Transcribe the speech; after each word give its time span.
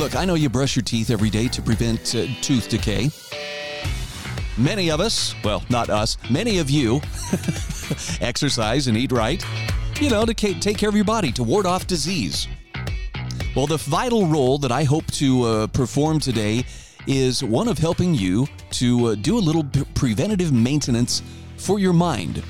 Look, 0.00 0.16
I 0.16 0.24
know 0.24 0.32
you 0.32 0.48
brush 0.48 0.76
your 0.76 0.82
teeth 0.82 1.10
every 1.10 1.28
day 1.28 1.46
to 1.48 1.60
prevent 1.60 2.14
uh, 2.14 2.24
tooth 2.40 2.70
decay. 2.70 3.10
Many 4.56 4.90
of 4.90 4.98
us, 4.98 5.34
well, 5.44 5.62
not 5.68 5.90
us, 5.90 6.16
many 6.30 6.56
of 6.56 6.70
you, 6.70 7.02
exercise 8.22 8.86
and 8.86 8.96
eat 8.96 9.12
right, 9.12 9.44
you 10.00 10.08
know, 10.08 10.24
to 10.24 10.32
take 10.32 10.78
care 10.78 10.88
of 10.88 10.96
your 10.96 11.04
body, 11.04 11.30
to 11.32 11.42
ward 11.42 11.66
off 11.66 11.86
disease. 11.86 12.48
Well, 13.54 13.66
the 13.66 13.76
vital 13.76 14.24
role 14.24 14.56
that 14.60 14.72
I 14.72 14.84
hope 14.84 15.04
to 15.08 15.42
uh, 15.42 15.66
perform 15.66 16.18
today 16.18 16.64
is 17.06 17.44
one 17.44 17.68
of 17.68 17.76
helping 17.76 18.14
you 18.14 18.46
to 18.70 19.08
uh, 19.08 19.14
do 19.16 19.36
a 19.36 19.38
little 19.38 19.64
preventative 19.92 20.50
maintenance 20.50 21.22
for 21.58 21.78
your 21.78 21.92
mind. 21.92 22.42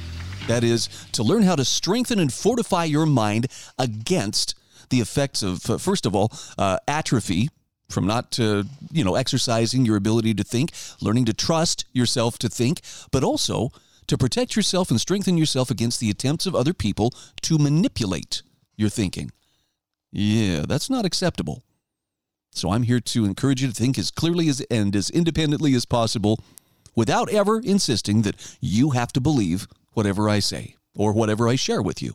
That 0.47 0.63
is, 0.63 0.89
to 1.11 1.25
learn 1.25 1.43
how 1.43 1.57
to 1.57 1.65
strengthen 1.65 2.21
and 2.21 2.33
fortify 2.33 2.85
your 2.85 3.07
mind 3.07 3.49
against 3.77 4.55
the 4.91 5.01
effects 5.01 5.43
of, 5.43 5.69
uh, 5.69 5.79
first 5.79 6.07
of 6.07 6.15
all, 6.15 6.33
uh, 6.59 6.79
atrophy 6.87 7.49
from 7.89 8.07
not 8.07 8.39
uh, 8.39 8.62
you 8.91 9.05
know 9.05 9.16
exercising 9.16 9.85
your 9.85 9.97
ability 9.97 10.35
to 10.35 10.45
think, 10.45 10.73
learning 11.01 11.25
to 11.27 11.35
trust 11.35 11.85
yourself 11.93 12.38
to 12.38 12.49
think, 12.49 12.80
but 13.11 13.24
also 13.24 13.71
to 14.07 14.16
protect 14.16 14.57
yourself 14.57 14.91
and 14.91 15.01
strengthen 15.01 15.37
yourself 15.38 15.71
against 15.71 16.01
the 16.01 16.11
attempts 16.11 16.46
of 16.46 16.55
other 16.55 16.74
people 16.74 17.13
to 17.43 17.59
manipulate 17.59 18.43
your 18.77 18.88
thinking. 18.88 19.30
Yeah, 20.13 20.65
that's 20.66 20.91
not 20.91 21.05
acceptable. 21.05 21.63
So 22.52 22.73
I'm 22.73 22.83
here 22.83 23.01
to 23.01 23.24
encourage 23.24 23.63
you 23.63 23.68
to 23.68 23.74
think 23.74 23.99
as 23.99 24.11
clearly 24.11 24.49
as 24.49 24.61
and 24.71 24.95
as 24.96 25.11
independently 25.11 25.74
as 25.74 25.85
possible 25.85 26.41
without 26.96 27.30
ever 27.30 27.61
insisting 27.61 28.23
that 28.23 28.57
you 28.61 28.91
have 28.91 29.13
to 29.13 29.21
believe 29.21 29.68
whatever 29.93 30.29
I 30.29 30.41
say 30.41 30.74
or 30.96 31.13
whatever 31.13 31.49
I 31.49 31.55
share 31.55 31.83
with 31.83 32.02
you. 32.02 32.15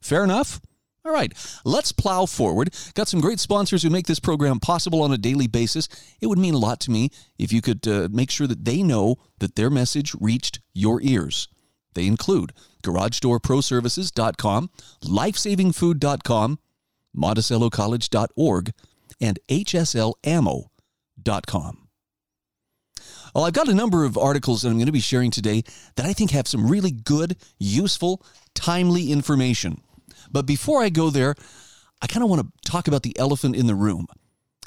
Fair 0.00 0.24
enough? 0.24 0.60
All 1.06 1.12
right, 1.12 1.34
let's 1.66 1.92
plow 1.92 2.24
forward. 2.24 2.72
Got 2.94 3.08
some 3.08 3.20
great 3.20 3.38
sponsors 3.38 3.82
who 3.82 3.90
make 3.90 4.06
this 4.06 4.20
program 4.20 4.58
possible 4.58 5.02
on 5.02 5.12
a 5.12 5.18
daily 5.18 5.46
basis. 5.46 5.86
It 6.22 6.28
would 6.28 6.38
mean 6.38 6.54
a 6.54 6.58
lot 6.58 6.80
to 6.80 6.90
me 6.90 7.10
if 7.38 7.52
you 7.52 7.60
could 7.60 7.86
uh, 7.86 8.08
make 8.10 8.30
sure 8.30 8.46
that 8.46 8.64
they 8.64 8.82
know 8.82 9.16
that 9.38 9.54
their 9.54 9.68
message 9.68 10.14
reached 10.18 10.60
your 10.72 11.02
ears. 11.02 11.48
They 11.94 12.06
include 12.06 12.54
GarageDoorProServices.com, 12.84 14.70
LifesavingFood.com, 15.04 16.58
MonticelloCollege.org, 17.14 18.72
and 19.20 19.38
HSLAmmo.com. 19.48 20.68
Well, 23.34 23.44
I've 23.44 23.52
got 23.52 23.68
a 23.68 23.74
number 23.74 24.04
of 24.04 24.16
articles 24.16 24.62
that 24.62 24.68
I'm 24.68 24.76
going 24.76 24.86
to 24.86 24.92
be 24.92 25.00
sharing 25.00 25.30
today 25.30 25.64
that 25.96 26.06
I 26.06 26.14
think 26.14 26.30
have 26.30 26.48
some 26.48 26.66
really 26.66 26.92
good, 26.92 27.36
useful, 27.58 28.24
timely 28.54 29.12
information. 29.12 29.82
But 30.34 30.46
before 30.46 30.82
I 30.82 30.88
go 30.88 31.10
there, 31.10 31.36
I 32.02 32.08
kind 32.08 32.24
of 32.24 32.28
want 32.28 32.42
to 32.42 32.70
talk 32.70 32.88
about 32.88 33.04
the 33.04 33.16
elephant 33.18 33.54
in 33.54 33.68
the 33.68 33.74
room. 33.76 34.08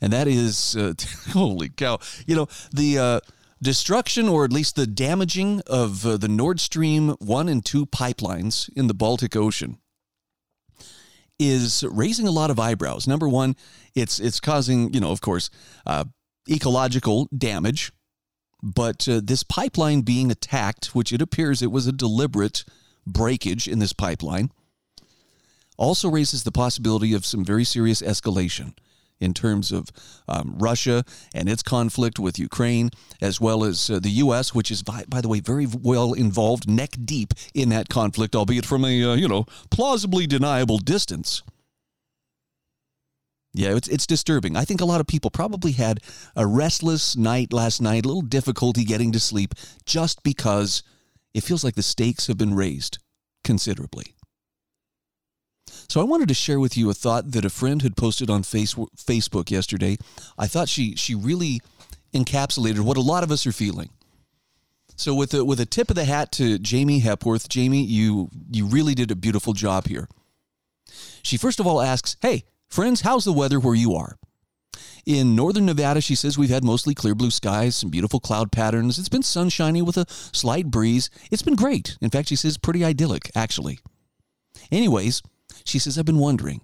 And 0.02 0.14
that 0.14 0.26
is, 0.26 0.78
uh, 0.78 0.94
holy 1.34 1.68
cow, 1.68 2.00
you 2.26 2.38
know, 2.38 2.48
the 2.72 2.98
uh, 2.98 3.20
destruction 3.62 4.30
or 4.30 4.46
at 4.46 4.54
least 4.54 4.78
the 4.78 4.88
damaging 4.88 5.62
of 5.68 6.06
uh, 6.06 6.16
the 6.16 6.30
Nord 6.30 6.62
Stream 6.62 7.10
1 7.20 7.50
and 7.50 7.66
2 7.66 7.86
pipelines 7.88 8.70
in 8.78 8.88
the 8.88 8.94
Baltic 8.94 9.36
Ocean 9.36 9.78
is 11.38 11.84
raising 11.92 12.28
a 12.28 12.32
lot 12.32 12.50
of 12.50 12.60
eyebrows. 12.60 13.06
Number 13.06 13.28
one, 13.28 13.56
it's 13.94 14.20
it's 14.20 14.40
causing, 14.40 14.94
you 14.94 15.00
know, 15.00 15.12
of 15.12 15.22
course, 15.22 15.50
uh, 15.86 16.06
ecological 16.50 17.28
damage. 17.38 17.92
But 18.64 19.08
uh, 19.08 19.22
this 19.24 19.44
pipeline 19.44 20.02
being 20.02 20.32
attacked, 20.32 20.96
which 20.96 21.12
it 21.12 21.22
appears 21.22 21.62
it 21.62 21.72
was 21.72 21.86
a 21.86 21.92
deliberate 21.92 22.64
breakage 23.06 23.68
in 23.68 23.78
this 23.78 23.94
pipeline, 23.94 24.50
also 25.78 26.10
raises 26.10 26.44
the 26.44 26.52
possibility 26.52 27.14
of 27.14 27.26
some 27.26 27.46
very 27.46 27.64
serious 27.64 28.02
escalation 28.02 28.74
in 29.20 29.34
terms 29.34 29.72
of 29.72 29.90
um, 30.28 30.56
Russia 30.58 31.04
and 31.34 31.50
its 31.50 31.64
conflict 31.64 32.20
with 32.20 32.38
Ukraine, 32.38 32.90
as 33.22 33.42
well 33.42 33.64
as 33.64 33.90
uh, 33.90 34.00
the 34.00 34.10
U.S., 34.10 34.54
which 34.54 34.72
is, 34.72 34.84
by, 34.84 35.06
by, 35.08 35.22
the 35.22 35.28
way, 35.28 35.40
very 35.40 35.66
well 35.66 36.14
involved, 36.14 36.70
neck 36.70 36.96
deep 37.04 37.34
in 37.54 37.70
that 37.70 37.90
conflict, 37.90 38.36
albeit 38.36 38.66
from 38.66 38.86
a 38.86 39.04
uh, 39.04 39.16
you 39.16 39.28
know 39.28 39.46
plausibly 39.72 40.28
deniable 40.28 40.78
distance. 40.78 41.44
Yeah, 43.54 43.76
it's 43.76 43.88
it's 43.88 44.06
disturbing. 44.06 44.56
I 44.56 44.66
think 44.66 44.82
a 44.82 44.86
lot 44.86 45.02
of 45.02 45.08
people 45.08 45.32
probably 45.32 45.72
had 45.72 46.00
a 46.36 46.46
restless 46.46 47.16
night 47.16 47.52
last 47.52 47.82
night, 47.82 48.06
a 48.06 48.08
little 48.08 48.22
difficulty 48.22 48.84
getting 48.84 49.12
to 49.14 49.20
sleep, 49.20 49.56
just 49.86 50.22
because 50.22 50.84
it 51.34 51.44
feels 51.44 51.64
like 51.64 51.76
the 51.76 51.84
stakes 51.84 52.28
have 52.28 52.38
been 52.38 52.54
raised 52.54 53.00
considerably. 53.44 54.17
So 55.90 56.02
I 56.02 56.04
wanted 56.04 56.28
to 56.28 56.34
share 56.34 56.60
with 56.60 56.76
you 56.76 56.90
a 56.90 56.94
thought 56.94 57.32
that 57.32 57.46
a 57.46 57.50
friend 57.50 57.82
had 57.82 57.96
posted 57.96 58.30
on 58.30 58.44
face, 58.44 58.74
Facebook 58.74 59.50
yesterday. 59.50 59.98
I 60.38 60.48
thought 60.48 60.70
she 60.70 60.96
she 60.96 61.16
really 61.16 61.62
encapsulated 62.14 62.82
what 62.82 62.98
a 62.98 63.02
lot 63.02 63.24
of 63.24 63.32
us 63.32 63.48
are 63.48 63.52
feeling. 63.52 63.90
So 64.96 65.14
with 65.14 65.34
a, 65.34 65.46
with 65.46 65.60
a 65.60 65.66
tip 65.66 65.90
of 65.90 65.96
the 65.96 66.06
hat 66.06 66.32
to 66.34 66.58
Jamie 66.58 67.00
Hepworth, 67.00 67.48
Jamie, 67.48 67.84
you 67.84 68.30
you 68.52 68.66
really 68.66 68.96
did 68.96 69.12
a 69.12 69.16
beautiful 69.16 69.54
job 69.54 69.88
here. 69.88 70.08
She 71.24 71.38
first 71.38 71.60
of 71.60 71.68
all 71.68 71.82
asks, 71.82 72.18
"Hey, 72.22 72.44
friends, 72.68 73.02
how's 73.02 73.24
the 73.24 73.34
weather 73.34 73.60
where 73.60 73.76
you 73.76 73.94
are?" 73.96 74.18
In 75.06 75.36
northern 75.36 75.66
Nevada, 75.66 76.02
she 76.02 76.16
says 76.16 76.38
we've 76.38 76.50
had 76.50 76.66
mostly 76.66 76.94
clear 76.94 77.16
blue 77.16 77.32
skies, 77.32 77.78
some 77.78 77.90
beautiful 77.90 78.20
cloud 78.20 78.52
patterns. 78.52 79.00
It's 79.00 79.08
been 79.08 79.24
sunshiny 79.24 79.82
with 79.82 79.96
a 79.96 80.06
slight 80.10 80.70
breeze. 80.70 81.10
It's 81.32 81.42
been 81.42 81.56
great. 81.56 81.98
In 82.02 82.10
fact, 82.10 82.28
she 82.28 82.36
says 82.36 82.58
pretty 82.58 82.84
idyllic, 82.84 83.32
actually. 83.34 83.80
Anyways, 84.70 85.22
she 85.68 85.80
says, 85.80 85.98
I've 85.98 86.06
been 86.06 86.18
wondering 86.18 86.62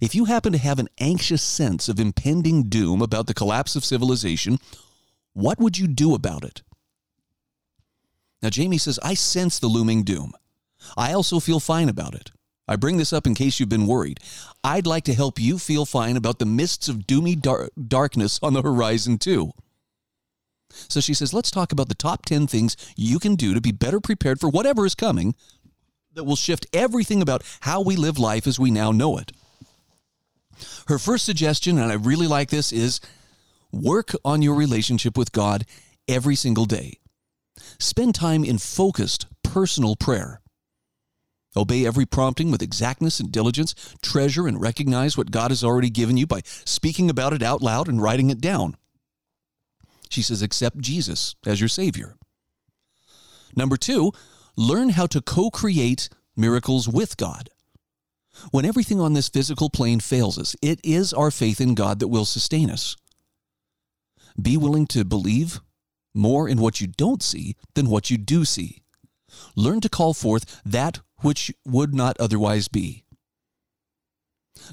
if 0.00 0.14
you 0.14 0.24
happen 0.24 0.52
to 0.52 0.58
have 0.58 0.78
an 0.78 0.88
anxious 0.98 1.42
sense 1.42 1.88
of 1.88 2.00
impending 2.00 2.64
doom 2.64 3.02
about 3.02 3.26
the 3.26 3.34
collapse 3.34 3.76
of 3.76 3.84
civilization, 3.84 4.58
what 5.32 5.58
would 5.58 5.78
you 5.78 5.86
do 5.86 6.14
about 6.14 6.44
it? 6.44 6.62
Now, 8.42 8.50
Jamie 8.50 8.78
says, 8.78 8.98
I 9.02 9.14
sense 9.14 9.58
the 9.58 9.68
looming 9.68 10.02
doom. 10.02 10.32
I 10.96 11.12
also 11.12 11.40
feel 11.40 11.60
fine 11.60 11.88
about 11.88 12.14
it. 12.14 12.30
I 12.68 12.76
bring 12.76 12.96
this 12.96 13.12
up 13.12 13.26
in 13.26 13.34
case 13.34 13.58
you've 13.58 13.68
been 13.68 13.86
worried. 13.86 14.18
I'd 14.64 14.86
like 14.86 15.04
to 15.04 15.14
help 15.14 15.38
you 15.38 15.58
feel 15.58 15.86
fine 15.86 16.16
about 16.16 16.38
the 16.38 16.46
mists 16.46 16.88
of 16.88 17.06
doomy 17.06 17.40
dar- 17.40 17.70
darkness 17.88 18.40
on 18.42 18.54
the 18.54 18.62
horizon, 18.62 19.18
too. 19.18 19.52
So 20.70 21.00
she 21.00 21.14
says, 21.14 21.32
let's 21.32 21.50
talk 21.50 21.72
about 21.72 21.88
the 21.88 21.94
top 21.94 22.26
10 22.26 22.46
things 22.46 22.76
you 22.96 23.18
can 23.18 23.36
do 23.36 23.54
to 23.54 23.60
be 23.60 23.72
better 23.72 24.00
prepared 24.00 24.40
for 24.40 24.48
whatever 24.48 24.84
is 24.84 24.94
coming 24.94 25.34
that 26.16 26.24
will 26.24 26.34
shift 26.34 26.66
everything 26.72 27.20
about 27.20 27.42
how 27.60 27.82
we 27.82 27.94
live 27.94 28.18
life 28.18 28.46
as 28.46 28.58
we 28.58 28.70
now 28.70 28.90
know 28.90 29.18
it. 29.18 29.32
Her 30.88 30.98
first 30.98 31.26
suggestion, 31.26 31.78
and 31.78 31.92
I 31.92 31.94
really 31.94 32.26
like 32.26 32.48
this, 32.48 32.72
is 32.72 33.00
work 33.70 34.12
on 34.24 34.40
your 34.40 34.54
relationship 34.54 35.18
with 35.18 35.30
God 35.32 35.64
every 36.08 36.34
single 36.34 36.64
day. 36.64 36.94
Spend 37.78 38.14
time 38.14 38.44
in 38.44 38.56
focused, 38.56 39.26
personal 39.42 39.94
prayer. 39.94 40.40
Obey 41.54 41.86
every 41.86 42.06
prompting 42.06 42.50
with 42.50 42.62
exactness 42.62 43.20
and 43.20 43.30
diligence. 43.30 43.74
Treasure 44.00 44.46
and 44.46 44.60
recognize 44.60 45.18
what 45.18 45.30
God 45.30 45.50
has 45.50 45.62
already 45.62 45.90
given 45.90 46.16
you 46.16 46.26
by 46.26 46.40
speaking 46.44 47.10
about 47.10 47.34
it 47.34 47.42
out 47.42 47.60
loud 47.60 47.88
and 47.88 48.00
writing 48.00 48.30
it 48.30 48.40
down. 48.40 48.76
She 50.08 50.22
says, 50.22 50.40
accept 50.40 50.78
Jesus 50.78 51.34
as 51.44 51.60
your 51.60 51.68
Savior. 51.68 52.14
Number 53.54 53.76
two, 53.76 54.12
learn 54.56 54.90
how 54.90 55.06
to 55.06 55.20
co 55.20 55.50
create 55.50 56.08
miracles 56.36 56.88
with 56.88 57.16
God. 57.16 57.50
When 58.50 58.66
everything 58.66 59.00
on 59.00 59.14
this 59.14 59.28
physical 59.28 59.70
plane 59.70 60.00
fails 60.00 60.38
us, 60.38 60.54
it 60.60 60.80
is 60.84 61.12
our 61.12 61.30
faith 61.30 61.60
in 61.60 61.74
God 61.74 62.00
that 62.00 62.08
will 62.08 62.26
sustain 62.26 62.70
us. 62.70 62.96
Be 64.40 64.56
willing 64.56 64.86
to 64.88 65.04
believe 65.04 65.60
more 66.14 66.48
in 66.48 66.60
what 66.60 66.80
you 66.80 66.86
don't 66.86 67.22
see 67.22 67.56
than 67.74 67.88
what 67.88 68.10
you 68.10 68.18
do 68.18 68.44
see. 68.44 68.82
Learn 69.54 69.80
to 69.80 69.88
call 69.88 70.14
forth 70.14 70.60
that 70.64 71.00
which 71.20 71.52
would 71.66 71.94
not 71.94 72.16
otherwise 72.20 72.68
be. 72.68 73.04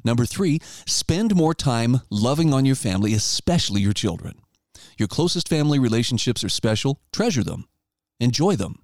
Number 0.03 0.25
three, 0.25 0.59
spend 0.85 1.35
more 1.35 1.53
time 1.53 2.01
loving 2.09 2.53
on 2.53 2.65
your 2.65 2.75
family, 2.75 3.13
especially 3.13 3.81
your 3.81 3.93
children. 3.93 4.39
Your 4.97 5.07
closest 5.07 5.49
family 5.49 5.79
relationships 5.79 6.43
are 6.43 6.49
special. 6.49 7.01
Treasure 7.11 7.43
them. 7.43 7.67
Enjoy 8.19 8.55
them. 8.55 8.82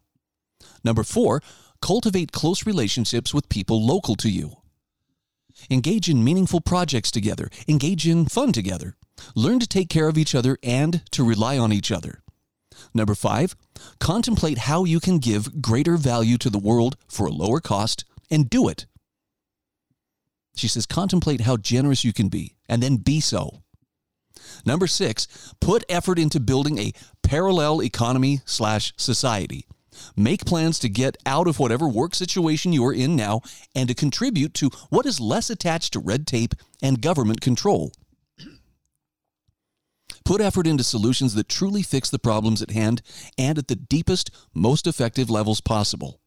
Number 0.83 1.03
four, 1.03 1.41
cultivate 1.81 2.31
close 2.31 2.65
relationships 2.65 3.33
with 3.33 3.49
people 3.49 3.85
local 3.85 4.15
to 4.15 4.29
you. 4.29 4.57
Engage 5.69 6.09
in 6.09 6.23
meaningful 6.23 6.61
projects 6.61 7.11
together. 7.11 7.49
Engage 7.67 8.07
in 8.07 8.25
fun 8.25 8.51
together. 8.51 8.95
Learn 9.35 9.59
to 9.59 9.67
take 9.67 9.89
care 9.89 10.07
of 10.07 10.17
each 10.17 10.33
other 10.33 10.57
and 10.63 11.01
to 11.11 11.23
rely 11.27 11.57
on 11.57 11.73
each 11.73 11.91
other. 11.91 12.21
Number 12.93 13.15
five, 13.15 13.55
contemplate 13.99 14.59
how 14.59 14.85
you 14.85 14.99
can 14.99 15.19
give 15.19 15.61
greater 15.61 15.97
value 15.97 16.37
to 16.37 16.49
the 16.49 16.59
world 16.59 16.95
for 17.07 17.27
a 17.27 17.31
lower 17.31 17.59
cost 17.59 18.05
and 18.31 18.49
do 18.49 18.69
it. 18.69 18.85
She 20.55 20.67
says, 20.67 20.85
contemplate 20.85 21.41
how 21.41 21.57
generous 21.57 22.03
you 22.03 22.13
can 22.13 22.29
be 22.29 22.55
and 22.67 22.81
then 22.81 22.97
be 22.97 23.19
so. 23.19 23.61
Number 24.65 24.87
six, 24.87 25.27
put 25.59 25.83
effort 25.89 26.17
into 26.17 26.39
building 26.39 26.77
a 26.77 26.93
parallel 27.21 27.81
economy 27.81 28.41
slash 28.45 28.93
society. 28.97 29.67
Make 30.15 30.45
plans 30.45 30.79
to 30.79 30.89
get 30.89 31.17
out 31.25 31.47
of 31.47 31.59
whatever 31.59 31.87
work 31.87 32.15
situation 32.15 32.73
you 32.73 32.85
are 32.85 32.93
in 32.93 33.15
now 33.15 33.41
and 33.75 33.87
to 33.89 33.95
contribute 33.95 34.53
to 34.55 34.69
what 34.89 35.05
is 35.05 35.19
less 35.19 35.49
attached 35.49 35.93
to 35.93 35.99
red 35.99 36.27
tape 36.27 36.53
and 36.81 37.01
government 37.01 37.41
control. 37.41 37.91
Put 40.25 40.41
effort 40.41 40.67
into 40.67 40.83
solutions 40.83 41.33
that 41.33 41.49
truly 41.49 41.81
fix 41.81 42.09
the 42.09 42.19
problems 42.19 42.61
at 42.61 42.71
hand 42.71 43.01
and 43.37 43.57
at 43.57 43.67
the 43.67 43.75
deepest, 43.75 44.29
most 44.53 44.85
effective 44.85 45.29
levels 45.29 45.61
possible. 45.61 46.19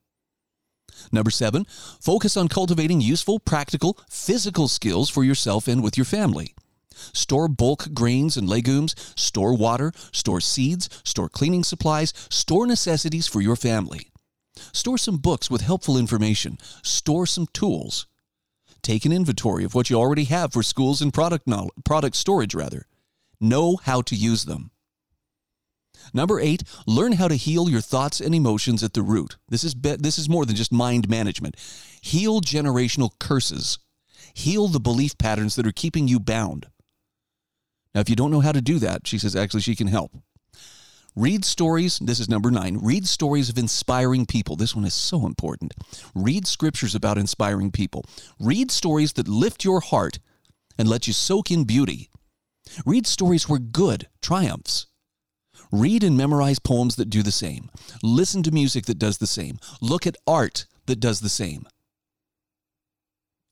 Number 1.11 1.31
seven, 1.31 1.67
focus 2.00 2.37
on 2.37 2.49
cultivating 2.49 3.00
useful, 3.00 3.38
practical, 3.38 3.99
physical 4.08 4.69
skills 4.69 5.08
for 5.08 5.25
yourself 5.25 5.69
and 5.69 5.82
with 5.82 5.96
your 5.96 6.05
family. 6.05 6.55
Store 7.12 7.49
bulk 7.49 7.93
grains 7.93 8.37
and 8.37 8.49
legumes, 8.49 8.94
store 9.17 9.55
water, 9.55 9.93
store 10.12 10.41
seeds, 10.41 10.89
store 11.05 11.29
cleaning 11.29 11.65
supplies, 11.65 12.12
store 12.31 12.67
necessities 12.67 13.27
for 13.27 13.41
your 13.41 13.56
family. 13.56 14.09
Store 14.73 14.99
some 14.99 15.17
books 15.17 15.50
with 15.50 15.62
helpful 15.62 15.97
information, 15.97 16.59
store 16.83 17.27
some 17.27 17.47
tools. 17.53 18.06
Take 18.83 19.05
an 19.05 19.12
inventory 19.12 19.65
of 19.65 19.75
what 19.75 19.91
you 19.91 19.97
already 19.97 20.25
have 20.25 20.53
for 20.53 20.62
schools 20.62 21.00
and 21.00 21.15
product 21.15 21.47
knowledge, 21.47 21.73
product 21.85 22.17
storage 22.17 22.55
rather. 22.55 22.87
Know 23.41 23.77
how 23.77 24.03
to 24.03 24.15
use 24.15 24.45
them. 24.45 24.71
Number 26.12 26.41
eight, 26.41 26.65
learn 26.87 27.12
how 27.12 27.29
to 27.29 27.37
heal 27.37 27.69
your 27.69 27.81
thoughts 27.81 28.21
and 28.21 28.35
emotions 28.35 28.83
at 28.83 28.93
the 28.93 29.03
root. 29.03 29.37
This 29.49 29.62
is, 29.62 29.75
be- 29.75 29.97
this 29.97 30.19
is 30.19 30.29
more 30.29 30.45
than 30.45 30.56
just 30.56 30.73
mind 30.73 31.09
management. 31.09 31.56
Heal 32.00 32.41
generational 32.41 33.11
curses. 33.19 33.79
Heal 34.35 34.69
the 34.69 34.81
belief 34.81 35.17
patterns 35.17 35.55
that 35.56 35.67
are 35.67 35.73
keeping 35.73 36.09
you 36.09 36.19
bound. 36.19 36.67
Now, 37.94 38.00
if 38.00 38.09
you 38.09 38.17
don't 38.17 38.31
know 38.31 38.41
how 38.41 38.53
to 38.53 38.62
do 38.62 38.79
that, 38.79 39.06
she 39.06 39.19
says 39.19 39.37
actually 39.37 39.61
she 39.61 39.77
can 39.77 39.89
help. 39.89 40.12
Read 41.15 41.44
stories. 41.44 41.99
This 41.99 42.21
is 42.21 42.29
number 42.29 42.50
nine. 42.50 42.79
Read 42.81 43.06
stories 43.06 43.50
of 43.50 43.59
inspiring 43.59 44.25
people. 44.25 44.56
This 44.56 44.75
one 44.75 44.87
is 44.87 44.94
so 44.94 45.27
important. 45.27 45.75
Read 46.15 46.47
scriptures 46.47 46.94
about 46.94 47.19
inspiring 47.19 47.71
people. 47.71 48.06
Read 48.41 48.71
stories 48.71 49.12
that 49.15 49.29
lift 49.29 49.62
your 49.62 49.81
heart 49.81 50.19
and 50.79 50.89
let 50.89 51.06
you 51.06 51.12
soak 51.12 51.50
in 51.50 51.65
beauty. 51.65 52.09
Read 52.87 53.06
stories 53.06 53.47
where 53.47 53.59
good 53.59 54.09
triumphs. 54.23 54.87
Read 55.71 56.03
and 56.03 56.17
memorize 56.17 56.59
poems 56.59 56.97
that 56.97 57.11
do 57.11 57.23
the 57.23 57.33
same. 57.33 57.69
Listen 58.03 58.43
to 58.43 58.50
music 58.50 58.87
that 58.87 58.99
does 58.99 59.19
the 59.19 59.27
same. 59.27 59.59
Look 59.83 60.06
at 60.06 60.17
art 60.27 60.67
that 60.87 61.00
does 61.00 61.21
the 61.21 61.29
same. 61.29 61.67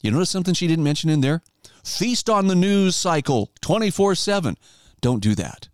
You 0.02 0.10
notice 0.10 0.30
something 0.30 0.54
she 0.54 0.66
didn't 0.66 0.84
mention 0.84 1.10
in 1.10 1.20
there? 1.20 1.42
Feast 1.84 2.30
on 2.30 2.46
the 2.46 2.54
news 2.54 2.96
cycle 2.96 3.50
24 3.60 4.14
7. 4.14 4.56
Don't 5.00 5.22
do 5.22 5.34
that. 5.34 5.68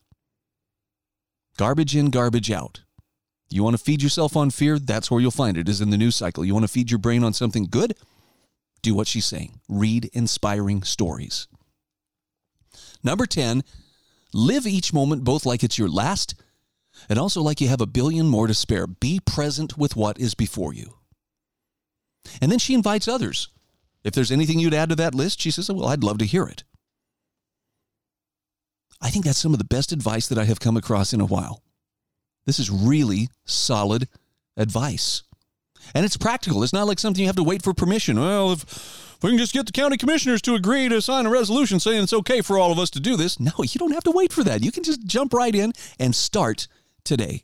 Garbage 1.57 1.97
in, 1.97 2.11
garbage 2.11 2.51
out. 2.51 2.83
You 3.49 3.63
want 3.63 3.77
to 3.77 3.83
feed 3.83 4.03
yourself 4.03 4.37
on 4.37 4.51
fear? 4.51 4.79
That's 4.79 5.11
where 5.11 5.21
you'll 5.21 5.31
find 5.31 5.57
it, 5.57 5.69
is 5.69 5.81
in 5.81 5.91
the 5.91 5.97
news 5.97 6.17
cycle. 6.17 6.45
You 6.45 6.53
want 6.53 6.65
to 6.65 6.73
feed 6.73 6.91
your 6.91 6.99
brain 6.99 7.23
on 7.23 7.33
something 7.33 7.67
good? 7.71 7.95
Do 8.83 8.95
what 8.95 9.07
she's 9.07 9.25
saying. 9.25 9.61
Read 9.69 10.11
inspiring 10.13 10.83
stories. 10.83 11.47
Number 13.03 13.25
10, 13.25 13.63
live 14.35 14.67
each 14.67 14.93
moment 14.93 15.25
both 15.25 15.47
like 15.47 15.63
it's 15.63 15.79
your 15.79 15.89
last 15.89 16.35
and 17.09 17.19
also 17.19 17.41
like 17.41 17.61
you 17.61 17.69
have 17.69 17.81
a 17.81 17.87
billion 17.87 18.27
more 18.27 18.47
to 18.47 18.55
spare. 18.55 18.87
Be 18.87 19.21
present 19.21 19.79
with 19.79 19.97
what 19.97 20.19
is 20.19 20.35
before 20.35 20.75
you. 20.75 20.95
And 22.41 22.51
then 22.51 22.59
she 22.59 22.75
invites 22.75 23.07
others 23.07 23.49
if 24.07 24.15
there's 24.15 24.31
anything 24.31 24.61
you'd 24.61 24.73
add 24.73 24.91
to 24.91 24.95
that 24.95 25.17
list, 25.17 25.41
she 25.41 25.51
says, 25.51 25.69
Well, 25.69 25.89
I'd 25.89 26.05
love 26.05 26.19
to 26.19 26.25
hear 26.25 26.45
it. 26.45 26.63
I 29.03 29.11
think 29.11 29.25
that's 29.25 29.39
some 29.39 29.53
of 29.53 29.59
the 29.59 29.65
best 29.65 29.91
advice 29.91 30.29
that 30.29 30.39
I 30.39 30.45
have 30.45 30.61
come 30.61 30.77
across 30.77 31.13
in 31.13 31.21
a 31.21 31.27
while. 31.27 31.63
This 32.47 32.61
is 32.61 32.71
really 32.71 33.29
solid 33.45 34.09
advice. 34.57 35.25
And 35.93 36.05
it's 36.05 36.17
practical. 36.17 36.63
It's 36.63 36.73
not 36.73 36.87
like 36.87 37.01
something 37.01 37.21
you 37.21 37.27
have 37.27 37.37
to 37.37 37.43
wait 37.43 37.63
for 37.63 37.75
permission. 37.75 38.19
Well, 38.19 38.53
if, 38.53 39.19
we 39.23 39.31
can 39.31 39.39
just 39.39 39.53
get 39.53 39.67
the 39.67 39.73
county 39.73 39.97
commissioners 39.97 40.41
to 40.43 40.55
agree 40.55 40.89
to 40.89 41.03
sign 41.03 41.27
a 41.27 41.31
resolution 41.31 41.81
saying 41.81 42.05
it's 42.05 42.13
okay 42.13 42.43
for 42.43 42.59
all 42.59 42.71
of 42.71 42.79
us 42.79 42.91
to 42.91 43.01
do 43.01 43.17
this. 43.17 43.41
No, 43.41 43.53
you 43.59 43.79
don't 43.79 43.93
have 43.93 44.05
to 44.05 44.13
wait 44.13 44.33
for 44.33 44.45
that. 44.45 44.63
You 44.65 44.71
can 44.71 44.85
just 44.85 45.05
jump 45.05 45.35
right 45.35 45.55
in 45.55 45.73
and 45.99 46.15
start 46.15 46.69
today. 47.05 47.43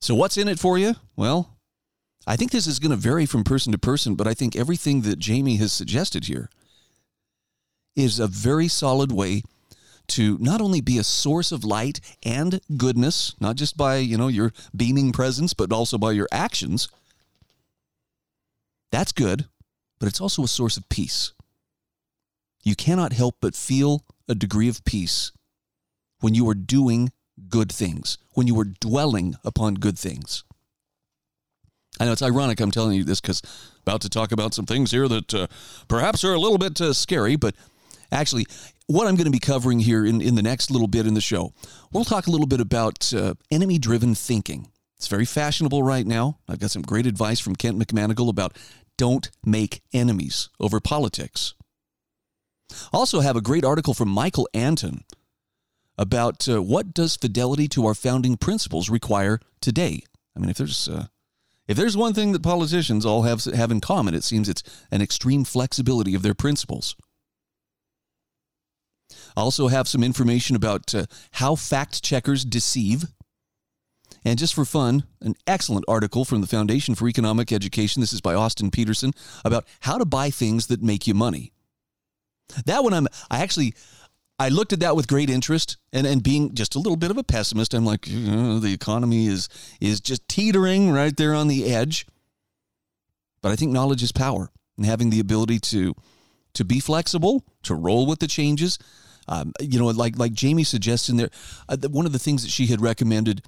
So, 0.00 0.14
what's 0.14 0.36
in 0.36 0.46
it 0.46 0.60
for 0.60 0.78
you? 0.78 0.94
Well, 1.16 1.55
I 2.26 2.36
think 2.36 2.50
this 2.50 2.66
is 2.66 2.78
going 2.78 2.90
to 2.90 2.96
vary 2.96 3.24
from 3.24 3.44
person 3.44 3.72
to 3.72 3.78
person, 3.78 4.14
but 4.16 4.26
I 4.26 4.34
think 4.34 4.56
everything 4.56 5.02
that 5.02 5.18
Jamie 5.18 5.56
has 5.56 5.72
suggested 5.72 6.24
here 6.24 6.50
is 7.94 8.18
a 8.18 8.26
very 8.26 8.68
solid 8.68 9.12
way 9.12 9.42
to 10.08 10.36
not 10.38 10.60
only 10.60 10.80
be 10.80 10.98
a 10.98 11.04
source 11.04 11.52
of 11.52 11.64
light 11.64 12.00
and 12.24 12.60
goodness, 12.76 13.34
not 13.40 13.56
just 13.56 13.76
by, 13.76 13.96
you 13.96 14.16
know, 14.16 14.28
your 14.28 14.52
beaming 14.74 15.12
presence, 15.12 15.54
but 15.54 15.72
also 15.72 15.98
by 15.98 16.12
your 16.12 16.28
actions. 16.32 16.88
That's 18.90 19.12
good, 19.12 19.46
but 19.98 20.08
it's 20.08 20.20
also 20.20 20.44
a 20.44 20.48
source 20.48 20.76
of 20.76 20.88
peace. 20.88 21.32
You 22.62 22.74
cannot 22.74 23.12
help 23.12 23.36
but 23.40 23.54
feel 23.54 24.04
a 24.28 24.34
degree 24.34 24.68
of 24.68 24.84
peace 24.84 25.32
when 26.20 26.34
you 26.34 26.48
are 26.48 26.54
doing 26.54 27.12
good 27.48 27.70
things, 27.70 28.18
when 28.32 28.46
you 28.46 28.58
are 28.60 28.64
dwelling 28.64 29.36
upon 29.44 29.74
good 29.74 29.98
things. 29.98 30.44
I 31.98 32.04
know 32.04 32.12
it's 32.12 32.22
ironic 32.22 32.60
I'm 32.60 32.70
telling 32.70 32.96
you 32.96 33.04
this 33.04 33.20
because 33.20 33.42
about 33.82 34.00
to 34.02 34.08
talk 34.08 34.32
about 34.32 34.54
some 34.54 34.66
things 34.66 34.90
here 34.90 35.08
that 35.08 35.34
uh, 35.34 35.46
perhaps 35.88 36.24
are 36.24 36.34
a 36.34 36.40
little 36.40 36.58
bit 36.58 36.80
uh, 36.80 36.92
scary, 36.92 37.36
but 37.36 37.54
actually, 38.12 38.46
what 38.86 39.06
I'm 39.06 39.16
going 39.16 39.26
to 39.26 39.30
be 39.30 39.38
covering 39.38 39.80
here 39.80 40.04
in, 40.04 40.20
in 40.20 40.34
the 40.34 40.42
next 40.42 40.70
little 40.70 40.88
bit 40.88 41.06
in 41.06 41.14
the 41.14 41.20
show, 41.20 41.52
we'll 41.92 42.04
talk 42.04 42.26
a 42.26 42.30
little 42.30 42.46
bit 42.46 42.60
about 42.60 43.12
uh, 43.12 43.34
enemy 43.50 43.78
driven 43.78 44.14
thinking. 44.14 44.68
It's 44.96 45.08
very 45.08 45.24
fashionable 45.24 45.82
right 45.82 46.06
now. 46.06 46.38
I've 46.48 46.58
got 46.58 46.70
some 46.70 46.82
great 46.82 47.06
advice 47.06 47.40
from 47.40 47.56
Kent 47.56 47.78
McManigal 47.78 48.28
about 48.28 48.56
don't 48.96 49.30
make 49.44 49.82
enemies 49.92 50.48
over 50.58 50.80
politics. 50.80 51.54
Also, 52.92 53.20
have 53.20 53.36
a 53.36 53.42
great 53.42 53.64
article 53.64 53.94
from 53.94 54.08
Michael 54.08 54.48
Anton 54.54 55.04
about 55.98 56.48
uh, 56.48 56.62
what 56.62 56.94
does 56.94 57.16
fidelity 57.16 57.68
to 57.68 57.86
our 57.86 57.94
founding 57.94 58.36
principles 58.36 58.90
require 58.90 59.40
today. 59.60 60.02
I 60.34 60.40
mean, 60.40 60.50
if 60.50 60.56
there's 60.56 60.88
uh, 60.88 61.06
if 61.68 61.76
there's 61.76 61.96
one 61.96 62.14
thing 62.14 62.32
that 62.32 62.42
politicians 62.42 63.04
all 63.04 63.22
have, 63.22 63.44
have 63.44 63.70
in 63.70 63.80
common, 63.80 64.14
it 64.14 64.24
seems 64.24 64.48
it's 64.48 64.62
an 64.90 65.02
extreme 65.02 65.44
flexibility 65.44 66.14
of 66.14 66.22
their 66.22 66.34
principles. 66.34 66.96
Also 69.36 69.68
have 69.68 69.88
some 69.88 70.02
information 70.02 70.56
about 70.56 70.94
uh, 70.94 71.06
how 71.32 71.54
fact 71.54 72.02
checkers 72.02 72.44
deceive. 72.44 73.04
And 74.24 74.38
just 74.38 74.54
for 74.54 74.64
fun, 74.64 75.04
an 75.20 75.34
excellent 75.46 75.84
article 75.86 76.24
from 76.24 76.40
the 76.40 76.46
Foundation 76.46 76.94
for 76.94 77.08
Economic 77.08 77.52
Education. 77.52 78.00
This 78.00 78.12
is 78.12 78.20
by 78.20 78.34
Austin 78.34 78.70
Petersen 78.70 79.12
about 79.44 79.66
how 79.80 79.98
to 79.98 80.04
buy 80.04 80.30
things 80.30 80.66
that 80.68 80.82
make 80.82 81.06
you 81.06 81.14
money. 81.14 81.52
That 82.64 82.82
one 82.82 82.94
I'm 82.94 83.08
I 83.30 83.42
actually 83.42 83.74
I 84.38 84.50
looked 84.50 84.72
at 84.72 84.80
that 84.80 84.96
with 84.96 85.08
great 85.08 85.30
interest 85.30 85.78
and, 85.92 86.06
and 86.06 86.22
being 86.22 86.54
just 86.54 86.74
a 86.74 86.78
little 86.78 86.96
bit 86.96 87.10
of 87.10 87.16
a 87.16 87.24
pessimist, 87.24 87.72
I'm 87.72 87.86
like, 87.86 88.06
you 88.06 88.18
know, 88.18 88.58
the 88.58 88.72
economy 88.72 89.26
is 89.26 89.48
is 89.80 90.00
just 90.00 90.28
teetering 90.28 90.92
right 90.92 91.16
there 91.16 91.34
on 91.34 91.48
the 91.48 91.72
edge. 91.72 92.06
But 93.40 93.52
I 93.52 93.56
think 93.56 93.72
knowledge 93.72 94.02
is 94.02 94.12
power 94.12 94.50
and 94.76 94.84
having 94.84 95.10
the 95.10 95.20
ability 95.20 95.58
to 95.60 95.94
to 96.54 96.64
be 96.64 96.80
flexible, 96.80 97.44
to 97.62 97.74
roll 97.74 98.06
with 98.06 98.18
the 98.18 98.26
changes. 98.26 98.78
Um, 99.28 99.52
you 99.60 99.78
know, 99.78 99.86
like 99.86 100.18
like 100.18 100.32
Jamie 100.32 100.64
suggests 100.64 101.08
in 101.08 101.16
there, 101.16 101.30
uh, 101.68 101.76
one 101.88 102.06
of 102.06 102.12
the 102.12 102.18
things 102.18 102.42
that 102.42 102.50
she 102.50 102.66
had 102.66 102.80
recommended. 102.80 103.42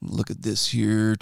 Look 0.00 0.30
at 0.30 0.42
this 0.42 0.68
here. 0.68 1.16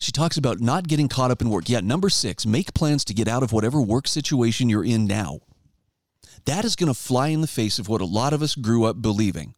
She 0.00 0.12
talks 0.12 0.36
about 0.36 0.60
not 0.60 0.86
getting 0.86 1.08
caught 1.08 1.30
up 1.30 1.40
in 1.40 1.50
work. 1.50 1.68
Yeah, 1.68 1.80
number 1.80 2.08
six, 2.10 2.44
make 2.46 2.74
plans 2.74 3.04
to 3.06 3.14
get 3.14 3.28
out 3.28 3.42
of 3.42 3.52
whatever 3.52 3.80
work 3.80 4.06
situation 4.06 4.68
you're 4.68 4.84
in 4.84 5.06
now. 5.06 5.40
That 6.48 6.64
is 6.64 6.76
going 6.76 6.88
to 6.88 6.98
fly 6.98 7.28
in 7.28 7.42
the 7.42 7.46
face 7.46 7.78
of 7.78 7.90
what 7.90 8.00
a 8.00 8.06
lot 8.06 8.32
of 8.32 8.40
us 8.40 8.54
grew 8.54 8.84
up 8.84 9.02
believing. 9.02 9.54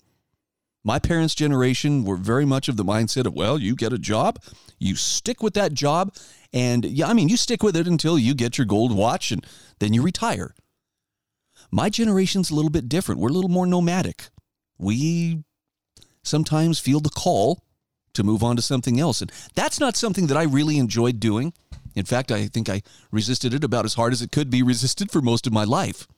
My 0.83 0.99
parents' 0.99 1.37
generation 1.37 2.03
were 2.03 2.17
very 2.17 2.45
much 2.45 2.69
of 2.69 2.77
the 2.77 2.85
mindset 2.85 3.27
of, 3.27 3.33
well, 3.33 3.61
you 3.61 3.77
get 3.77 3.93
a 3.93 3.99
job, 3.99 4.43
you 4.81 4.97
stick 4.97 5.41
with 5.41 5.55
that 5.55 5.73
job, 5.73 6.13
and 6.53 6.85
yeah, 6.85 7.07
I 7.07 7.13
mean, 7.13 7.29
you 7.29 7.37
stick 7.37 7.63
with 7.63 7.77
it 7.77 7.87
until 7.87 8.19
you 8.19 8.35
get 8.35 8.59
your 8.59 8.65
gold 8.65 8.97
watch 8.97 9.31
and 9.31 9.47
then 9.79 9.95
you 9.95 10.03
retire. 10.03 10.53
My 11.71 11.91
generation's 11.91 12.51
a 12.51 12.57
little 12.57 12.73
bit 12.73 12.89
different. 12.89 13.21
We're 13.21 13.29
a 13.29 13.35
little 13.35 13.51
more 13.51 13.67
nomadic. 13.67 14.25
We 14.77 15.45
sometimes 16.25 16.81
feel 16.81 16.99
the 16.99 17.09
call 17.11 17.63
to 18.15 18.25
move 18.25 18.43
on 18.43 18.57
to 18.57 18.63
something 18.63 18.99
else. 18.99 19.21
And 19.21 19.31
that's 19.55 19.79
not 19.79 19.97
something 19.97 20.27
that 20.27 20.37
I 20.37 20.43
really 20.43 20.77
enjoyed 20.77 21.21
doing. 21.21 21.53
In 21.95 22.05
fact, 22.05 22.33
I 22.33 22.49
think 22.49 22.69
I 22.69 22.83
resisted 23.13 23.55
it 23.55 23.63
about 23.63 23.85
as 23.85 23.95
hard 23.95 24.13
as 24.13 24.23
it 24.23 24.33
could 24.33 24.51
be 24.51 24.65
resisted 24.65 25.13
for 25.13 25.21
most 25.21 25.47
of 25.47 25.53
my 25.53 25.63
life. 25.63 26.09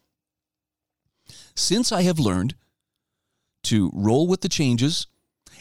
Since 1.55 1.93
I 1.93 2.03
have 2.03 2.19
learned 2.19 2.55
to 3.65 3.91
roll 3.95 4.27
with 4.27 4.41
the 4.41 4.49
changes 4.49 5.07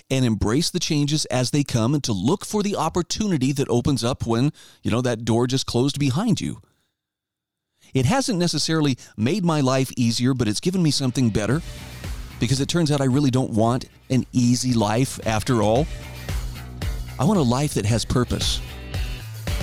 and 0.09 0.25
embrace 0.25 0.69
the 0.69 0.79
changes 0.79 1.25
as 1.25 1.51
they 1.51 1.63
come 1.63 1.93
and 1.93 2.03
to 2.03 2.13
look 2.13 2.45
for 2.45 2.63
the 2.63 2.75
opportunity 2.75 3.51
that 3.53 3.69
opens 3.69 4.03
up 4.03 4.25
when, 4.25 4.51
you 4.83 4.91
know, 4.91 5.01
that 5.01 5.25
door 5.25 5.47
just 5.47 5.65
closed 5.65 5.99
behind 5.99 6.41
you. 6.41 6.61
It 7.93 8.05
hasn't 8.05 8.39
necessarily 8.39 8.97
made 9.17 9.43
my 9.43 9.61
life 9.61 9.91
easier, 9.97 10.33
but 10.33 10.47
it's 10.47 10.59
given 10.59 10.81
me 10.81 10.91
something 10.91 11.29
better 11.29 11.61
because 12.39 12.61
it 12.61 12.69
turns 12.69 12.91
out 12.91 13.01
I 13.01 13.05
really 13.05 13.31
don't 13.31 13.51
want 13.51 13.85
an 14.09 14.25
easy 14.31 14.73
life 14.73 15.19
after 15.27 15.61
all. 15.61 15.85
I 17.19 17.25
want 17.25 17.39
a 17.39 17.43
life 17.43 17.73
that 17.75 17.85
has 17.85 18.05
purpose. 18.05 18.61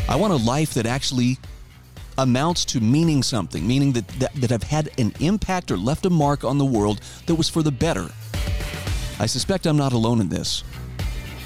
I 0.09 0.17
want 0.17 0.33
a 0.33 0.37
life 0.37 0.75
that 0.75 0.87
actually 0.87 1.39
amounts 2.19 2.65
to 2.67 2.81
meaning 2.81 3.23
something, 3.23 3.67
meaning 3.67 3.93
that, 3.93 4.09
that, 4.19 4.35
that 4.35 4.53
I've 4.53 4.65
had 4.65 4.91
an 4.99 5.15
impact 5.21 5.71
or 5.71 5.77
left 5.77 6.05
a 6.05 6.11
mark 6.11 6.45
on 6.45 6.59
the 6.59 6.65
world 6.65 7.01
that 7.27 7.37
was 7.37 7.49
for 7.49 7.63
the 7.63 7.71
better. 7.71 8.09
I 9.21 9.27
suspect 9.27 9.67
I'm 9.67 9.77
not 9.77 9.93
alone 9.93 10.21
in 10.21 10.29
this. 10.29 10.65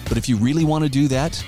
But 0.08 0.16
if 0.16 0.28
you 0.28 0.36
really 0.36 0.64
want 0.64 0.84
to 0.84 0.90
do 0.90 1.08
that, 1.08 1.44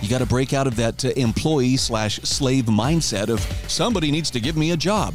you 0.00 0.08
got 0.08 0.18
to 0.18 0.26
break 0.26 0.52
out 0.52 0.66
of 0.66 0.76
that 0.76 1.04
uh, 1.04 1.10
employee 1.10 1.76
slash 1.76 2.16
slave 2.22 2.64
mindset 2.64 3.28
of 3.28 3.40
somebody 3.70 4.10
needs 4.10 4.30
to 4.32 4.40
give 4.40 4.56
me 4.56 4.72
a 4.72 4.76
job. 4.76 5.14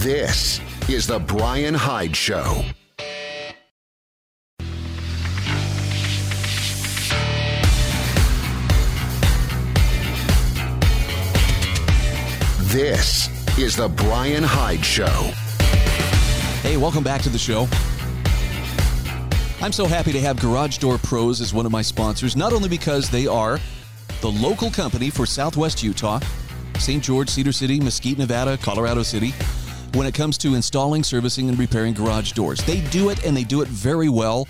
This 0.00 0.60
is 0.88 1.06
The 1.06 1.18
Brian 1.18 1.74
Hyde 1.74 2.16
Show. 2.16 2.64
This 12.68 13.28
is 13.58 13.76
The 13.76 13.88
Brian 13.88 14.42
Hyde 14.42 14.82
Show. 14.82 15.04
Hey, 16.62 16.78
welcome 16.78 17.04
back 17.04 17.20
to 17.20 17.28
the 17.28 17.36
show. 17.36 17.68
I'm 19.60 19.72
so 19.72 19.84
happy 19.84 20.12
to 20.12 20.20
have 20.22 20.40
Garage 20.40 20.78
Door 20.78 20.98
Pros 20.98 21.42
as 21.42 21.52
one 21.52 21.66
of 21.66 21.72
my 21.72 21.82
sponsors, 21.82 22.34
not 22.34 22.54
only 22.54 22.70
because 22.70 23.10
they 23.10 23.26
are 23.26 23.60
the 24.22 24.30
local 24.30 24.70
company 24.70 25.10
for 25.10 25.26
Southwest 25.26 25.82
Utah, 25.82 26.18
St. 26.78 27.04
George, 27.04 27.28
Cedar 27.28 27.52
City, 27.52 27.78
Mesquite, 27.78 28.16
Nevada, 28.16 28.56
Colorado 28.56 29.02
City, 29.02 29.34
when 29.94 30.06
it 30.06 30.14
comes 30.14 30.38
to 30.38 30.54
installing, 30.54 31.02
servicing, 31.02 31.48
and 31.48 31.58
repairing 31.58 31.94
garage 31.94 32.32
doors. 32.32 32.60
They 32.60 32.80
do 32.90 33.10
it 33.10 33.24
and 33.24 33.36
they 33.36 33.44
do 33.44 33.62
it 33.62 33.68
very 33.68 34.08
well. 34.08 34.46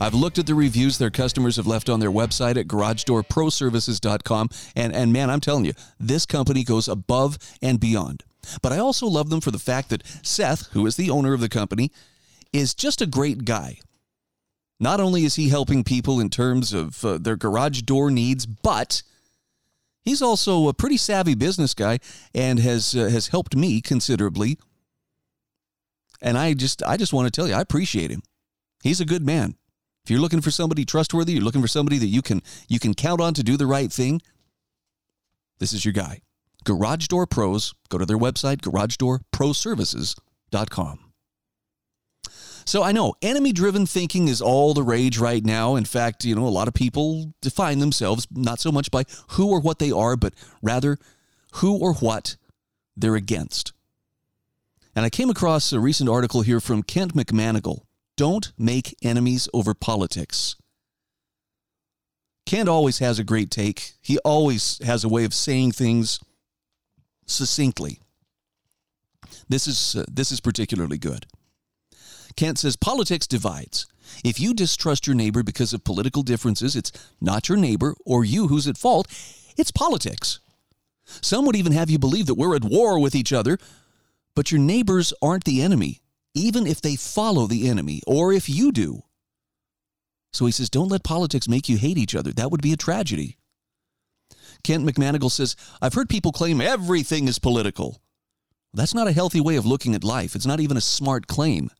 I've 0.00 0.14
looked 0.14 0.38
at 0.38 0.46
the 0.46 0.54
reviews 0.54 0.98
their 0.98 1.10
customers 1.10 1.56
have 1.56 1.66
left 1.66 1.88
on 1.88 2.00
their 2.00 2.10
website 2.10 2.56
at 2.56 2.66
garagedoorproservices.com. 2.66 4.48
And, 4.74 4.92
and 4.92 5.12
man, 5.12 5.30
I'm 5.30 5.40
telling 5.40 5.64
you, 5.64 5.74
this 6.00 6.26
company 6.26 6.64
goes 6.64 6.88
above 6.88 7.38
and 7.62 7.78
beyond. 7.78 8.24
But 8.62 8.72
I 8.72 8.78
also 8.78 9.06
love 9.06 9.30
them 9.30 9.40
for 9.40 9.52
the 9.52 9.60
fact 9.60 9.90
that 9.90 10.02
Seth, 10.22 10.66
who 10.72 10.86
is 10.86 10.96
the 10.96 11.10
owner 11.10 11.32
of 11.34 11.40
the 11.40 11.48
company, 11.48 11.92
is 12.52 12.74
just 12.74 13.00
a 13.00 13.06
great 13.06 13.44
guy. 13.44 13.78
Not 14.80 14.98
only 14.98 15.24
is 15.24 15.36
he 15.36 15.48
helping 15.48 15.84
people 15.84 16.18
in 16.18 16.28
terms 16.28 16.72
of 16.72 17.04
uh, 17.04 17.18
their 17.18 17.36
garage 17.36 17.82
door 17.82 18.10
needs, 18.10 18.46
but 18.46 19.04
he's 20.04 20.22
also 20.22 20.68
a 20.68 20.74
pretty 20.74 20.96
savvy 20.96 21.34
business 21.34 21.74
guy 21.74 21.98
and 22.34 22.58
has 22.58 22.94
uh, 22.94 23.08
has 23.08 23.28
helped 23.28 23.56
me 23.56 23.80
considerably. 23.80 24.58
And 26.20 26.36
I 26.38 26.54
just 26.54 26.82
I 26.82 26.96
just 26.96 27.12
want 27.12 27.26
to 27.26 27.30
tell 27.30 27.48
you 27.48 27.54
I 27.54 27.60
appreciate 27.60 28.10
him. 28.10 28.22
He's 28.82 29.00
a 29.00 29.06
good 29.06 29.24
man. 29.24 29.54
If 30.04 30.10
you're 30.10 30.20
looking 30.20 30.40
for 30.40 30.50
somebody 30.50 30.84
trustworthy, 30.84 31.34
you're 31.34 31.42
looking 31.42 31.62
for 31.62 31.68
somebody 31.68 31.98
that 31.98 32.06
you 32.06 32.22
can 32.22 32.42
you 32.68 32.78
can 32.78 32.94
count 32.94 33.20
on 33.20 33.34
to 33.34 33.42
do 33.42 33.56
the 33.56 33.66
right 33.66 33.92
thing, 33.92 34.22
this 35.58 35.72
is 35.72 35.84
your 35.84 35.92
guy. 35.92 36.20
Garage 36.64 37.06
Door 37.06 37.28
Pros, 37.28 37.72
go 37.88 37.98
to 37.98 38.06
their 38.06 38.18
website 38.18 38.62
garagedoorproservices.com. 38.62 41.11
So 42.64 42.82
I 42.82 42.92
know 42.92 43.14
enemy 43.22 43.52
driven 43.52 43.86
thinking 43.86 44.28
is 44.28 44.40
all 44.40 44.74
the 44.74 44.82
rage 44.82 45.18
right 45.18 45.44
now. 45.44 45.76
In 45.76 45.84
fact, 45.84 46.24
you 46.24 46.34
know, 46.34 46.46
a 46.46 46.48
lot 46.48 46.68
of 46.68 46.74
people 46.74 47.34
define 47.40 47.78
themselves 47.78 48.26
not 48.30 48.60
so 48.60 48.70
much 48.70 48.90
by 48.90 49.04
who 49.30 49.50
or 49.50 49.60
what 49.60 49.78
they 49.78 49.90
are, 49.90 50.16
but 50.16 50.34
rather 50.62 50.98
who 51.54 51.78
or 51.78 51.94
what 51.94 52.36
they're 52.96 53.16
against. 53.16 53.72
And 54.94 55.04
I 55.04 55.10
came 55.10 55.30
across 55.30 55.72
a 55.72 55.80
recent 55.80 56.08
article 56.08 56.42
here 56.42 56.60
from 56.60 56.82
Kent 56.82 57.14
McManigal. 57.14 57.80
Don't 58.16 58.52
make 58.58 58.96
enemies 59.02 59.48
over 59.54 59.74
politics. 59.74 60.56
Kent 62.44 62.68
always 62.68 62.98
has 62.98 63.18
a 63.18 63.24
great 63.24 63.50
take. 63.50 63.94
He 64.02 64.18
always 64.18 64.78
has 64.84 65.04
a 65.04 65.08
way 65.08 65.24
of 65.24 65.32
saying 65.32 65.72
things 65.72 66.20
succinctly. 67.26 68.00
This 69.48 69.66
is 69.66 69.96
uh, 69.96 70.04
this 70.10 70.30
is 70.30 70.40
particularly 70.40 70.98
good. 70.98 71.26
Kent 72.36 72.58
says 72.58 72.76
politics 72.76 73.26
divides. 73.26 73.86
If 74.24 74.40
you 74.40 74.54
distrust 74.54 75.06
your 75.06 75.16
neighbor 75.16 75.42
because 75.42 75.72
of 75.72 75.84
political 75.84 76.22
differences, 76.22 76.76
it's 76.76 76.92
not 77.20 77.48
your 77.48 77.58
neighbor 77.58 77.94
or 78.04 78.24
you 78.24 78.48
who's 78.48 78.68
at 78.68 78.78
fault, 78.78 79.06
it's 79.56 79.70
politics. 79.70 80.40
Some 81.04 81.44
would 81.46 81.56
even 81.56 81.72
have 81.72 81.90
you 81.90 81.98
believe 81.98 82.26
that 82.26 82.34
we're 82.34 82.56
at 82.56 82.64
war 82.64 82.98
with 82.98 83.14
each 83.14 83.32
other, 83.32 83.58
but 84.34 84.50
your 84.50 84.60
neighbors 84.60 85.12
aren't 85.22 85.44
the 85.44 85.62
enemy, 85.62 86.00
even 86.34 86.66
if 86.66 86.80
they 86.80 86.96
follow 86.96 87.46
the 87.46 87.68
enemy 87.68 88.00
or 88.06 88.32
if 88.32 88.48
you 88.48 88.72
do. 88.72 89.02
So 90.32 90.46
he 90.46 90.52
says, 90.52 90.70
don't 90.70 90.88
let 90.88 91.04
politics 91.04 91.48
make 91.48 91.68
you 91.68 91.76
hate 91.76 91.98
each 91.98 92.14
other. 92.14 92.32
That 92.32 92.50
would 92.50 92.62
be 92.62 92.72
a 92.72 92.76
tragedy. 92.78 93.36
Kent 94.64 94.86
McManigal 94.86 95.30
says, 95.30 95.56
I've 95.82 95.94
heard 95.94 96.08
people 96.08 96.32
claim 96.32 96.60
everything 96.60 97.28
is 97.28 97.38
political. 97.38 98.00
That's 98.72 98.94
not 98.94 99.08
a 99.08 99.12
healthy 99.12 99.40
way 99.40 99.56
of 99.56 99.66
looking 99.66 99.94
at 99.94 100.04
life. 100.04 100.34
It's 100.34 100.46
not 100.46 100.60
even 100.60 100.76
a 100.76 100.80
smart 100.80 101.26
claim. 101.26 101.70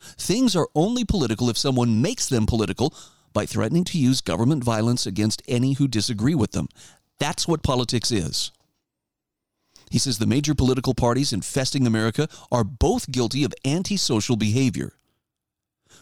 Things 0.00 0.54
are 0.56 0.68
only 0.74 1.04
political 1.04 1.50
if 1.50 1.58
someone 1.58 2.02
makes 2.02 2.28
them 2.28 2.46
political 2.46 2.94
by 3.32 3.46
threatening 3.46 3.84
to 3.84 3.98
use 3.98 4.20
government 4.20 4.64
violence 4.64 5.06
against 5.06 5.42
any 5.46 5.74
who 5.74 5.88
disagree 5.88 6.34
with 6.34 6.52
them. 6.52 6.68
That's 7.18 7.46
what 7.48 7.62
politics 7.62 8.10
is. 8.10 8.52
He 9.90 9.98
says 9.98 10.18
the 10.18 10.26
major 10.26 10.54
political 10.54 10.94
parties 10.94 11.32
infesting 11.32 11.86
America 11.86 12.28
are 12.52 12.64
both 12.64 13.10
guilty 13.10 13.44
of 13.44 13.54
antisocial 13.64 14.36
behavior. 14.36 14.94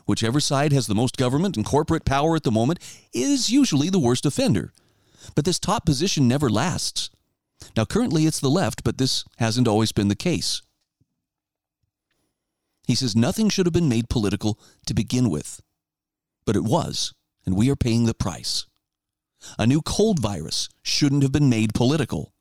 Whichever 0.07 0.41
side 0.41 0.73
has 0.73 0.87
the 0.87 0.95
most 0.95 1.17
government 1.17 1.57
and 1.57 1.65
corporate 1.65 2.05
power 2.05 2.37
at 2.37 2.43
the 2.43 2.51
moment 2.51 2.79
is 3.13 3.51
usually 3.51 3.91
the 3.91 3.99
worst 3.99 4.27
offender. 4.27 4.73
But 5.35 5.45
this 5.45 5.59
top 5.59 5.85
position 5.85 6.29
never 6.29 6.49
lasts. 6.49 7.11
Now, 7.77 7.85
currently 7.85 8.27
it's 8.27 8.41
the 8.41 8.51
left, 8.51 8.85
but 8.85 8.99
this 8.99 9.25
hasn't 9.39 9.67
always 9.67 9.93
been 9.93 10.09
the 10.09 10.15
case. 10.15 10.63
He 12.87 12.95
says 12.95 13.17
nothing 13.17 13.49
should 13.49 13.67
have 13.67 13.73
been 13.73 13.89
made 13.89 14.09
political 14.09 14.59
to 14.87 14.95
begin 14.95 15.29
with. 15.29 15.61
But 16.45 16.57
it 16.57 16.65
was, 16.65 17.13
and 17.45 17.57
we 17.57 17.69
are 17.71 17.77
paying 17.77 18.05
the 18.05 18.15
price. 18.15 18.67
A 19.59 19.67
new 19.67 19.83
cold 19.83 20.21
virus 20.21 20.69
shouldn't 20.83 21.23
have 21.23 21.33
been 21.33 21.49
made 21.49 21.75
political. 21.75 22.33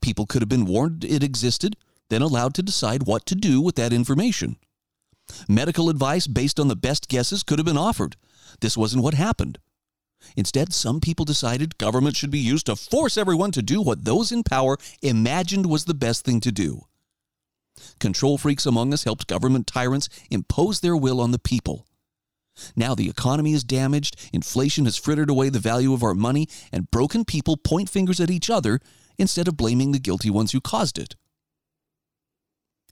People 0.00 0.26
could 0.26 0.42
have 0.42 0.48
been 0.48 0.66
warned 0.66 1.04
it 1.04 1.22
existed, 1.22 1.76
then 2.10 2.22
allowed 2.22 2.54
to 2.54 2.62
decide 2.62 3.04
what 3.04 3.24
to 3.26 3.34
do 3.34 3.60
with 3.60 3.76
that 3.76 3.92
information. 3.92 4.56
Medical 5.48 5.88
advice 5.88 6.26
based 6.26 6.60
on 6.60 6.68
the 6.68 6.76
best 6.76 7.08
guesses 7.08 7.42
could 7.42 7.58
have 7.58 7.66
been 7.66 7.78
offered. 7.78 8.16
This 8.60 8.76
wasn't 8.76 9.02
what 9.02 9.14
happened. 9.14 9.58
Instead, 10.36 10.72
some 10.72 11.00
people 11.00 11.24
decided 11.24 11.78
government 11.78 12.16
should 12.16 12.30
be 12.30 12.38
used 12.38 12.66
to 12.66 12.76
force 12.76 13.16
everyone 13.16 13.50
to 13.52 13.62
do 13.62 13.80
what 13.80 14.04
those 14.04 14.32
in 14.32 14.42
power 14.42 14.76
imagined 15.02 15.66
was 15.66 15.84
the 15.84 15.94
best 15.94 16.24
thing 16.24 16.40
to 16.40 16.52
do. 16.52 16.86
Control 18.00 18.38
freaks 18.38 18.66
among 18.66 18.92
us 18.92 19.04
helped 19.04 19.26
government 19.26 19.66
tyrants 19.66 20.08
impose 20.30 20.80
their 20.80 20.96
will 20.96 21.20
on 21.20 21.30
the 21.30 21.38
people. 21.38 21.86
Now 22.76 22.94
the 22.94 23.08
economy 23.08 23.52
is 23.52 23.64
damaged, 23.64 24.30
inflation 24.32 24.84
has 24.84 24.96
frittered 24.96 25.30
away 25.30 25.48
the 25.48 25.58
value 25.58 25.92
of 25.92 26.02
our 26.02 26.14
money, 26.14 26.48
and 26.72 26.90
broken 26.90 27.24
people 27.24 27.56
point 27.56 27.90
fingers 27.90 28.20
at 28.20 28.30
each 28.30 28.48
other 28.48 28.80
instead 29.18 29.48
of 29.48 29.56
blaming 29.56 29.92
the 29.92 29.98
guilty 29.98 30.30
ones 30.30 30.52
who 30.52 30.60
caused 30.60 30.98
it. 30.98 31.16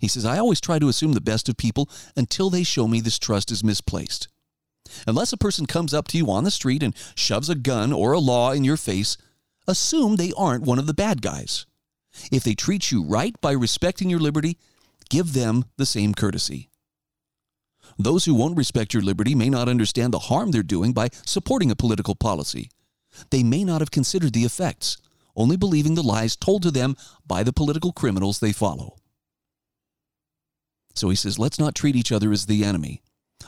He 0.00 0.08
says, 0.08 0.24
I 0.24 0.38
always 0.38 0.60
try 0.60 0.80
to 0.80 0.88
assume 0.88 1.12
the 1.12 1.20
best 1.20 1.48
of 1.48 1.56
people 1.56 1.88
until 2.16 2.50
they 2.50 2.64
show 2.64 2.88
me 2.88 3.00
this 3.00 3.20
trust 3.20 3.52
is 3.52 3.62
misplaced. 3.62 4.26
Unless 5.06 5.32
a 5.32 5.38
person 5.38 5.66
comes 5.66 5.94
up 5.94 6.08
to 6.08 6.18
you 6.18 6.28
on 6.28 6.42
the 6.42 6.50
street 6.50 6.82
and 6.82 6.94
shoves 7.14 7.48
a 7.48 7.54
gun 7.54 7.92
or 7.92 8.12
a 8.12 8.18
law 8.18 8.50
in 8.50 8.64
your 8.64 8.76
face, 8.76 9.16
assume 9.68 10.16
they 10.16 10.32
aren't 10.36 10.64
one 10.64 10.80
of 10.80 10.88
the 10.88 10.94
bad 10.94 11.22
guys. 11.22 11.66
If 12.32 12.42
they 12.42 12.54
treat 12.54 12.90
you 12.90 13.04
right 13.04 13.40
by 13.40 13.52
respecting 13.52 14.10
your 14.10 14.18
liberty, 14.18 14.58
give 15.12 15.35
them 15.35 15.66
the 15.76 15.85
same 15.85 16.14
courtesy. 16.14 16.71
Those 17.99 18.25
who 18.25 18.35
won't 18.35 18.57
respect 18.57 18.95
your 18.95 19.02
liberty 19.02 19.35
may 19.35 19.50
not 19.50 19.69
understand 19.69 20.12
the 20.12 20.19
harm 20.31 20.50
they're 20.50 20.62
doing 20.62 20.95
by 20.95 21.11
supporting 21.26 21.71
a 21.71 21.76
political 21.76 22.14
policy. 22.14 22.71
They 23.31 23.42
may 23.42 23.62
not 23.62 23.83
have 23.83 23.90
considered 23.90 24.33
the 24.33 24.45
effects 24.45 24.97
only 25.37 25.57
believing 25.57 25.95
the 25.95 26.02
lies 26.02 26.35
told 26.35 26.62
to 26.62 26.71
them 26.71 26.97
by 27.26 27.42
the 27.42 27.52
political 27.52 27.92
criminals 27.92 28.38
they 28.38 28.52
follow. 28.52 28.97
So 30.95 31.11
he 31.11 31.16
says, 31.16 31.38
let's 31.38 31.59
not 31.59 31.75
treat 31.75 31.97
each 31.97 32.12
other 32.12 32.33
as 32.33 32.47
the 32.47 32.64
enemy. 32.64 33.02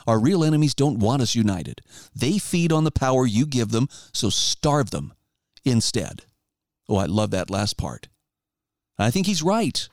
Our 0.05 0.19
real 0.19 0.43
enemies 0.43 0.75
don't 0.75 0.99
want 0.99 1.21
us 1.21 1.35
united. 1.35 1.81
They 2.15 2.37
feed 2.37 2.71
on 2.71 2.83
the 2.83 2.91
power 2.91 3.25
you 3.25 3.45
give 3.47 3.69
them, 3.69 3.87
so 4.13 4.29
starve 4.29 4.91
them 4.91 5.13
instead. 5.63 6.23
Oh, 6.87 6.97
I 6.97 7.05
love 7.05 7.31
that 7.31 7.49
last 7.49 7.77
part. 7.77 8.07
I 8.99 9.09
think 9.09 9.25
he's 9.25 9.43
right. 9.43 9.87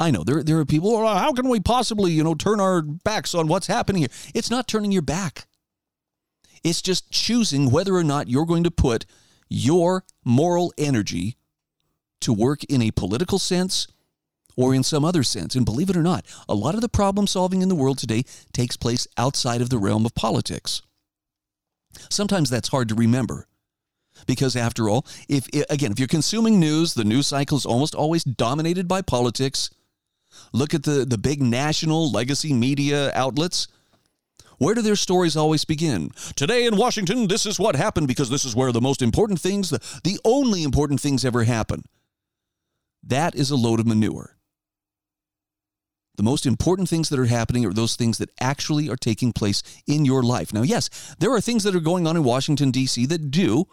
I 0.00 0.10
know 0.10 0.24
there, 0.24 0.42
there 0.42 0.58
are 0.58 0.64
people, 0.64 0.96
oh, 0.96 1.06
how 1.06 1.32
can 1.32 1.48
we 1.48 1.60
possibly, 1.60 2.10
you 2.10 2.24
know, 2.24 2.34
turn 2.34 2.58
our 2.58 2.80
backs 2.80 3.34
on 3.34 3.48
what's 3.48 3.66
happening 3.66 4.00
here? 4.00 4.10
It's 4.34 4.50
not 4.50 4.66
turning 4.66 4.90
your 4.90 5.02
back. 5.02 5.46
It's 6.64 6.80
just 6.80 7.10
choosing 7.10 7.70
whether 7.70 7.94
or 7.94 8.02
not 8.02 8.28
you're 8.28 8.46
going 8.46 8.64
to 8.64 8.70
put 8.70 9.04
your 9.50 10.04
moral 10.24 10.72
energy 10.78 11.36
to 12.22 12.32
work 12.32 12.64
in 12.64 12.80
a 12.80 12.90
political 12.90 13.38
sense 13.38 13.86
or 14.56 14.74
in 14.74 14.82
some 14.82 15.04
other 15.04 15.22
sense. 15.22 15.54
And 15.54 15.66
believe 15.66 15.90
it 15.90 15.96
or 15.96 16.02
not, 16.02 16.24
a 16.48 16.54
lot 16.54 16.74
of 16.74 16.80
the 16.80 16.88
problem 16.88 17.26
solving 17.26 17.60
in 17.60 17.68
the 17.68 17.74
world 17.74 17.98
today 17.98 18.24
takes 18.52 18.76
place 18.76 19.06
outside 19.18 19.60
of 19.60 19.68
the 19.68 19.78
realm 19.78 20.06
of 20.06 20.14
politics. 20.14 20.82
Sometimes 22.08 22.48
that's 22.48 22.68
hard 22.68 22.88
to 22.88 22.94
remember. 22.94 23.46
Because 24.26 24.54
after 24.56 24.88
all, 24.88 25.06
if 25.28 25.46
again, 25.70 25.92
if 25.92 25.98
you're 25.98 26.08
consuming 26.08 26.60
news, 26.60 26.92
the 26.94 27.04
news 27.04 27.26
cycle 27.26 27.56
is 27.56 27.64
almost 27.64 27.94
always 27.94 28.22
dominated 28.22 28.86
by 28.86 29.02
politics. 29.02 29.70
Look 30.52 30.74
at 30.74 30.82
the, 30.82 31.04
the 31.04 31.18
big 31.18 31.42
national 31.42 32.10
legacy 32.10 32.52
media 32.52 33.12
outlets. 33.14 33.68
Where 34.58 34.74
do 34.74 34.82
their 34.82 34.96
stories 34.96 35.36
always 35.36 35.64
begin? 35.64 36.10
Today 36.36 36.66
in 36.66 36.76
Washington, 36.76 37.28
this 37.28 37.46
is 37.46 37.58
what 37.58 37.76
happened 37.76 38.08
because 38.08 38.28
this 38.28 38.44
is 38.44 38.54
where 38.54 38.72
the 38.72 38.80
most 38.80 39.00
important 39.00 39.40
things, 39.40 39.70
the, 39.70 39.80
the 40.04 40.18
only 40.24 40.62
important 40.62 41.00
things 41.00 41.24
ever 41.24 41.44
happen. 41.44 41.84
That 43.02 43.34
is 43.34 43.50
a 43.50 43.56
load 43.56 43.80
of 43.80 43.86
manure. 43.86 44.36
The 46.16 46.22
most 46.22 46.44
important 46.44 46.90
things 46.90 47.08
that 47.08 47.18
are 47.18 47.24
happening 47.24 47.64
are 47.64 47.72
those 47.72 47.96
things 47.96 48.18
that 48.18 48.28
actually 48.38 48.90
are 48.90 48.96
taking 48.96 49.32
place 49.32 49.62
in 49.86 50.04
your 50.04 50.22
life. 50.22 50.52
Now, 50.52 50.60
yes, 50.60 50.90
there 51.18 51.32
are 51.32 51.40
things 51.40 51.64
that 51.64 51.74
are 51.74 51.80
going 51.80 52.06
on 52.06 52.14
in 52.14 52.24
Washington, 52.24 52.70
D.C. 52.70 53.06
that 53.06 53.30
do 53.30 53.64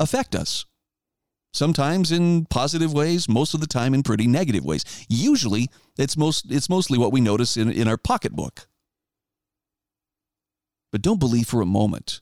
affect 0.00 0.34
us. 0.34 0.64
Sometimes 1.54 2.10
in 2.10 2.46
positive 2.46 2.92
ways, 2.92 3.28
most 3.28 3.54
of 3.54 3.60
the 3.60 3.68
time 3.68 3.94
in 3.94 4.02
pretty 4.02 4.26
negative 4.26 4.64
ways. 4.64 4.84
Usually, 5.08 5.68
it's, 5.96 6.16
most, 6.16 6.50
it's 6.50 6.68
mostly 6.68 6.98
what 6.98 7.12
we 7.12 7.20
notice 7.20 7.56
in, 7.56 7.70
in 7.70 7.86
our 7.86 7.96
pocketbook. 7.96 8.66
But 10.90 11.00
don't 11.00 11.20
believe 11.20 11.46
for 11.46 11.60
a 11.60 11.66
moment 11.66 12.20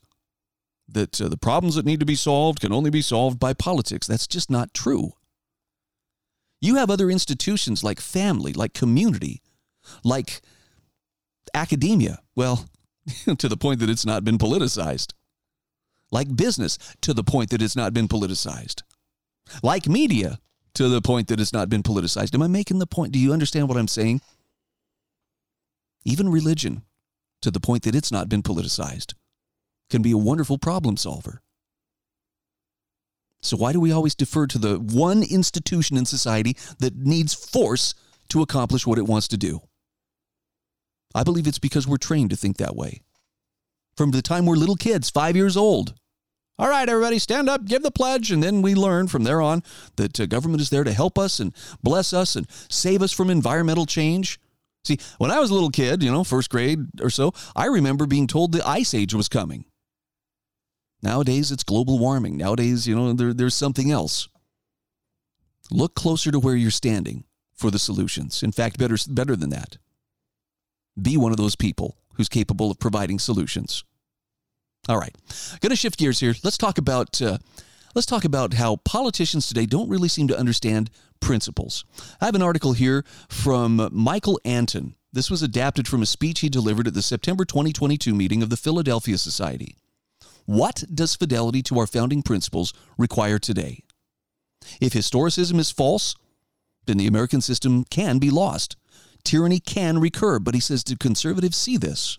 that 0.87 1.19
uh, 1.19 1.29
the 1.29 1.39
problems 1.39 1.77
that 1.77 1.87
need 1.87 2.01
to 2.01 2.07
be 2.07 2.15
solved 2.15 2.61
can 2.61 2.75
only 2.75 2.91
be 2.91 3.01
solved 3.01 3.41
by 3.41 3.55
politics. 3.55 4.07
That's 4.07 4.27
just 4.27 4.51
not 4.51 4.75
true. 4.75 5.13
You 6.61 6.75
have 6.77 6.91
other 6.91 7.11
institutions 7.11 7.83
like 7.83 8.01
family, 8.01 8.53
like 8.53 8.75
community, 8.75 9.41
like 10.05 10.43
academia, 11.55 12.19
well, 12.37 12.67
to 13.39 13.49
the 13.49 13.57
point 13.57 13.81
that 13.81 13.89
it's 13.89 14.05
not 14.05 14.25
been 14.25 14.37
politicized, 14.37 15.15
like 16.11 16.37
business, 16.37 16.79
to 17.01 17.15
the 17.15 17.25
point 17.25 17.49
that 17.51 17.63
it's 17.63 17.77
not 17.77 17.95
been 17.95 18.09
politicized, 18.09 18.83
like 19.63 19.89
media, 19.89 20.39
to 20.75 20.89
the 20.89 21.03
point 21.03 21.29
that 21.29 21.41
it's 21.41 21.53
not 21.53 21.69
been 21.69 21.83
politicized. 21.83 22.35
Am 22.35 22.43
I 22.43 22.47
making 22.47 22.79
the 22.79 22.87
point? 22.87 23.13
Do 23.13 23.19
you 23.19 23.33
understand 23.33 23.69
what 23.69 23.77
I'm 23.77 23.89
saying? 23.89 24.21
Even 26.05 26.29
religion, 26.29 26.83
to 27.43 27.51
the 27.51 27.61
point 27.61 27.83
that 27.85 27.95
it's 27.95 28.11
not 28.11 28.29
been 28.29 28.43
politicized, 28.43 29.15
can 29.91 30.03
be 30.03 30.13
a 30.13 30.17
wonderful 30.17 30.59
problem 30.59 30.97
solver. 30.97 31.43
So, 33.43 33.57
why 33.57 33.73
do 33.73 33.81
we 33.81 33.93
always 33.93 34.15
defer 34.15 34.47
to 34.47 34.59
the 34.59 34.79
one 34.79 35.23
institution 35.23 35.97
in 35.97 36.07
society 36.07 36.57
that 36.79 36.97
needs 36.97 37.35
force 37.35 37.95
to 38.29 38.41
accomplish 38.41 38.87
what 38.87 38.99
it 38.99 39.07
wants 39.07 39.29
to 39.29 39.37
do? 39.37 39.61
I 41.15 41.25
believe 41.25 41.47
it's 41.47 41.59
because 41.59 41.87
we're 41.87 41.97
trained 41.99 42.31
to 42.31 42.37
think 42.37 42.57
that 42.57 42.77
way. 42.77 43.03
From 43.97 44.13
the 44.13 44.23
time 44.23 44.47
we're 44.47 44.57
little 44.57 44.77
kids, 44.77 45.11
five 45.11 45.37
years 45.37 45.57
old. 45.57 45.95
All 46.59 46.69
right, 46.69 46.89
everybody, 46.89 47.19
stand 47.19 47.49
up, 47.49 47.65
give 47.65 47.83
the 47.83 47.91
pledge, 47.91 48.31
and 48.31 48.43
then 48.43 48.63
we 48.63 48.75
learn 48.75 49.09
from 49.09 49.25
there 49.25 49.41
on 49.41 49.63
that 49.97 50.21
uh, 50.21 50.27
government 50.27 50.61
is 50.61 50.71
there 50.71 50.85
to 50.85 50.93
help 50.93 51.19
us 51.19 51.41
and 51.41 51.55
bless 51.83 52.13
us 52.13 52.37
and 52.37 52.47
save 52.69 53.03
us 53.03 53.13
from 53.13 53.31
environmental 53.31 53.87
change. 53.87 54.39
See, 54.85 54.99
when 55.19 55.31
I 55.31 55.41
was 55.41 55.51
a 55.51 55.55
little 55.55 55.71
kid, 55.71 56.03
you 56.03 56.11
know, 56.11 56.25
first 56.25 56.51
grade 56.51 56.81
or 57.01 57.11
so, 57.11 57.33
I 57.57 57.67
remember 57.67 58.07
being 58.07 58.27
told 58.27 58.53
the 58.53 58.67
ice 58.67 58.95
age 58.95 59.15
was 59.15 59.29
coming. 59.29 59.65
Nowadays, 61.03 61.51
it's 61.51 61.65
global 61.65 61.99
warming. 61.99 62.37
Nowadays, 62.37 62.87
you 62.87 62.95
know, 62.95 63.13
there, 63.13 63.33
there's 63.33 63.55
something 63.55 63.91
else. 63.91 64.29
Look 65.71 65.95
closer 65.95 66.31
to 66.31 66.39
where 66.39 66.55
you're 66.55 66.71
standing 66.71 67.25
for 67.55 67.71
the 67.71 67.79
solutions. 67.79 68.43
In 68.43 68.53
fact, 68.53 68.79
better, 68.79 68.97
better 69.09 69.37
than 69.37 69.51
that 69.51 69.79
be 71.01 71.17
one 71.17 71.31
of 71.31 71.39
those 71.39 71.57
people 71.57 71.97
who's 72.15 72.29
capable 72.29 72.71
of 72.71 72.79
providing 72.79 73.19
solutions. 73.19 73.85
All 74.89 74.99
right, 74.99 75.15
going 75.61 75.71
to 75.71 75.77
shift 75.77 75.99
gears 75.99 76.21
here. 76.21 76.35
Let's 76.43 76.59
talk 76.59 76.79
about 76.79 77.23
uh, 77.23 77.39
let's 77.95 78.07
talk 78.07 78.25
about 78.25 78.55
how 78.55 78.77
politicians 78.77 79.47
today 79.47 79.67
don't 79.67 79.89
really 79.89 80.09
seem 80.09 80.29
to 80.29 80.39
understand 80.39 80.91
principles. 81.21 81.85
I 82.21 82.25
have 82.25 82.35
an 82.35 82.43
article 82.43 82.73
here 82.73 83.05
from 83.29 83.89
Michael 83.93 84.41
Anton. 84.45 84.95
This 85.13 85.31
was 85.31 85.43
adapted 85.43 85.87
from 85.87 86.03
a 86.03 86.07
speech 86.07 86.41
he 86.41 86.49
delivered 86.49 86.89
at 86.89 86.95
the 86.95 87.03
September 87.03 87.45
2022 87.45 88.15
meeting 88.15 88.43
of 88.43 88.51
the 88.51 88.57
Philadelphia 88.57 89.19
Society. 89.19 89.77
What 90.47 90.83
does 90.93 91.15
fidelity 91.15 91.63
to 91.65 91.79
our 91.79 91.87
founding 91.87 92.23
principles 92.23 92.73
require 92.99 93.39
today? 93.39 93.85
If 94.81 94.95
historicism 94.95 95.59
is 95.59 95.71
false, 95.71 96.17
then 96.87 96.97
the 96.97 97.07
American 97.07 97.41
system 97.41 97.85
can 97.85 98.19
be 98.19 98.31
lost 98.31 98.77
tyranny 99.25 99.61
can 99.61 99.99
recur. 99.99 100.39
But 100.39 100.55
he 100.55 100.61
says, 100.61 100.85
do 100.85 100.97
conservatives 100.97 101.57
see 101.57 101.77
this? 101.77 102.19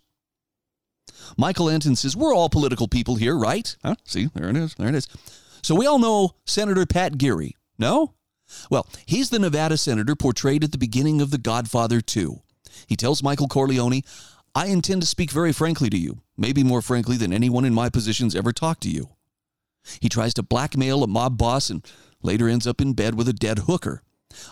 Michael 1.37 1.69
Anton 1.69 1.95
says, 1.95 2.15
we're 2.15 2.33
all 2.33 2.49
political 2.49 2.87
people 2.87 3.15
here, 3.15 3.37
right? 3.37 3.75
Huh? 3.83 3.95
See, 4.05 4.29
there 4.33 4.49
it 4.49 4.57
is. 4.57 4.75
There 4.75 4.89
it 4.89 4.95
is. 4.95 5.07
So 5.61 5.75
we 5.75 5.85
all 5.85 5.99
know 5.99 6.35
Senator 6.45 6.85
Pat 6.85 7.17
Geary, 7.17 7.55
no? 7.77 8.13
Well, 8.69 8.87
he's 9.05 9.29
the 9.29 9.39
Nevada 9.39 9.77
senator 9.77 10.15
portrayed 10.15 10.63
at 10.63 10.71
the 10.71 10.77
beginning 10.77 11.21
of 11.21 11.31
The 11.31 11.37
Godfather 11.37 12.01
2. 12.01 12.41
He 12.87 12.95
tells 12.95 13.23
Michael 13.23 13.47
Corleone, 13.47 14.01
I 14.53 14.67
intend 14.67 15.01
to 15.01 15.07
speak 15.07 15.31
very 15.31 15.51
frankly 15.51 15.89
to 15.89 15.97
you, 15.97 16.21
maybe 16.37 16.63
more 16.63 16.81
frankly 16.81 17.17
than 17.17 17.33
anyone 17.33 17.65
in 17.65 17.73
my 17.73 17.89
positions 17.89 18.35
ever 18.35 18.51
talked 18.51 18.83
to 18.83 18.89
you. 18.89 19.09
He 19.99 20.09
tries 20.09 20.33
to 20.35 20.43
blackmail 20.43 21.03
a 21.03 21.07
mob 21.07 21.37
boss 21.37 21.69
and 21.69 21.85
later 22.21 22.47
ends 22.47 22.67
up 22.67 22.79
in 22.79 22.93
bed 22.93 23.15
with 23.15 23.27
a 23.27 23.33
dead 23.33 23.59
hooker. 23.59 24.03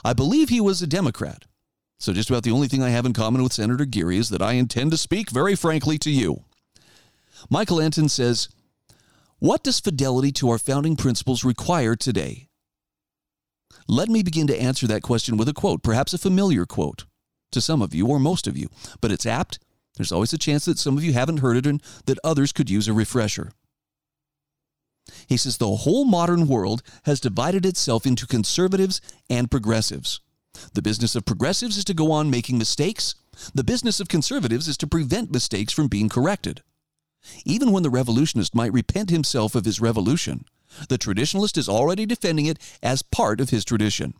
I 0.03 0.13
believe 0.13 0.49
he 0.49 0.61
was 0.61 0.81
a 0.81 0.87
Democrat. 0.87 1.45
So, 2.01 2.13
just 2.13 2.31
about 2.31 2.41
the 2.41 2.49
only 2.49 2.67
thing 2.67 2.81
I 2.81 2.89
have 2.89 3.05
in 3.05 3.13
common 3.13 3.43
with 3.43 3.53
Senator 3.53 3.85
Geary 3.85 4.17
is 4.17 4.29
that 4.29 4.41
I 4.41 4.53
intend 4.53 4.89
to 4.89 4.97
speak 4.97 5.29
very 5.29 5.53
frankly 5.53 5.99
to 5.99 6.09
you. 6.09 6.45
Michael 7.47 7.79
Anton 7.79 8.09
says, 8.09 8.49
What 9.37 9.63
does 9.63 9.79
fidelity 9.79 10.31
to 10.31 10.49
our 10.49 10.57
founding 10.57 10.95
principles 10.95 11.43
require 11.43 11.95
today? 11.95 12.47
Let 13.87 14.09
me 14.09 14.23
begin 14.23 14.47
to 14.47 14.59
answer 14.59 14.87
that 14.87 15.03
question 15.03 15.37
with 15.37 15.47
a 15.47 15.53
quote, 15.53 15.83
perhaps 15.83 16.11
a 16.11 16.17
familiar 16.17 16.65
quote 16.65 17.05
to 17.51 17.61
some 17.61 17.83
of 17.83 17.93
you 17.93 18.07
or 18.07 18.17
most 18.19 18.47
of 18.47 18.57
you, 18.57 18.69
but 18.99 19.11
it's 19.11 19.27
apt. 19.27 19.59
There's 19.95 20.11
always 20.11 20.33
a 20.33 20.39
chance 20.39 20.65
that 20.65 20.79
some 20.79 20.97
of 20.97 21.03
you 21.03 21.13
haven't 21.13 21.41
heard 21.41 21.57
it 21.57 21.67
and 21.67 21.83
that 22.07 22.17
others 22.23 22.51
could 22.51 22.71
use 22.71 22.87
a 22.87 22.93
refresher. 22.93 23.51
He 25.27 25.37
says 25.37 25.57
the 25.57 25.67
whole 25.67 26.05
modern 26.05 26.47
world 26.47 26.81
has 27.03 27.19
divided 27.19 27.63
itself 27.63 28.07
into 28.07 28.25
conservatives 28.25 29.01
and 29.29 29.51
progressives. 29.51 30.19
The 30.73 30.81
business 30.81 31.15
of 31.15 31.25
progressives 31.25 31.77
is 31.77 31.85
to 31.85 31.93
go 31.93 32.11
on 32.11 32.29
making 32.29 32.57
mistakes. 32.57 33.15
The 33.53 33.63
business 33.63 33.99
of 33.99 34.07
conservatives 34.07 34.67
is 34.67 34.77
to 34.77 34.87
prevent 34.87 35.31
mistakes 35.31 35.73
from 35.73 35.87
being 35.87 36.09
corrected. 36.09 36.61
Even 37.45 37.71
when 37.71 37.83
the 37.83 37.89
revolutionist 37.89 38.55
might 38.55 38.73
repent 38.73 39.09
himself 39.09 39.55
of 39.55 39.65
his 39.65 39.79
revolution, 39.79 40.45
the 40.89 40.97
traditionalist 40.97 41.57
is 41.57 41.69
already 41.69 42.05
defending 42.05 42.45
it 42.45 42.57
as 42.81 43.01
part 43.01 43.39
of 43.39 43.49
his 43.49 43.65
tradition. 43.65 44.13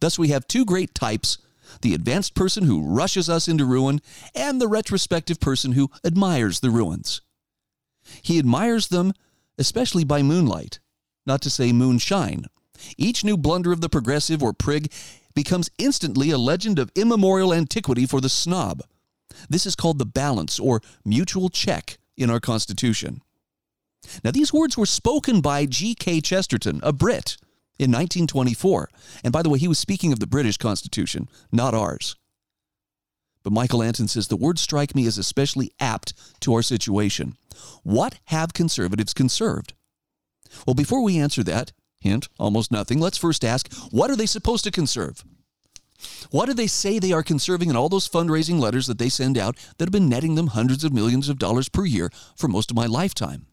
Thus, 0.00 0.18
we 0.18 0.28
have 0.28 0.46
two 0.46 0.64
great 0.64 0.94
types 0.94 1.38
the 1.80 1.94
advanced 1.94 2.34
person 2.34 2.64
who 2.64 2.80
rushes 2.80 3.28
us 3.28 3.48
into 3.48 3.64
ruin, 3.64 4.00
and 4.36 4.60
the 4.60 4.68
retrospective 4.68 5.40
person 5.40 5.72
who 5.72 5.90
admires 6.04 6.60
the 6.60 6.70
ruins. 6.70 7.22
He 8.22 8.38
admires 8.38 8.86
them 8.86 9.12
especially 9.58 10.04
by 10.04 10.22
moonlight, 10.22 10.80
not 11.24 11.40
to 11.42 11.50
say 11.50 11.72
moonshine. 11.72 12.46
Each 12.96 13.24
new 13.24 13.36
blunder 13.36 13.72
of 13.72 13.80
the 13.80 13.88
progressive 13.88 14.42
or 14.42 14.52
prig 14.52 14.92
becomes 15.36 15.70
instantly 15.78 16.30
a 16.30 16.38
legend 16.38 16.80
of 16.80 16.90
immemorial 16.96 17.54
antiquity 17.54 18.06
for 18.06 18.20
the 18.20 18.28
snob. 18.28 18.82
This 19.48 19.66
is 19.66 19.76
called 19.76 19.98
the 19.98 20.06
balance 20.06 20.58
or 20.58 20.80
mutual 21.04 21.50
check 21.50 21.98
in 22.16 22.30
our 22.30 22.40
Constitution. 22.40 23.20
Now, 24.24 24.30
these 24.30 24.52
words 24.52 24.76
were 24.76 24.86
spoken 24.86 25.40
by 25.40 25.66
G.K. 25.66 26.22
Chesterton, 26.22 26.80
a 26.82 26.92
Brit, 26.92 27.36
in 27.78 27.90
1924. 27.90 28.88
And 29.22 29.32
by 29.32 29.42
the 29.42 29.50
way, 29.50 29.58
he 29.58 29.68
was 29.68 29.78
speaking 29.78 30.12
of 30.12 30.20
the 30.20 30.26
British 30.26 30.56
Constitution, 30.56 31.28
not 31.52 31.74
ours. 31.74 32.16
But 33.42 33.52
Michael 33.52 33.82
Anton 33.82 34.08
says 34.08 34.28
the 34.28 34.36
words 34.36 34.62
strike 34.62 34.94
me 34.94 35.06
as 35.06 35.18
especially 35.18 35.70
apt 35.78 36.14
to 36.40 36.54
our 36.54 36.62
situation. 36.62 37.36
What 37.82 38.18
have 38.26 38.54
conservatives 38.54 39.12
conserved? 39.12 39.74
Well, 40.66 40.74
before 40.74 41.02
we 41.02 41.18
answer 41.18 41.44
that, 41.44 41.72
Hint, 42.06 42.28
almost 42.38 42.72
nothing. 42.72 43.00
Let's 43.00 43.18
first 43.18 43.44
ask 43.44 43.72
what 43.90 44.10
are 44.10 44.16
they 44.16 44.26
supposed 44.26 44.64
to 44.64 44.70
conserve? 44.70 45.24
What 46.30 46.46
do 46.46 46.54
they 46.54 46.66
say 46.66 46.98
they 46.98 47.12
are 47.12 47.22
conserving 47.22 47.70
in 47.70 47.76
all 47.76 47.88
those 47.88 48.08
fundraising 48.08 48.58
letters 48.58 48.86
that 48.86 48.98
they 48.98 49.08
send 49.08 49.38
out 49.38 49.56
that 49.78 49.86
have 49.86 49.92
been 49.92 50.08
netting 50.08 50.34
them 50.34 50.48
hundreds 50.48 50.84
of 50.84 50.92
millions 50.92 51.28
of 51.28 51.38
dollars 51.38 51.68
per 51.68 51.84
year 51.84 52.10
for 52.36 52.48
most 52.48 52.70
of 52.70 52.76
my 52.76 52.86
lifetime? 52.86 53.46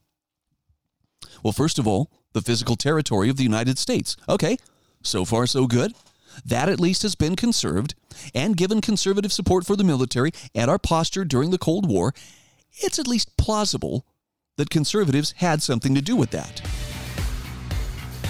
Well, 1.42 1.54
first 1.54 1.80
of 1.80 1.88
all, 1.88 2.12
the 2.34 2.42
physical 2.42 2.76
territory 2.76 3.30
of 3.30 3.38
the 3.38 3.44
United 3.44 3.78
States. 3.78 4.16
Okay, 4.28 4.58
so 5.02 5.26
far 5.26 5.48
so 5.48 5.68
good. 5.68 5.94
That 6.46 6.68
at 6.68 6.80
least 6.80 7.04
has 7.04 7.16
been 7.16 7.36
conserved, 7.36 7.94
and 8.34 8.58
given 8.58 8.82
conservative 8.82 9.32
support 9.32 9.68
for 9.68 9.76
the 9.76 9.84
military 9.84 10.32
and 10.56 10.70
our 10.70 10.80
posture 10.80 11.26
during 11.26 11.52
the 11.52 11.60
Cold 11.60 11.88
War, 11.88 12.13
it's 12.72 12.98
at 12.98 13.08
least 13.08 13.38
plausible 13.38 14.06
that 14.58 14.72
conservatives 14.72 15.34
had 15.38 15.62
something 15.62 15.94
to 15.94 16.02
do 16.02 16.16
with 16.16 16.32
that. 16.32 16.62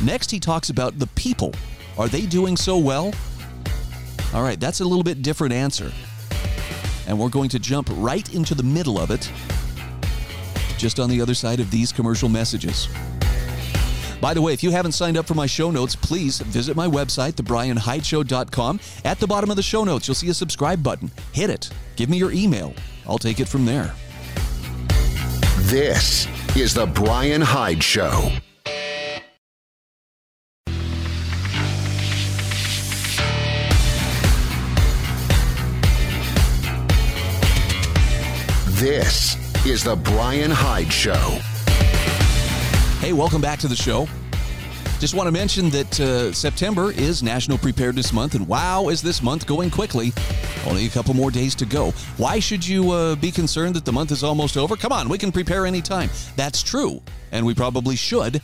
Next, 0.04 0.30
he 0.30 0.40
talks 0.40 0.70
about 0.70 1.00
the 1.00 1.08
people. 1.08 1.54
Are 1.98 2.08
they 2.10 2.26
doing 2.26 2.58
so 2.58 2.78
well? 2.78 3.14
All 4.34 4.44
right, 4.44 4.60
that's 4.60 4.82
a 4.82 4.86
little 4.86 5.04
bit 5.04 5.22
different 5.22 5.54
answer. 5.54 5.92
And 7.08 7.18
we're 7.18 7.30
going 7.30 7.50
to 7.50 7.60
jump 7.60 7.88
right 7.94 8.34
into 8.34 8.54
the 8.54 8.64
middle 8.64 9.00
of 9.00 9.12
it, 9.12 9.32
just 10.78 11.00
on 11.00 11.10
the 11.10 11.22
other 11.22 11.34
side 11.34 11.60
of 11.60 11.72
these 11.72 11.92
commercial 11.92 12.28
messages. 12.28 12.90
By 14.20 14.34
the 14.34 14.42
way, 14.42 14.54
if 14.54 14.64
you 14.64 14.72
haven't 14.72 14.94
signed 14.94 15.18
up 15.18 15.26
for 15.26 15.36
my 15.36 15.46
show 15.46 15.70
notes, 15.70 15.96
please 15.96 16.40
visit 16.40 16.76
my 16.76 16.88
website, 16.88 17.34
thebrianhydeshow.com. 17.34 18.80
At 19.06 19.20
the 19.20 19.28
bottom 19.28 19.50
of 19.50 19.56
the 19.56 19.64
show 19.64 19.84
notes, 19.84 20.08
you'll 20.08 20.16
see 20.16 20.30
a 20.30 20.34
subscribe 20.34 20.82
button. 20.82 21.12
Hit 21.32 21.50
it. 21.50 21.70
Give 21.96 22.10
me 22.10 22.18
your 22.18 22.32
email. 22.32 22.74
I'll 23.08 23.18
take 23.18 23.40
it 23.40 23.48
from 23.48 23.66
there. 23.66 23.94
This 25.64 26.28
is 26.56 26.74
The 26.74 26.86
Brian 26.86 27.42
Hyde 27.42 27.84
Show. 27.84 28.32
This 38.84 39.38
is 39.66 39.82
The 39.82 39.96
Brian 39.96 40.52
Hyde 40.52 40.92
Show. 40.92 41.40
Hey, 43.00 43.14
welcome 43.14 43.40
back 43.40 43.58
to 43.60 43.70
the 43.70 43.78
show. 43.78 44.10
Just 45.00 45.16
want 45.16 45.26
to 45.28 45.32
mention 45.32 45.70
that 45.70 46.00
uh, 46.02 46.34
September 46.34 46.92
is 46.92 47.24
National 47.24 47.58
Preparedness 47.58 48.12
Month, 48.12 48.36
and 48.36 48.46
wow, 48.46 48.90
is 48.90 49.02
this 49.02 49.24
month 49.24 49.48
going 49.48 49.72
quickly. 49.72 50.12
Only 50.68 50.86
a 50.86 50.90
couple 50.90 51.14
more 51.14 51.32
days 51.32 51.56
to 51.56 51.66
go. 51.66 51.92
Why 52.18 52.40
should 52.40 52.68
you 52.68 52.92
uh, 52.92 53.16
be 53.16 53.32
concerned 53.32 53.74
that 53.76 53.86
the 53.86 53.94
month 53.94 54.12
is 54.12 54.22
almost 54.22 54.58
over? 54.58 54.76
Come 54.76 54.92
on, 54.92 55.08
we 55.08 55.18
can 55.18 55.32
prepare 55.32 55.66
anytime. 55.66 56.10
That's 56.36 56.62
true, 56.62 57.02
and 57.32 57.46
we 57.46 57.56
probably 57.56 57.96
should. 57.96 58.42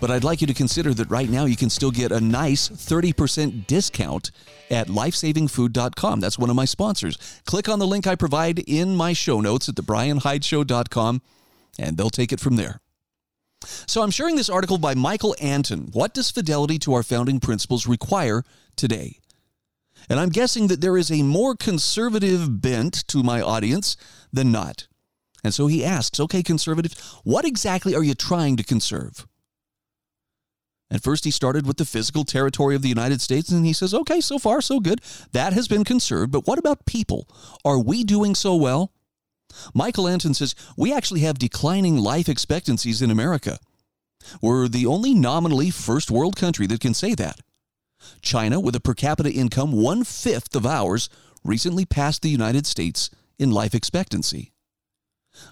But 0.00 0.10
I'd 0.10 0.24
like 0.24 0.40
you 0.40 0.46
to 0.46 0.54
consider 0.54 0.94
that 0.94 1.10
right 1.10 1.28
now 1.28 1.44
you 1.44 1.56
can 1.56 1.70
still 1.70 1.90
get 1.90 2.12
a 2.12 2.20
nice 2.20 2.68
30% 2.68 3.66
discount 3.66 4.30
at 4.70 4.88
lifesavingfood.com. 4.88 6.20
That's 6.20 6.38
one 6.38 6.50
of 6.50 6.56
my 6.56 6.64
sponsors. 6.64 7.18
Click 7.46 7.68
on 7.68 7.78
the 7.78 7.86
link 7.86 8.06
I 8.06 8.14
provide 8.14 8.60
in 8.60 8.94
my 8.94 9.12
show 9.12 9.40
notes 9.40 9.68
at 9.68 9.74
thebrianhydeshow.com, 9.74 11.22
and 11.78 11.96
they'll 11.96 12.10
take 12.10 12.32
it 12.32 12.40
from 12.40 12.56
there. 12.56 12.80
So 13.86 14.02
I'm 14.02 14.10
sharing 14.10 14.36
this 14.36 14.48
article 14.48 14.78
by 14.78 14.94
Michael 14.94 15.34
Anton. 15.40 15.88
What 15.92 16.14
does 16.14 16.30
fidelity 16.30 16.78
to 16.80 16.94
our 16.94 17.02
founding 17.02 17.40
principles 17.40 17.86
require 17.86 18.44
today? 18.76 19.18
And 20.08 20.20
I'm 20.20 20.30
guessing 20.30 20.68
that 20.68 20.80
there 20.80 20.96
is 20.96 21.10
a 21.10 21.22
more 21.22 21.54
conservative 21.54 22.62
bent 22.62 23.06
to 23.08 23.22
my 23.22 23.40
audience 23.40 23.96
than 24.32 24.52
not. 24.52 24.86
And 25.44 25.52
so 25.52 25.66
he 25.66 25.84
asks, 25.84 26.18
okay, 26.18 26.42
conservatives, 26.42 26.98
what 27.24 27.44
exactly 27.44 27.94
are 27.94 28.02
you 28.02 28.14
trying 28.14 28.56
to 28.56 28.64
conserve? 28.64 29.26
At 30.90 31.02
first, 31.02 31.24
he 31.24 31.30
started 31.30 31.66
with 31.66 31.76
the 31.76 31.84
physical 31.84 32.24
territory 32.24 32.74
of 32.74 32.82
the 32.82 32.88
United 32.88 33.20
States, 33.20 33.50
and 33.50 33.66
he 33.66 33.74
says, 33.74 33.92
okay, 33.92 34.20
so 34.20 34.38
far, 34.38 34.60
so 34.62 34.80
good. 34.80 35.02
That 35.32 35.52
has 35.52 35.68
been 35.68 35.84
conserved, 35.84 36.32
but 36.32 36.46
what 36.46 36.58
about 36.58 36.86
people? 36.86 37.28
Are 37.64 37.78
we 37.78 38.04
doing 38.04 38.34
so 38.34 38.56
well? 38.56 38.92
Michael 39.74 40.08
Anton 40.08 40.34
says, 40.34 40.54
we 40.76 40.92
actually 40.92 41.20
have 41.20 41.38
declining 41.38 41.98
life 41.98 42.28
expectancies 42.28 43.02
in 43.02 43.10
America. 43.10 43.58
We're 44.40 44.68
the 44.68 44.86
only 44.86 45.14
nominally 45.14 45.70
first 45.70 46.10
world 46.10 46.36
country 46.36 46.66
that 46.66 46.80
can 46.80 46.94
say 46.94 47.14
that. 47.14 47.40
China, 48.22 48.60
with 48.60 48.74
a 48.74 48.80
per 48.80 48.94
capita 48.94 49.30
income 49.30 49.72
one 49.72 50.04
fifth 50.04 50.54
of 50.54 50.66
ours, 50.66 51.08
recently 51.44 51.84
passed 51.84 52.22
the 52.22 52.30
United 52.30 52.66
States 52.66 53.10
in 53.38 53.50
life 53.50 53.74
expectancy. 53.74 54.52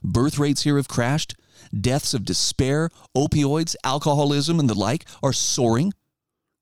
Birth 0.03 0.39
rates 0.39 0.63
here 0.63 0.77
have 0.77 0.89
crashed. 0.89 1.37
Deaths 1.81 2.15
of 2.15 2.25
despair, 2.25 2.91
opioids, 3.17 3.77
alcoholism, 3.85 4.59
and 4.61 4.71
the 4.71 4.75
like 4.75 5.05
are 5.23 5.33
soaring. 5.33 5.93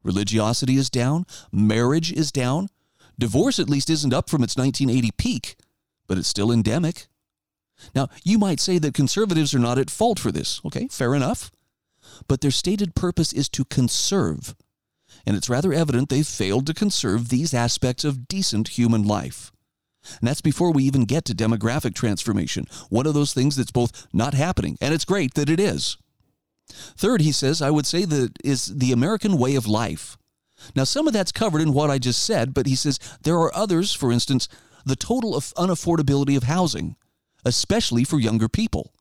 Religiosity 0.03 0.77
is 0.77 0.91
down. 0.91 1.27
Marriage 1.53 2.13
is 2.13 2.31
down. 2.31 2.69
Divorce, 3.19 3.59
at 3.59 3.71
least, 3.71 3.91
isn't 3.91 4.13
up 4.13 4.29
from 4.29 4.43
its 4.43 4.57
1980 4.57 5.11
peak, 5.17 5.57
but 6.07 6.19
it's 6.19 6.29
still 6.29 6.51
endemic. 6.51 7.07
Now, 7.95 8.09
you 8.23 8.39
might 8.39 8.61
say 8.61 8.79
that 8.79 8.95
conservatives 8.95 9.55
are 9.55 9.59
not 9.59 9.79
at 9.79 9.91
fault 9.91 10.19
for 10.19 10.33
this. 10.33 10.61
Okay, 10.65 10.89
fair 10.89 11.15
enough. 11.15 11.51
But 12.29 12.41
their 12.41 12.51
stated 12.51 12.95
purpose 12.95 13.33
is 13.33 13.49
to 13.51 13.65
conserve. 13.65 14.55
And 15.27 15.37
it's 15.37 15.49
rather 15.49 15.73
evident 15.73 16.09
they've 16.09 16.27
failed 16.27 16.67
to 16.67 16.75
conserve 16.75 17.29
these 17.29 17.55
aspects 17.55 18.05
of 18.05 18.29
decent 18.29 18.69
human 18.69 19.05
life. 19.05 19.53
And 20.21 20.29
that's 20.29 20.41
before 20.41 20.73
we 20.73 20.85
even 20.85 21.05
get 21.05 21.25
to 21.27 21.35
demographic 21.35 21.95
transformation, 21.95 22.67
one 22.91 23.07
of 23.07 23.15
those 23.15 23.33
things 23.33 23.57
that's 23.57 23.73
both 23.73 24.07
not 24.13 24.35
happening, 24.35 24.77
and 24.81 24.95
it's 24.95 25.05
great 25.05 25.35
that 25.35 25.51
it 25.51 25.61
is. 25.61 25.97
Third, 26.69 27.21
he 27.21 27.33
says, 27.33 27.61
I 27.61 27.71
would 27.71 27.87
say 27.87 28.05
that 28.05 28.33
is 28.43 28.67
the 28.67 28.93
American 28.93 29.39
way 29.39 29.55
of 29.55 29.67
life. 29.67 30.17
Now, 30.75 30.85
some 30.85 31.07
of 31.07 31.13
that's 31.13 31.33
covered 31.33 31.61
in 31.61 31.73
what 31.73 31.91
I 31.91 31.99
just 31.99 32.23
said, 32.23 32.55
but 32.55 32.67
he 32.67 32.75
says 32.75 32.99
there 33.23 33.37
are 33.37 33.55
others, 33.55 33.93
for 33.93 34.11
instance, 34.11 34.49
the 34.85 34.97
total 34.97 35.37
of 35.37 35.53
unaffordability 35.55 36.37
of 36.37 36.45
housing, 36.45 36.97
especially 37.45 38.05
for 38.05 38.19
younger 38.19 38.49
people. 38.49 38.93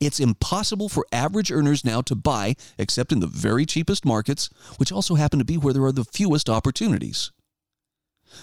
It's 0.00 0.20
impossible 0.20 0.88
for 0.88 1.06
average 1.12 1.52
earners 1.52 1.84
now 1.84 2.00
to 2.02 2.14
buy, 2.14 2.56
except 2.78 3.12
in 3.12 3.20
the 3.20 3.26
very 3.26 3.66
cheapest 3.66 4.04
markets, 4.04 4.50
which 4.76 4.92
also 4.92 5.14
happen 5.14 5.38
to 5.38 5.44
be 5.44 5.56
where 5.56 5.72
there 5.72 5.84
are 5.84 5.92
the 5.92 6.04
fewest 6.04 6.48
opportunities. 6.48 7.32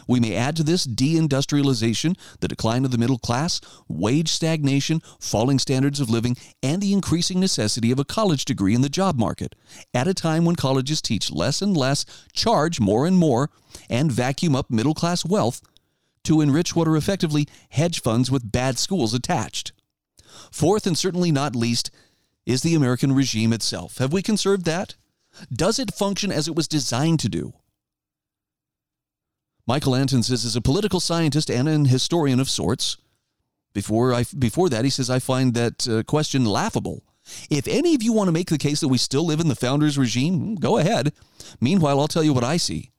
We 0.08 0.20
may 0.20 0.36
add 0.36 0.56
to 0.58 0.64
this 0.64 0.88
deindustrialization, 0.88 2.18
the 2.40 2.48
decline 2.48 2.86
of 2.86 2.92
the 2.92 2.98
middle 2.98 3.18
class, 3.18 3.62
wage 3.88 4.30
stagnation, 4.30 5.02
falling 5.20 5.60
standards 5.60 6.00
of 6.00 6.10
living, 6.10 6.38
and 6.64 6.82
the 6.82 6.94
increasing 6.94 7.40
necessity 7.40 7.92
of 7.92 8.00
a 8.00 8.06
college 8.06 8.46
degree 8.46 8.74
in 8.74 8.82
the 8.82 8.90
job 8.90 9.18
market, 9.18 9.56
at 9.94 10.08
a 10.08 10.14
time 10.14 10.46
when 10.46 10.56
colleges 10.56 11.02
teach 11.02 11.32
less 11.32 11.62
and 11.62 11.76
less, 11.76 12.06
charge 12.34 12.80
more 12.80 13.06
and 13.06 13.18
more, 13.18 13.50
and 13.90 14.12
vacuum 14.12 14.56
up 14.56 14.70
middle 14.70 14.94
class 14.94 15.26
wealth 15.26 15.62
to 16.24 16.42
enrich 16.42 16.76
what 16.76 16.88
are 16.88 16.98
effectively 16.98 17.48
hedge 17.70 18.02
funds 18.02 18.30
with 18.30 18.52
bad 18.52 18.78
schools 18.78 19.14
attached. 19.14 19.74
Fourth, 20.52 20.88
and 20.88 20.98
certainly 20.98 21.32
not 21.32 21.56
least, 21.56 21.92
is 22.46 22.62
the 22.62 22.76
American 22.76 23.14
regime 23.14 23.54
itself. 23.54 23.98
Have 23.98 24.14
we 24.14 24.22
conserved 24.22 24.66
that? 24.66 24.96
Does 25.52 25.80
it 25.80 25.94
function 25.94 26.32
as 26.32 26.48
it 26.48 26.56
was 26.56 26.68
designed 26.68 27.20
to 27.22 27.30
do? 27.30 27.54
Michael 29.68 29.96
Anton 29.96 30.24
says, 30.24 30.44
is 30.44 30.56
a 30.56 30.62
political 30.62 31.00
scientist 31.00 31.50
and 31.50 31.70
an 31.70 31.86
historian 31.86 32.40
of 32.40 32.50
sorts. 32.50 32.98
Before, 33.74 34.14
I, 34.14 34.26
before 34.38 34.70
that, 34.70 34.84
he 34.84 34.90
says, 34.90 35.10
I 35.10 35.20
find 35.20 35.54
that 35.54 35.88
uh, 35.88 36.04
question 36.04 36.46
laughable. 36.46 37.04
If 37.50 37.68
any 37.68 37.96
of 37.96 38.04
you 38.04 38.14
want 38.14 38.28
to 38.28 38.34
make 38.34 38.50
the 38.50 38.58
case 38.58 38.80
that 38.82 38.88
we 38.88 38.98
still 38.98 39.26
live 39.26 39.40
in 39.40 39.48
the 39.48 39.56
founders' 39.56 39.98
regime, 39.98 40.56
go 40.56 40.78
ahead. 40.78 41.14
Meanwhile, 41.62 42.00
I'll 42.00 42.08
tell 42.08 42.24
you 42.24 42.34
what 42.34 42.44
I 42.44 42.58
see 42.58 42.92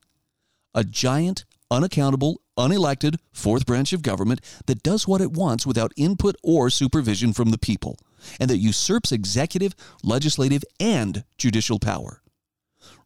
a 0.75 0.83
giant, 0.83 1.45
unaccountable, 1.69 2.41
unelected 2.57 3.17
fourth 3.31 3.65
branch 3.65 3.93
of 3.93 4.01
government 4.01 4.41
that 4.65 4.81
does 4.81 5.07
what 5.07 5.21
it 5.21 5.31
wants 5.31 5.67
without 5.67 5.91
input 5.95 6.35
or 6.41 6.69
supervision 6.69 7.33
from 7.33 7.51
the 7.51 7.57
people, 7.57 7.99
and 8.39 8.49
that 8.49 8.57
usurps 8.57 9.11
executive, 9.11 9.75
legislative, 10.03 10.63
and 10.79 11.23
judicial 11.37 11.79
power. 11.79 12.21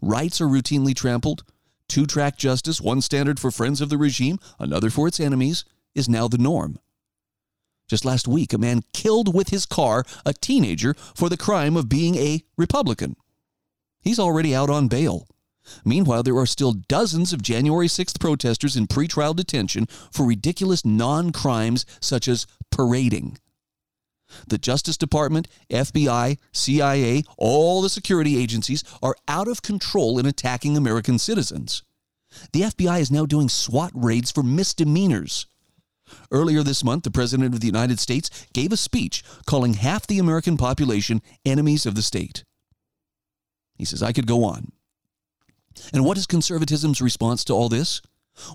Rights 0.02 0.40
are 0.40 0.48
routinely 0.48 0.96
trampled, 0.96 1.44
Two 1.88 2.06
track 2.06 2.38
justice, 2.38 2.82
one 2.82 3.02
standard 3.02 3.40
for 3.40 3.52
friends 3.52 3.82
of 3.82 3.90
the 3.90 3.98
regime, 3.98 4.40
another 4.60 4.90
for 4.90 5.08
its 5.08 5.20
enemies, 5.20 5.64
is 5.96 6.10
now 6.10 6.28
the 6.28 6.38
norm. 6.38 6.80
Just 7.88 8.04
last 8.04 8.28
week, 8.28 8.52
a 8.52 8.58
man 8.58 8.84
killed 8.94 9.34
with 9.34 9.50
his 9.50 9.66
car 9.66 10.04
a 10.26 10.34
teenager 10.34 10.94
for 11.16 11.30
the 11.30 11.38
crime 11.38 11.78
of 11.78 11.88
being 11.88 12.16
a 12.16 12.44
Republican. 12.58 13.16
He's 14.02 14.20
already 14.20 14.54
out 14.54 14.70
on 14.70 14.90
bail. 14.90 15.28
Meanwhile, 15.84 16.24
there 16.24 16.38
are 16.38 16.46
still 16.46 16.74
dozens 16.74 17.34
of 17.34 17.42
January 17.42 17.88
6th 17.88 18.20
protesters 18.20 18.76
in 18.76 18.88
pretrial 18.88 19.36
detention 19.36 19.86
for 20.12 20.26
ridiculous 20.26 20.86
non 20.86 21.32
crimes 21.32 21.86
such 22.00 22.28
as 22.28 22.48
parading. 22.72 23.38
The 24.48 24.58
Justice 24.58 24.98
Department, 24.98 25.48
FBI, 25.70 26.38
CIA, 26.52 27.24
all 27.38 27.82
the 27.82 27.90
security 27.90 28.42
agencies 28.42 28.84
are 29.02 29.16
out 29.28 29.48
of 29.48 29.62
control 29.62 30.20
in 30.20 30.26
attacking 30.26 30.76
American 30.76 31.20
citizens. 31.20 31.84
The 32.54 32.62
FBI 32.62 33.00
is 33.00 33.12
now 33.12 33.26
doing 33.26 33.50
SWAT 33.50 33.92
raids 33.94 34.32
for 34.32 34.44
misdemeanors. 34.44 35.48
Earlier 36.32 36.64
this 36.64 36.84
month, 36.84 37.04
the 37.04 37.12
President 37.12 37.54
of 37.54 37.60
the 37.60 37.68
United 37.68 38.00
States 38.00 38.48
gave 38.54 38.72
a 38.72 38.78
speech 38.78 39.24
calling 39.46 39.74
half 39.74 40.08
the 40.08 40.20
American 40.20 40.58
population 40.58 41.22
enemies 41.46 41.86
of 41.86 41.96
the 41.96 42.02
state. 42.02 42.44
He 43.78 43.86
says, 43.86 44.02
I 44.02 44.14
could 44.14 44.28
go 44.28 44.44
on. 44.44 44.72
And 45.94 46.04
what 46.04 46.18
is 46.18 46.26
conservatism's 46.26 47.02
response 47.02 47.44
to 47.46 47.54
all 47.54 47.70
this? 47.70 48.02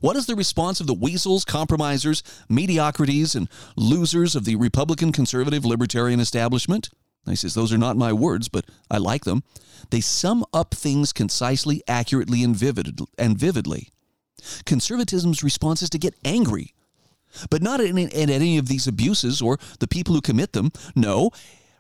What 0.01 0.17
is 0.17 0.27
the 0.27 0.37
response 0.37 0.81
of 0.81 0.87
the 0.87 0.95
weasels, 0.95 1.45
compromisers, 1.45 2.23
mediocrities, 2.49 3.35
and 3.35 3.49
losers 3.77 4.35
of 4.35 4.45
the 4.45 4.57
Republican, 4.57 5.13
conservative, 5.13 5.65
libertarian 5.65 6.21
establishment? 6.21 6.91
He 7.27 7.37
says, 7.37 7.55
Those 7.55 7.73
are 7.73 7.79
not 7.79 7.97
my 7.97 8.13
words, 8.13 8.49
but 8.49 8.65
I 8.91 8.99
like 8.99 9.25
them. 9.25 9.43
They 9.91 10.01
sum 10.01 10.45
up 10.53 10.75
things 10.75 11.13
concisely, 11.13 11.83
accurately, 11.87 12.43
and, 12.43 12.57
vivid, 12.57 13.01
and 13.19 13.39
vividly. 13.39 13.91
Conservatism's 14.65 15.43
response 15.43 15.83
is 15.83 15.91
to 15.91 15.99
get 15.99 16.15
angry, 16.25 16.75
but 17.51 17.63
not 17.63 17.81
at 17.81 17.87
any, 17.87 18.07
at 18.07 18.31
any 18.31 18.59
of 18.59 18.67
these 18.67 18.87
abuses 18.87 19.41
or 19.41 19.59
the 19.79 19.87
people 19.87 20.15
who 20.15 20.21
commit 20.21 20.53
them. 20.53 20.73
No, 20.97 21.31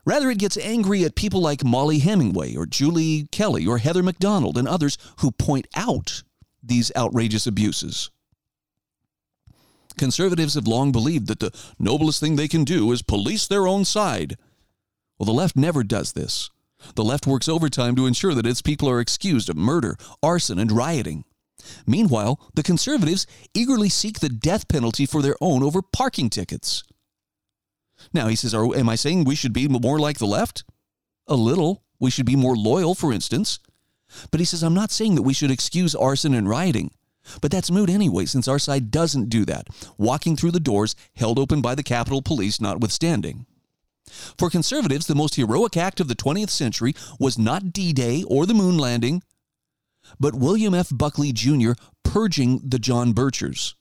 rather, 0.04 0.30
it 0.30 0.38
gets 0.38 0.56
angry 0.56 1.04
at 1.04 1.16
people 1.16 1.40
like 1.40 1.64
Mollie 1.64 1.98
Hemingway 1.98 2.54
or 2.54 2.66
Julie 2.66 3.26
Kelly 3.32 3.66
or 3.66 3.78
Heather 3.78 4.02
Mac 4.02 4.18
Donald 4.18 4.56
and 4.56 4.68
others 4.68 4.96
who 5.18 5.32
point 5.32 5.66
out 5.74 6.22
these 6.62 6.92
outrageous 6.96 7.46
abuses. 7.46 8.10
Conservatives 9.98 10.54
have 10.54 10.66
long 10.66 10.92
believed 10.92 11.26
that 11.26 11.40
the 11.40 11.52
noblest 11.78 12.20
thing 12.20 12.36
they 12.36 12.48
can 12.48 12.64
do 12.64 12.90
is 12.92 13.02
police 13.02 13.46
their 13.46 13.66
own 13.66 13.84
side. 13.84 14.36
Well, 15.18 15.26
the 15.26 15.32
left 15.32 15.56
never 15.56 15.82
does 15.82 16.12
this. 16.12 16.50
The 16.94 17.04
left 17.04 17.26
works 17.26 17.48
overtime 17.48 17.94
to 17.96 18.06
ensure 18.06 18.34
that 18.34 18.46
its 18.46 18.62
people 18.62 18.88
are 18.88 19.00
excused 19.00 19.48
of 19.48 19.56
murder, 19.56 19.96
arson, 20.22 20.58
and 20.58 20.72
rioting. 20.72 21.24
Meanwhile, 21.86 22.40
the 22.54 22.62
conservatives 22.62 23.26
eagerly 23.54 23.88
seek 23.88 24.18
the 24.18 24.28
death 24.28 24.66
penalty 24.66 25.06
for 25.06 25.22
their 25.22 25.36
own 25.40 25.62
over 25.62 25.80
parking 25.80 26.28
tickets. 26.28 26.82
Now, 28.12 28.26
he 28.26 28.34
says, 28.34 28.54
oh, 28.54 28.74
Am 28.74 28.88
I 28.88 28.96
saying 28.96 29.24
we 29.24 29.36
should 29.36 29.52
be 29.52 29.68
more 29.68 29.98
like 29.98 30.18
the 30.18 30.26
left? 30.26 30.64
A 31.28 31.36
little. 31.36 31.84
We 32.00 32.10
should 32.10 32.26
be 32.26 32.34
more 32.34 32.56
loyal, 32.56 32.96
for 32.96 33.12
instance. 33.12 33.60
But 34.30 34.40
he 34.40 34.46
says, 34.46 34.62
I'm 34.62 34.74
not 34.74 34.90
saying 34.90 35.14
that 35.14 35.22
we 35.22 35.34
should 35.34 35.50
excuse 35.50 35.94
arson 35.94 36.34
and 36.34 36.48
rioting. 36.48 36.90
But 37.40 37.50
that's 37.50 37.70
moot 37.70 37.88
anyway, 37.88 38.26
since 38.26 38.48
our 38.48 38.58
side 38.58 38.90
doesn't 38.90 39.28
do 39.28 39.44
that, 39.44 39.68
walking 39.96 40.36
through 40.36 40.50
the 40.50 40.60
doors 40.60 40.96
held 41.14 41.38
open 41.38 41.62
by 41.62 41.74
the 41.74 41.82
Capitol 41.82 42.22
Police 42.22 42.60
notwithstanding. 42.60 43.46
For 44.36 44.50
conservatives, 44.50 45.06
the 45.06 45.14
most 45.14 45.36
heroic 45.36 45.76
act 45.76 46.00
of 46.00 46.08
the 46.08 46.16
20th 46.16 46.50
century 46.50 46.94
was 47.18 47.38
not 47.38 47.72
D 47.72 47.92
Day 47.92 48.24
or 48.26 48.44
the 48.44 48.54
moon 48.54 48.76
landing, 48.76 49.22
but 50.18 50.34
William 50.34 50.74
F. 50.74 50.88
Buckley 50.92 51.32
Jr. 51.32 51.72
purging 52.02 52.60
the 52.64 52.78
John 52.78 53.14
Birchers. 53.14 53.74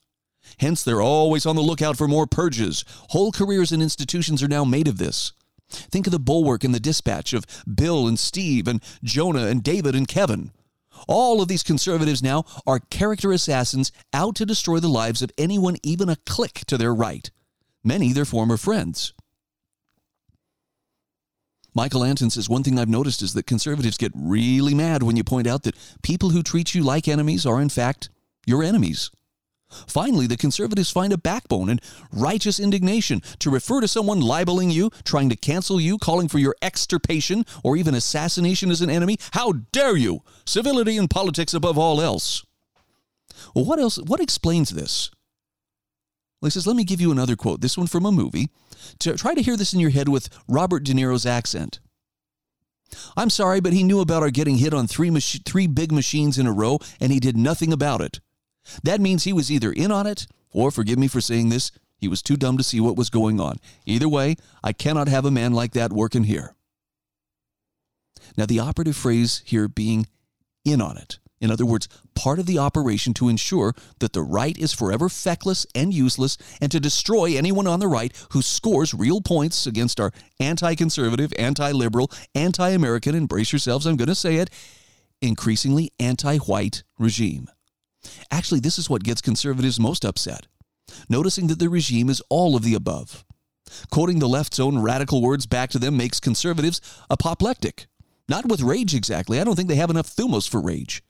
Hence, 0.59 0.83
they're 0.83 1.01
always 1.01 1.45
on 1.45 1.55
the 1.55 1.61
lookout 1.61 1.97
for 1.97 2.07
more 2.07 2.27
purges. 2.27 2.85
Whole 3.09 3.31
careers 3.31 3.71
and 3.71 3.81
institutions 3.81 4.41
are 4.41 4.47
now 4.47 4.63
made 4.63 4.87
of 4.87 4.97
this. 4.97 5.33
Think 5.71 6.07
of 6.07 6.11
the 6.11 6.19
bulwark 6.19 6.63
and 6.63 6.73
the 6.73 6.79
dispatch 6.79 7.33
of 7.33 7.45
Bill 7.73 8.07
and 8.07 8.19
Steve 8.19 8.67
and 8.67 8.81
Jonah 9.03 9.47
and 9.47 9.63
David 9.63 9.95
and 9.95 10.07
Kevin. 10.07 10.51
All 11.07 11.41
of 11.41 11.47
these 11.47 11.63
conservatives 11.63 12.21
now 12.21 12.45
are 12.67 12.79
character 12.79 13.31
assassins 13.31 13.91
out 14.13 14.35
to 14.35 14.45
destroy 14.45 14.79
the 14.79 14.87
lives 14.87 15.21
of 15.21 15.31
anyone 15.37 15.77
even 15.83 16.09
a 16.09 16.17
click 16.27 16.63
to 16.67 16.77
their 16.77 16.93
right, 16.93 17.31
many 17.83 18.13
their 18.13 18.25
former 18.25 18.57
friends. 18.57 19.13
Michael 21.73 22.03
Anton 22.03 22.29
says 22.29 22.49
one 22.49 22.63
thing 22.63 22.77
I've 22.77 22.89
noticed 22.89 23.21
is 23.21 23.33
that 23.33 23.47
conservatives 23.47 23.97
get 23.97 24.11
really 24.13 24.75
mad 24.75 25.03
when 25.03 25.15
you 25.15 25.23
point 25.23 25.47
out 25.47 25.63
that 25.63 25.77
people 26.03 26.31
who 26.31 26.43
treat 26.43 26.75
you 26.75 26.83
like 26.83 27.07
enemies 27.07 27.45
are, 27.45 27.61
in 27.61 27.69
fact, 27.69 28.09
your 28.45 28.61
enemies. 28.61 29.09
Finally, 29.87 30.27
the 30.27 30.37
conservatives 30.37 30.91
find 30.91 31.13
a 31.13 31.17
backbone 31.17 31.69
and 31.69 31.81
righteous 32.11 32.59
indignation 32.59 33.21
to 33.39 33.49
refer 33.49 33.81
to 33.81 33.87
someone 33.87 34.21
libeling 34.21 34.69
you, 34.69 34.89
trying 35.03 35.29
to 35.29 35.35
cancel 35.35 35.79
you, 35.79 35.97
calling 35.97 36.27
for 36.27 36.39
your 36.39 36.55
extirpation, 36.61 37.45
or 37.63 37.77
even 37.77 37.95
assassination 37.95 38.71
as 38.71 38.81
an 38.81 38.89
enemy. 38.89 39.17
How 39.31 39.53
dare 39.71 39.97
you! 39.97 40.23
Civility 40.45 40.97
in 40.97 41.07
politics 41.07 41.53
above 41.53 41.77
all 41.77 42.01
else. 42.01 42.45
Well, 43.55 43.65
what 43.65 43.79
else? 43.79 43.97
What 43.97 44.19
explains 44.19 44.69
this? 44.69 45.11
Well, 46.41 46.47
he 46.47 46.51
says, 46.51 46.65
let 46.65 46.75
me 46.75 46.83
give 46.83 47.01
you 47.01 47.11
another 47.11 47.35
quote, 47.35 47.61
this 47.61 47.77
one 47.77 47.87
from 47.87 48.05
a 48.05 48.11
movie. 48.11 48.49
To 48.99 49.15
try 49.15 49.35
to 49.35 49.41
hear 49.41 49.55
this 49.55 49.73
in 49.73 49.79
your 49.79 49.91
head 49.91 50.09
with 50.09 50.29
Robert 50.47 50.83
De 50.83 50.93
Niro's 50.93 51.25
accent. 51.25 51.79
I'm 53.15 53.29
sorry, 53.29 53.61
but 53.61 53.73
he 53.73 53.83
knew 53.83 54.01
about 54.01 54.23
our 54.23 54.31
getting 54.31 54.57
hit 54.57 54.73
on 54.73 54.87
three, 54.87 55.09
mach- 55.09 55.45
three 55.45 55.67
big 55.67 55.91
machines 55.91 56.37
in 56.37 56.47
a 56.47 56.51
row, 56.51 56.79
and 56.99 57.11
he 57.11 57.19
did 57.19 57.37
nothing 57.37 57.71
about 57.71 58.01
it. 58.01 58.19
That 58.83 59.01
means 59.01 59.23
he 59.23 59.33
was 59.33 59.51
either 59.51 59.71
in 59.71 59.91
on 59.91 60.07
it, 60.07 60.27
or, 60.51 60.71
forgive 60.71 60.99
me 60.99 61.07
for 61.07 61.21
saying 61.21 61.49
this, 61.49 61.71
he 61.97 62.07
was 62.07 62.21
too 62.21 62.35
dumb 62.35 62.57
to 62.57 62.63
see 62.63 62.79
what 62.79 62.97
was 62.97 63.09
going 63.09 63.39
on. 63.39 63.57
Either 63.85 64.09
way, 64.09 64.35
I 64.63 64.73
cannot 64.73 65.07
have 65.07 65.23
a 65.23 65.31
man 65.31 65.53
like 65.53 65.73
that 65.73 65.93
working 65.93 66.23
here. 66.23 66.55
Now, 68.37 68.45
the 68.45 68.59
operative 68.59 68.95
phrase 68.95 69.41
here 69.45 69.67
being 69.67 70.07
in 70.65 70.81
on 70.81 70.97
it. 70.97 71.19
In 71.39 71.49
other 71.49 71.65
words, 71.65 71.89
part 72.13 72.37
of 72.37 72.45
the 72.45 72.59
operation 72.59 73.13
to 73.15 73.27
ensure 73.27 73.73
that 73.99 74.13
the 74.13 74.21
right 74.21 74.55
is 74.57 74.73
forever 74.73 75.09
feckless 75.09 75.65
and 75.73 75.91
useless 75.91 76.37
and 76.61 76.71
to 76.71 76.79
destroy 76.79 77.35
anyone 77.35 77.65
on 77.65 77.79
the 77.79 77.87
right 77.87 78.15
who 78.31 78.43
scores 78.43 78.93
real 78.93 79.21
points 79.21 79.65
against 79.65 79.99
our 79.99 80.11
anti 80.39 80.75
conservative, 80.75 81.33
anti 81.39 81.71
liberal, 81.71 82.11
anti 82.35 82.69
American, 82.69 83.15
and 83.15 83.27
brace 83.27 83.51
yourselves, 83.51 83.87
I'm 83.87 83.97
going 83.97 84.07
to 84.07 84.15
say 84.15 84.35
it, 84.35 84.51
increasingly 85.19 85.91
anti 85.99 86.37
white 86.37 86.83
regime. 86.99 87.47
Actually, 88.29 88.59
this 88.59 88.79
is 88.79 88.89
what 88.89 89.03
gets 89.03 89.21
conservatives 89.21 89.79
most 89.79 90.05
upset, 90.05 90.47
noticing 91.09 91.47
that 91.47 91.59
the 91.59 91.69
regime 91.69 92.09
is 92.09 92.21
all 92.29 92.55
of 92.55 92.63
the 92.63 92.73
above. 92.73 93.23
Quoting 93.89 94.19
the 94.19 94.27
left's 94.27 94.59
own 94.59 94.79
radical 94.79 95.21
words 95.21 95.45
back 95.45 95.69
to 95.69 95.79
them 95.79 95.95
makes 95.95 96.19
conservatives 96.19 96.81
apoplectic. 97.09 97.87
Not 98.27 98.47
with 98.47 98.61
rage 98.61 98.93
exactly. 98.95 99.39
I 99.39 99.43
don't 99.43 99.55
think 99.55 99.69
they 99.69 99.75
have 99.75 99.89
enough 99.89 100.13
thumos 100.13 100.49
for 100.49 100.61
rage 100.61 101.03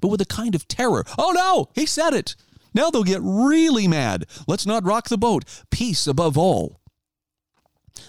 but 0.00 0.08
with 0.08 0.20
a 0.20 0.26
kind 0.26 0.54
of 0.54 0.68
terror. 0.68 1.04
Oh 1.18 1.32
no, 1.32 1.68
he 1.74 1.86
said 1.86 2.14
it. 2.14 2.36
Now 2.74 2.90
they'll 2.90 3.04
get 3.04 3.20
really 3.22 3.86
mad. 3.86 4.26
Let's 4.46 4.66
not 4.66 4.84
rock 4.84 5.08
the 5.08 5.18
boat. 5.18 5.44
Peace 5.70 6.06
above 6.06 6.36
all. 6.36 6.80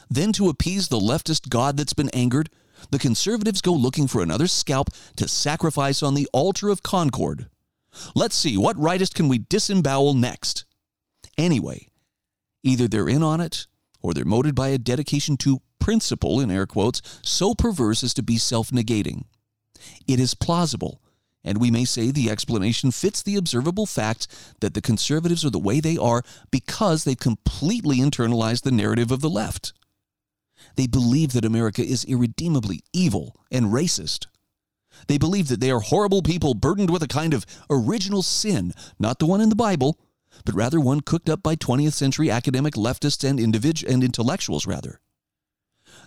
Then, 0.10 0.32
to 0.34 0.50
appease 0.50 0.88
the 0.88 1.00
leftist 1.00 1.50
God 1.50 1.78
that's 1.78 1.94
been 1.94 2.10
angered, 2.10 2.50
the 2.90 3.00
conservatives 3.00 3.62
go 3.62 3.74
looking 3.74 4.08
for 4.08 4.22
another 4.22 4.48
scalp 4.48 4.90
to 5.18 5.28
sacrifice 5.28 6.02
on 6.02 6.16
the 6.16 6.28
altar 6.34 6.70
of 6.70 6.84
concord. 6.84 7.50
Let's 8.16 8.36
see, 8.36 8.58
what 8.58 8.78
rightist 8.78 9.14
can 9.14 9.28
we 9.28 9.40
disembowel 9.40 10.14
next? 10.14 10.66
Anyway, 11.38 11.88
either 12.64 12.88
they're 12.88 13.10
in 13.10 13.24
on 13.24 13.42
it 13.42 13.68
or 14.02 14.14
they're 14.14 14.26
motivated 14.26 14.56
by 14.56 14.70
a 14.70 14.78
dedication 14.78 15.38
to 15.38 15.62
principle, 15.80 16.40
in 16.40 16.50
air 16.50 16.66
quotes, 16.66 17.02
so 17.22 17.54
perverse 17.54 18.04
as 18.04 18.14
to 18.16 18.24
be 18.24 18.38
self 18.38 18.72
negating. 18.72 19.26
It 20.08 20.20
is 20.20 20.34
plausible 20.34 21.02
and 21.46 21.60
we 21.60 21.72
may 21.72 21.86
say 21.86 22.10
the 22.10 22.30
explanation 22.30 22.90
fits 22.92 23.22
the 23.22 23.36
observable 23.38 23.86
fact 23.86 24.28
that 24.60 24.74
the 24.74 24.82
conservatives 24.82 25.46
are 25.46 25.52
the 25.52 25.60
way 25.60 25.80
they 25.80 25.96
are 25.96 26.24
because 26.50 27.04
they've 27.04 27.18
completely 27.18 27.98
internalized 27.98 28.64
the 28.64 28.72
narrative 28.72 29.12
of 29.12 29.22
the 29.22 29.30
left. 29.30 29.72
They 30.76 30.88
believe 30.88 31.34
that 31.34 31.46
America 31.46 31.84
is 31.84 32.04
irredeemably 32.04 32.82
evil 32.92 33.36
and 33.52 33.68
racist. 33.68 34.26
They 35.08 35.18
believe 35.18 35.48
that 35.50 35.60
they 35.60 35.72
are 35.72 35.80
horrible 35.80 36.22
people 36.22 36.54
burdened 36.54 36.90
with 36.90 37.04
a 37.04 37.08
kind 37.08 37.34
of 37.34 37.46
original 37.70 38.22
sin, 38.22 38.74
not 39.00 39.20
the 39.20 39.26
one 39.26 39.42
in 39.42 39.50
the 39.50 39.56
Bible, 39.56 40.00
but 40.44 40.56
rather 40.56 40.80
one 40.80 41.02
cooked 41.02 41.30
up 41.30 41.42
by 41.42 41.56
20th 41.56 41.94
century 41.94 42.30
academic 42.30 42.74
leftists 42.74 43.28
and 43.28 43.40
individual 43.40 43.92
and 43.94 44.04
intellectuals 44.04 44.68
rather. 44.68 45.00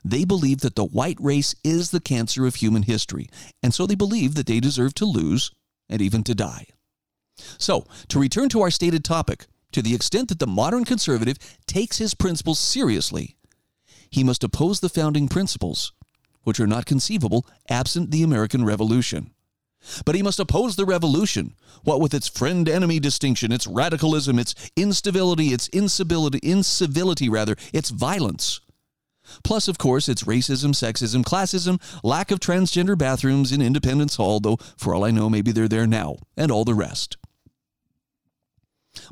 They 0.05 0.25
believe 0.25 0.61
that 0.61 0.77
the 0.77 0.85
white 0.85 1.19
race 1.21 1.55
is 1.65 1.91
the 1.91 2.01
cancer 2.01 2.47
of 2.47 2.57
human 2.57 2.83
history, 2.83 3.29
and 3.63 3.75
so 3.75 3.87
they 3.87 3.95
believe 3.95 4.35
that 4.35 4.47
they 4.47 4.61
deserve 4.61 4.95
to 4.95 5.05
lose 5.05 5.51
and 5.89 6.01
even 6.01 6.23
to 6.25 6.35
die. 6.35 6.67
So, 7.59 7.87
to 8.09 8.21
return 8.21 8.49
to 8.51 8.63
our 8.63 8.71
stated 8.71 9.05
topic, 9.05 9.47
to 9.73 9.83
the 9.83 9.95
extent 9.95 10.29
that 10.29 10.39
the 10.39 10.47
modern 10.47 10.85
conservative 10.85 11.39
takes 11.67 11.99
his 11.99 12.15
principles 12.15 12.59
seriously, 12.59 13.37
he 14.11 14.25
must 14.25 14.45
oppose 14.45 14.81
the 14.81 14.89
founding 14.89 15.29
principles, 15.29 15.93
which 16.49 16.59
are 16.59 16.67
not 16.67 16.87
conceivable 16.87 17.47
absent 17.69 18.11
the 18.11 18.23
American 18.23 18.65
Revolution. 18.65 19.31
But 20.07 20.15
he 20.15 20.23
must 20.23 20.41
oppose 20.41 20.77
the 20.77 20.87
revolution, 20.87 21.55
what 21.85 22.01
with 22.01 22.15
its 22.15 22.27
friend 22.27 22.67
enemy 22.67 22.99
distinction, 22.99 23.53
its 23.53 23.67
radicalism, 23.67 24.39
its 24.39 24.55
instability, 24.77 25.49
its 25.49 25.69
incivility, 25.69 26.41
incivility 26.43 27.29
rather, 27.29 27.55
its 27.75 27.91
violence. 27.91 28.61
Plus, 29.45 29.69
of 29.69 29.77
course, 29.77 30.09
it's 30.09 30.25
racism, 30.25 30.71
sexism, 30.71 31.23
classism, 31.23 31.79
lack 32.03 32.31
of 32.31 32.41
transgender 32.41 32.97
bathrooms 32.97 33.53
in 33.53 33.61
Independence 33.61 34.17
Hall, 34.17 34.41
though 34.41 34.57
for 34.79 34.95
all 34.95 35.05
I 35.05 35.11
know, 35.11 35.29
maybe 35.29 35.53
they're 35.53 35.69
there 35.69 35.87
now, 35.87 36.17
and 36.35 36.51
all 36.51 36.65
the 36.65 36.75
rest. 36.75 37.19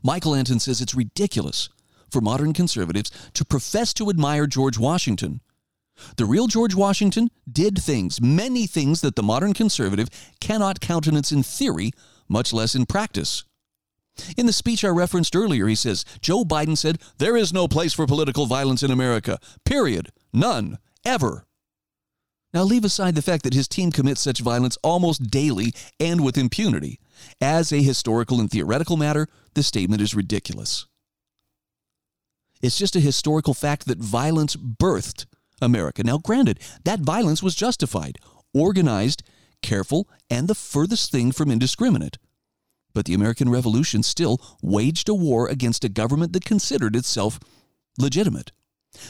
Michael 0.03 0.35
Anton 0.35 0.59
says 0.59 0.81
it's 0.81 0.95
ridiculous 0.95 1.69
for 2.11 2.23
modern 2.23 2.55
conservatives 2.55 3.11
to 3.35 3.45
profess 3.45 3.93
to 3.93 4.09
admire 4.09 4.47
George 4.47 4.79
Washington. 4.79 5.43
The 6.17 6.25
real 6.25 6.47
George 6.47 6.75
Washington 6.75 7.31
did 7.51 7.79
things, 7.79 8.21
many 8.21 8.67
things 8.67 9.01
that 9.01 9.17
the 9.17 9.23
modern 9.23 9.53
conservative 9.53 10.09
cannot 10.41 10.81
countenance 10.81 11.33
in 11.33 11.43
theory, 11.43 11.93
much 12.29 12.53
less 12.53 12.75
in 12.75 12.87
practice. 12.87 13.45
In 14.37 14.47
the 14.47 14.53
speech 14.53 14.85
I 14.85 14.89
referenced 14.89 15.37
earlier, 15.37 15.67
he 15.67 15.75
says 15.75 16.05
Joe 16.21 16.45
Biden 16.45 16.77
said, 16.77 16.99
There 17.19 17.37
is 17.37 17.53
no 17.53 17.69
place 17.69 17.93
for 17.93 18.07
political 18.07 18.47
violence 18.47 18.83
in 18.83 18.91
America. 18.91 19.39
Period. 19.65 20.11
None. 20.33 20.79
Ever. 21.05 21.45
Now, 22.55 22.63
leave 22.63 22.85
aside 22.85 23.15
the 23.15 23.23
fact 23.23 23.45
that 23.45 23.53
his 23.53 23.69
team 23.69 23.93
commits 23.93 24.23
such 24.23 24.41
violence 24.41 24.79
almost 24.83 25.31
daily 25.31 25.75
and 26.01 26.25
with 26.25 26.39
impunity. 26.39 26.99
As 27.41 27.71
a 27.71 27.83
historical 27.83 28.41
and 28.41 28.51
theoretical 28.51 28.97
matter, 28.97 29.29
this 29.55 29.67
statement 29.67 30.01
is 30.01 30.15
ridiculous. 30.15 30.87
It's 32.63 32.79
just 32.79 32.97
a 32.97 33.01
historical 33.01 33.53
fact 33.53 33.87
that 33.87 33.99
violence 33.99 34.57
birthed 34.57 35.27
America. 35.61 36.03
Now, 36.03 36.19
granted, 36.19 36.61
that 36.85 37.01
violence 37.01 37.43
was 37.43 37.55
justified, 37.55 38.19
organized, 38.53 39.23
careful, 39.63 40.09
and 40.31 40.49
the 40.49 40.55
furthest 40.55 41.11
thing 41.11 41.33
from 41.33 41.51
indiscriminate. 41.51 42.19
But 42.95 43.05
the 43.05 43.15
American 43.15 43.49
Revolution 43.49 44.03
still 44.03 44.41
waged 44.63 45.09
a 45.09 45.15
war 45.15 45.49
against 45.49 45.85
a 45.85 45.89
government 45.89 46.33
that 46.33 46.45
considered 46.45 46.97
itself 46.97 47.39
legitimate. 47.99 48.53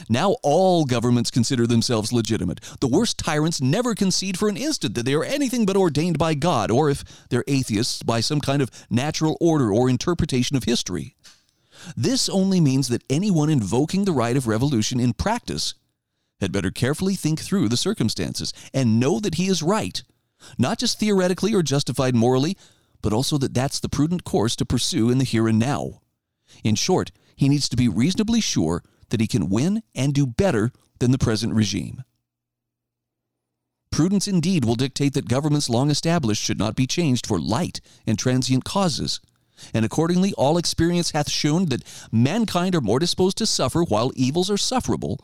Now 0.09 0.35
all 0.43 0.83
governments 0.83 1.31
consider 1.31 1.65
themselves 1.65 2.11
legitimate. 2.11 2.59
The 2.81 2.89
worst 2.89 3.17
tyrants 3.17 3.61
never 3.61 3.95
concede 3.95 4.37
for 4.37 4.49
an 4.49 4.57
instant 4.57 4.95
that 4.95 5.05
they 5.05 5.13
are 5.13 5.23
anything 5.23 5.65
but 5.65 5.77
ordained 5.77 6.17
by 6.17 6.33
God, 6.33 6.69
or 6.69 6.89
if 6.89 7.03
they're 7.29 7.45
atheists, 7.47 8.03
by 8.03 8.19
some 8.19 8.41
kind 8.41 8.61
of 8.61 8.69
natural 8.89 9.37
order 9.39 9.71
or 9.71 9.89
interpretation 9.89 10.57
of 10.57 10.65
history. 10.65 11.15
This 11.95 12.27
only 12.27 12.59
means 12.59 12.89
that 12.89 13.03
anyone 13.09 13.49
invoking 13.49 14.03
the 14.03 14.11
right 14.11 14.35
of 14.35 14.47
revolution 14.47 14.99
in 14.99 15.13
practice 15.13 15.73
had 16.39 16.51
better 16.51 16.71
carefully 16.71 17.15
think 17.15 17.39
through 17.39 17.69
the 17.69 17.77
circumstances 17.77 18.53
and 18.73 18.99
know 18.99 19.19
that 19.19 19.35
he 19.35 19.47
is 19.47 19.63
right, 19.63 20.03
not 20.57 20.79
just 20.79 20.99
theoretically 20.99 21.53
or 21.53 21.63
justified 21.63 22.15
morally, 22.15 22.57
but 23.01 23.13
also 23.13 23.37
that 23.37 23.53
that's 23.53 23.79
the 23.79 23.89
prudent 23.89 24.23
course 24.23 24.55
to 24.55 24.65
pursue 24.65 25.09
in 25.09 25.17
the 25.17 25.23
here 25.23 25.47
and 25.47 25.59
now. 25.59 26.01
In 26.63 26.75
short, 26.75 27.11
he 27.35 27.49
needs 27.49 27.69
to 27.69 27.77
be 27.77 27.87
reasonably 27.87 28.41
sure 28.41 28.83
that 29.09 29.21
he 29.21 29.27
can 29.27 29.49
win 29.49 29.83
and 29.95 30.13
do 30.13 30.25
better 30.25 30.71
than 30.99 31.11
the 31.11 31.17
present 31.17 31.53
regime. 31.53 32.03
Prudence 33.91 34.27
indeed 34.27 34.65
will 34.65 34.75
dictate 34.75 35.13
that 35.13 35.29
governments 35.29 35.69
long 35.69 35.89
established 35.89 36.43
should 36.43 36.59
not 36.59 36.75
be 36.75 36.85
changed 36.85 37.25
for 37.25 37.39
light 37.39 37.79
and 38.05 38.19
transient 38.19 38.63
causes. 38.63 39.19
And 39.73 39.85
accordingly, 39.85 40.33
all 40.33 40.57
experience 40.57 41.11
hath 41.11 41.31
shown 41.31 41.65
that 41.67 41.83
mankind 42.11 42.75
are 42.75 42.81
more 42.81 42.99
disposed 42.99 43.37
to 43.37 43.47
suffer 43.47 43.83
while 43.83 44.11
evils 44.15 44.51
are 44.51 44.57
sufferable 44.57 45.19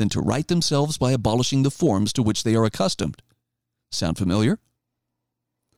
than 0.00 0.08
to 0.08 0.20
right 0.20 0.48
themselves 0.48 0.96
by 0.96 1.12
abolishing 1.12 1.62
the 1.62 1.70
forms 1.70 2.10
to 2.14 2.22
which 2.22 2.42
they 2.42 2.54
are 2.56 2.64
accustomed. 2.64 3.22
Sound 3.92 4.16
familiar? 4.16 4.58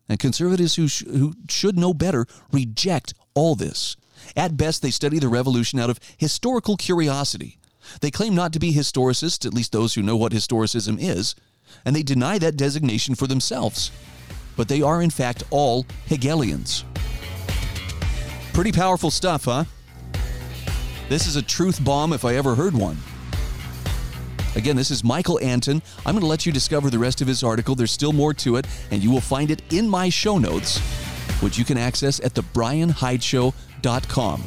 And 0.09 0.21
conservatives 0.21 0.77
who, 0.77 0.87
sh- 0.87 1.05
who 1.05 1.35
should 1.51 1.77
know 1.77 1.93
better 1.93 2.27
reject 2.53 3.15
all 3.35 3.57
this. 3.57 3.97
At 4.37 4.57
best, 4.57 4.81
they 4.81 4.93
study 4.93 5.19
the 5.19 5.29
revolution 5.29 5.81
out 5.81 5.91
of 5.91 5.99
historical 6.17 6.77
curiosity. 6.77 7.59
They 8.01 8.13
claim 8.13 8.33
not 8.37 8.53
to 8.53 8.61
be 8.61 8.73
historicists, 8.73 9.45
at 9.45 9.55
least 9.55 9.73
those 9.73 9.95
who 9.95 10.03
know 10.03 10.17
what 10.17 10.31
historicism 10.31 10.99
is, 11.01 11.35
and 11.85 11.97
they 11.97 12.05
deny 12.05 12.39
that 12.39 12.57
designation 12.57 13.17
for 13.17 13.27
themselves. 13.27 13.91
But 14.57 14.69
they 14.69 14.83
are, 14.83 15.03
in 15.03 15.11
fact, 15.11 15.43
all 15.51 15.85
Hegelians. 16.07 16.85
Pretty 18.53 18.71
powerful 18.71 19.11
stuff, 19.11 19.47
huh? 19.47 19.65
This 21.09 21.27
is 21.27 21.35
a 21.35 21.43
truth 21.43 21.85
bomb 21.85 22.13
if 22.13 22.25
I 22.25 22.37
ever 22.37 22.55
heard 22.55 22.75
one. 22.75 22.99
Again, 24.55 24.77
this 24.77 24.91
is 24.91 25.03
Michael 25.03 25.41
Anton. 25.41 25.81
I'm 26.05 26.15
going 26.15 26.21
to 26.21 26.27
let 26.27 26.45
you 26.45 26.53
discover 26.53 26.91
the 26.91 26.99
rest 26.99 27.23
of 27.23 27.27
his 27.27 27.43
article. 27.43 27.75
There's 27.75 27.91
still 27.91 28.13
more 28.13 28.35
to 28.35 28.57
it, 28.57 28.67
and 28.91 29.03
you 29.03 29.11
will 29.11 29.23
find 29.23 29.51
it 29.51 29.63
in 29.73 29.89
my 29.89 30.11
show 30.11 30.37
notes, 30.37 30.79
which 31.41 31.57
you 31.59 31.65
can 31.65 31.79
access 31.79 32.21
at 32.21 32.35
thebrianhydeshow.com. 32.35 34.43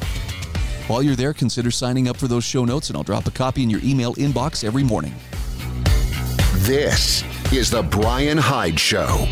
While 0.86 1.02
you're 1.02 1.16
there, 1.16 1.34
consider 1.34 1.72
signing 1.72 2.06
up 2.08 2.16
for 2.16 2.28
those 2.28 2.44
show 2.44 2.64
notes, 2.64 2.88
and 2.88 2.96
I'll 2.96 3.02
drop 3.02 3.26
a 3.26 3.32
copy 3.32 3.64
in 3.64 3.70
your 3.70 3.80
email 3.82 4.14
inbox 4.14 4.62
every 4.62 4.84
morning. 4.84 5.12
This 6.58 7.24
is 7.52 7.68
The 7.70 7.82
Brian 7.82 8.38
Hyde 8.38 8.78
Show. 8.78 9.26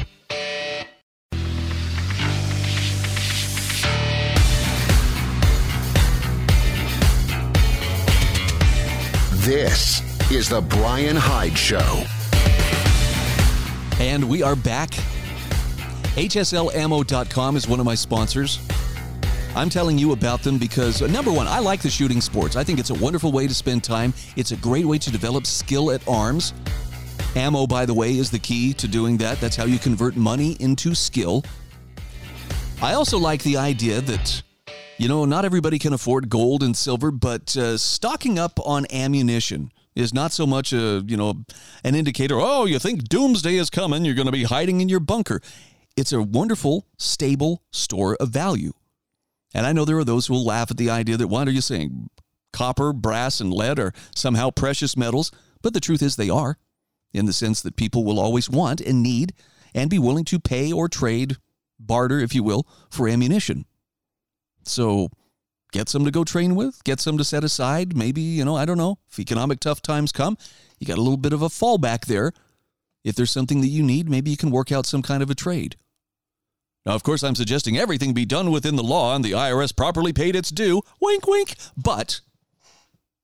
This 9.44 10.13
is 10.30 10.48
The 10.48 10.62
Brian 10.62 11.16
Hyde 11.16 11.56
Show. 11.56 12.04
And 14.02 14.26
we 14.26 14.42
are 14.42 14.56
back. 14.56 14.90
HSLammo.com 16.16 17.56
is 17.56 17.68
one 17.68 17.78
of 17.78 17.84
my 17.84 17.94
sponsors. 17.94 18.58
I'm 19.54 19.68
telling 19.68 19.98
you 19.98 20.12
about 20.12 20.42
them 20.42 20.56
because, 20.56 21.02
uh, 21.02 21.08
number 21.08 21.30
one, 21.30 21.46
I 21.46 21.58
like 21.58 21.82
the 21.82 21.90
shooting 21.90 22.22
sports. 22.22 22.56
I 22.56 22.64
think 22.64 22.78
it's 22.78 22.88
a 22.88 22.94
wonderful 22.94 23.32
way 23.32 23.46
to 23.46 23.54
spend 23.54 23.84
time. 23.84 24.14
It's 24.34 24.50
a 24.50 24.56
great 24.56 24.86
way 24.86 24.96
to 24.98 25.10
develop 25.12 25.46
skill 25.46 25.90
at 25.90 26.06
arms. 26.08 26.54
Ammo, 27.36 27.66
by 27.66 27.84
the 27.84 27.94
way, 27.94 28.16
is 28.16 28.30
the 28.30 28.38
key 28.38 28.72
to 28.74 28.88
doing 28.88 29.18
that. 29.18 29.40
That's 29.40 29.56
how 29.56 29.66
you 29.66 29.78
convert 29.78 30.16
money 30.16 30.52
into 30.58 30.94
skill. 30.94 31.44
I 32.80 32.94
also 32.94 33.18
like 33.18 33.42
the 33.42 33.58
idea 33.58 34.00
that, 34.00 34.42
you 34.96 35.06
know, 35.06 35.26
not 35.26 35.44
everybody 35.44 35.78
can 35.78 35.92
afford 35.92 36.30
gold 36.30 36.62
and 36.62 36.74
silver, 36.74 37.10
but 37.10 37.54
uh, 37.56 37.76
stocking 37.76 38.38
up 38.38 38.58
on 38.64 38.86
ammunition 38.90 39.70
is 39.94 40.12
not 40.12 40.32
so 40.32 40.46
much 40.46 40.72
a, 40.72 41.02
you 41.06 41.16
know, 41.16 41.44
an 41.84 41.94
indicator, 41.94 42.36
oh, 42.38 42.64
you 42.64 42.78
think 42.78 43.08
doomsday 43.08 43.56
is 43.56 43.70
coming, 43.70 44.04
you're 44.04 44.14
going 44.14 44.26
to 44.26 44.32
be 44.32 44.44
hiding 44.44 44.80
in 44.80 44.88
your 44.88 45.00
bunker. 45.00 45.40
It's 45.96 46.12
a 46.12 46.22
wonderful, 46.22 46.86
stable 46.98 47.62
store 47.70 48.16
of 48.16 48.30
value. 48.30 48.72
And 49.54 49.66
I 49.66 49.72
know 49.72 49.84
there 49.84 49.98
are 49.98 50.04
those 50.04 50.26
who 50.26 50.34
will 50.34 50.44
laugh 50.44 50.70
at 50.70 50.76
the 50.76 50.90
idea 50.90 51.16
that 51.16 51.28
what 51.28 51.46
are 51.46 51.52
you 51.52 51.60
saying? 51.60 52.10
Copper, 52.52 52.92
brass, 52.92 53.40
and 53.40 53.52
lead 53.52 53.78
are 53.78 53.92
somehow 54.14 54.50
precious 54.50 54.96
metals, 54.96 55.30
but 55.62 55.74
the 55.74 55.80
truth 55.80 56.02
is 56.02 56.16
they 56.16 56.30
are, 56.30 56.58
in 57.12 57.26
the 57.26 57.32
sense 57.32 57.62
that 57.62 57.76
people 57.76 58.04
will 58.04 58.18
always 58.18 58.50
want 58.50 58.80
and 58.80 59.02
need 59.02 59.32
and 59.74 59.90
be 59.90 59.98
willing 59.98 60.24
to 60.24 60.40
pay 60.40 60.72
or 60.72 60.88
trade, 60.88 61.36
barter, 61.78 62.18
if 62.18 62.34
you 62.34 62.42
will, 62.42 62.66
for 62.90 63.08
ammunition. 63.08 63.64
So 64.64 65.10
get 65.74 65.88
some 65.88 66.04
to 66.04 66.10
go 66.12 66.22
train 66.22 66.54
with, 66.54 66.82
get 66.84 67.00
some 67.00 67.18
to 67.18 67.24
set 67.24 67.42
aside. 67.42 67.96
Maybe, 67.96 68.20
you 68.20 68.44
know, 68.44 68.56
I 68.56 68.64
don't 68.64 68.78
know, 68.78 68.98
if 69.10 69.18
economic 69.18 69.58
tough 69.58 69.82
times 69.82 70.12
come, 70.12 70.38
you 70.78 70.86
got 70.86 70.98
a 70.98 71.02
little 71.02 71.18
bit 71.18 71.32
of 71.32 71.42
a 71.42 71.48
fallback 71.48 72.06
there. 72.06 72.32
If 73.02 73.16
there's 73.16 73.32
something 73.32 73.60
that 73.60 73.68
you 73.68 73.82
need, 73.82 74.08
maybe 74.08 74.30
you 74.30 74.36
can 74.36 74.52
work 74.52 74.70
out 74.70 74.86
some 74.86 75.02
kind 75.02 75.22
of 75.22 75.30
a 75.30 75.34
trade. 75.34 75.76
Now, 76.86 76.94
of 76.94 77.02
course, 77.02 77.24
I'm 77.24 77.34
suggesting 77.34 77.76
everything 77.76 78.14
be 78.14 78.24
done 78.24 78.52
within 78.52 78.76
the 78.76 78.84
law 78.84 79.16
and 79.16 79.24
the 79.24 79.32
IRS 79.32 79.76
properly 79.76 80.12
paid 80.12 80.36
its 80.36 80.50
due. 80.50 80.80
Wink, 81.00 81.26
wink. 81.26 81.56
But 81.76 82.20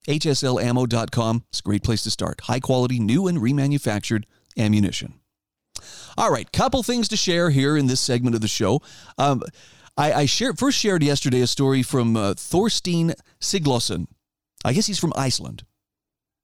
HSLammo.com 0.07 1.45
is 1.53 1.59
a 1.59 1.63
great 1.63 1.83
place 1.83 2.03
to 2.03 2.11
start. 2.11 2.41
High 2.41 2.59
quality, 2.59 2.99
new 2.99 3.27
and 3.27 3.37
remanufactured 3.37 4.25
ammunition. 4.57 5.13
All 6.17 6.31
right, 6.31 6.51
couple 6.51 6.83
things 6.83 7.07
to 7.07 7.15
share 7.15 7.49
here 7.49 7.77
in 7.77 7.87
this 7.87 8.01
segment 8.01 8.35
of 8.35 8.41
the 8.41 8.47
show. 8.47 8.81
Um, 9.17 9.41
I, 9.97 10.13
I 10.13 10.27
first 10.27 10.77
shared 10.77 11.03
yesterday 11.03 11.41
a 11.41 11.47
story 11.47 11.83
from 11.83 12.15
uh, 12.15 12.33
Thorsteinn 12.33 13.13
Siglaugsson. 13.39 14.07
I 14.63 14.73
guess 14.73 14.87
he's 14.87 14.99
from 14.99 15.13
Iceland. 15.15 15.63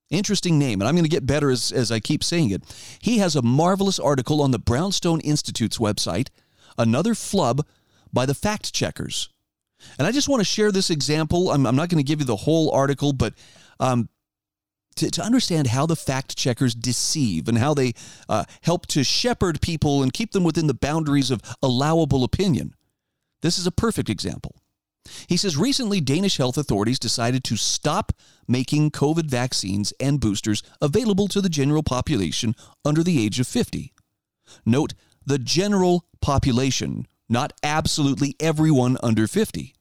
Interesting 0.09 0.57
name, 0.57 0.79
and 0.79 0.87
I'm 0.87 0.95
going 0.95 1.03
to 1.03 1.09
get 1.09 1.25
better 1.25 1.51
as, 1.51 1.71
as 1.71 1.91
I 1.91 1.99
keep 1.99 2.23
saying 2.23 2.51
it. 2.51 2.63
He 3.01 3.17
has 3.17 3.35
a 3.35 3.41
marvelous 3.41 3.99
article 3.99 4.41
on 4.41 4.51
the 4.51 4.59
Brownstone 4.59 5.19
Institute's 5.19 5.77
website, 5.77 6.29
Another 6.77 7.13
Flub 7.13 7.65
by 8.13 8.25
the 8.25 8.33
Fact 8.33 8.73
Checkers. 8.73 9.29
And 9.97 10.07
I 10.07 10.11
just 10.11 10.29
want 10.29 10.39
to 10.39 10.45
share 10.45 10.71
this 10.71 10.89
example. 10.89 11.51
I'm, 11.51 11.65
I'm 11.65 11.75
not 11.75 11.89
going 11.89 12.03
to 12.03 12.07
give 12.07 12.19
you 12.19 12.25
the 12.25 12.37
whole 12.37 12.71
article, 12.71 13.11
but 13.11 13.33
um, 13.79 14.09
to, 14.95 15.11
to 15.11 15.21
understand 15.21 15.67
how 15.67 15.85
the 15.85 15.95
fact 15.95 16.37
checkers 16.37 16.73
deceive 16.73 17.47
and 17.47 17.57
how 17.57 17.73
they 17.73 17.93
uh, 18.29 18.45
help 18.61 18.87
to 18.87 19.03
shepherd 19.03 19.61
people 19.61 20.03
and 20.03 20.13
keep 20.13 20.31
them 20.31 20.43
within 20.43 20.67
the 20.67 20.73
boundaries 20.73 21.31
of 21.31 21.41
allowable 21.61 22.23
opinion. 22.23 22.73
This 23.41 23.57
is 23.57 23.67
a 23.67 23.71
perfect 23.71 24.09
example. 24.09 24.55
He 25.27 25.37
says 25.37 25.55
recently 25.55 26.01
Danish 26.01 26.37
health 26.37 26.57
authorities 26.57 26.99
decided 26.99 27.43
to 27.45 27.55
stop 27.55 28.11
making 28.47 28.91
COVID 28.91 29.29
vaccines 29.29 29.93
and 29.99 30.19
boosters 30.19 30.63
available 30.81 31.27
to 31.29 31.41
the 31.41 31.49
general 31.49 31.83
population 31.83 32.55
under 32.83 33.03
the 33.03 33.23
age 33.23 33.39
of 33.39 33.47
50. 33.47 33.93
Note 34.65 34.93
the 35.25 35.37
general 35.37 36.05
population, 36.21 37.05
not 37.29 37.53
absolutely 37.63 38.35
everyone 38.39 38.97
under 39.03 39.27
50. 39.27 39.73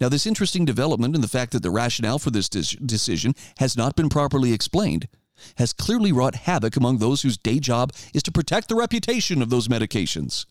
Now, 0.00 0.08
this 0.08 0.26
interesting 0.26 0.64
development 0.64 1.14
and 1.14 1.22
the 1.22 1.28
fact 1.28 1.52
that 1.52 1.62
the 1.62 1.70
rationale 1.70 2.18
for 2.18 2.30
this 2.30 2.48
decision 2.48 3.34
has 3.58 3.76
not 3.76 3.96
been 3.96 4.08
properly 4.08 4.52
explained 4.52 5.08
has 5.56 5.72
clearly 5.72 6.12
wrought 6.12 6.34
havoc 6.34 6.76
among 6.76 6.98
those 6.98 7.22
whose 7.22 7.38
day 7.38 7.60
job 7.60 7.92
is 8.12 8.22
to 8.24 8.32
protect 8.32 8.68
the 8.68 8.74
reputation 8.74 9.40
of 9.40 9.50
those 9.50 9.68
medications. 9.68 10.46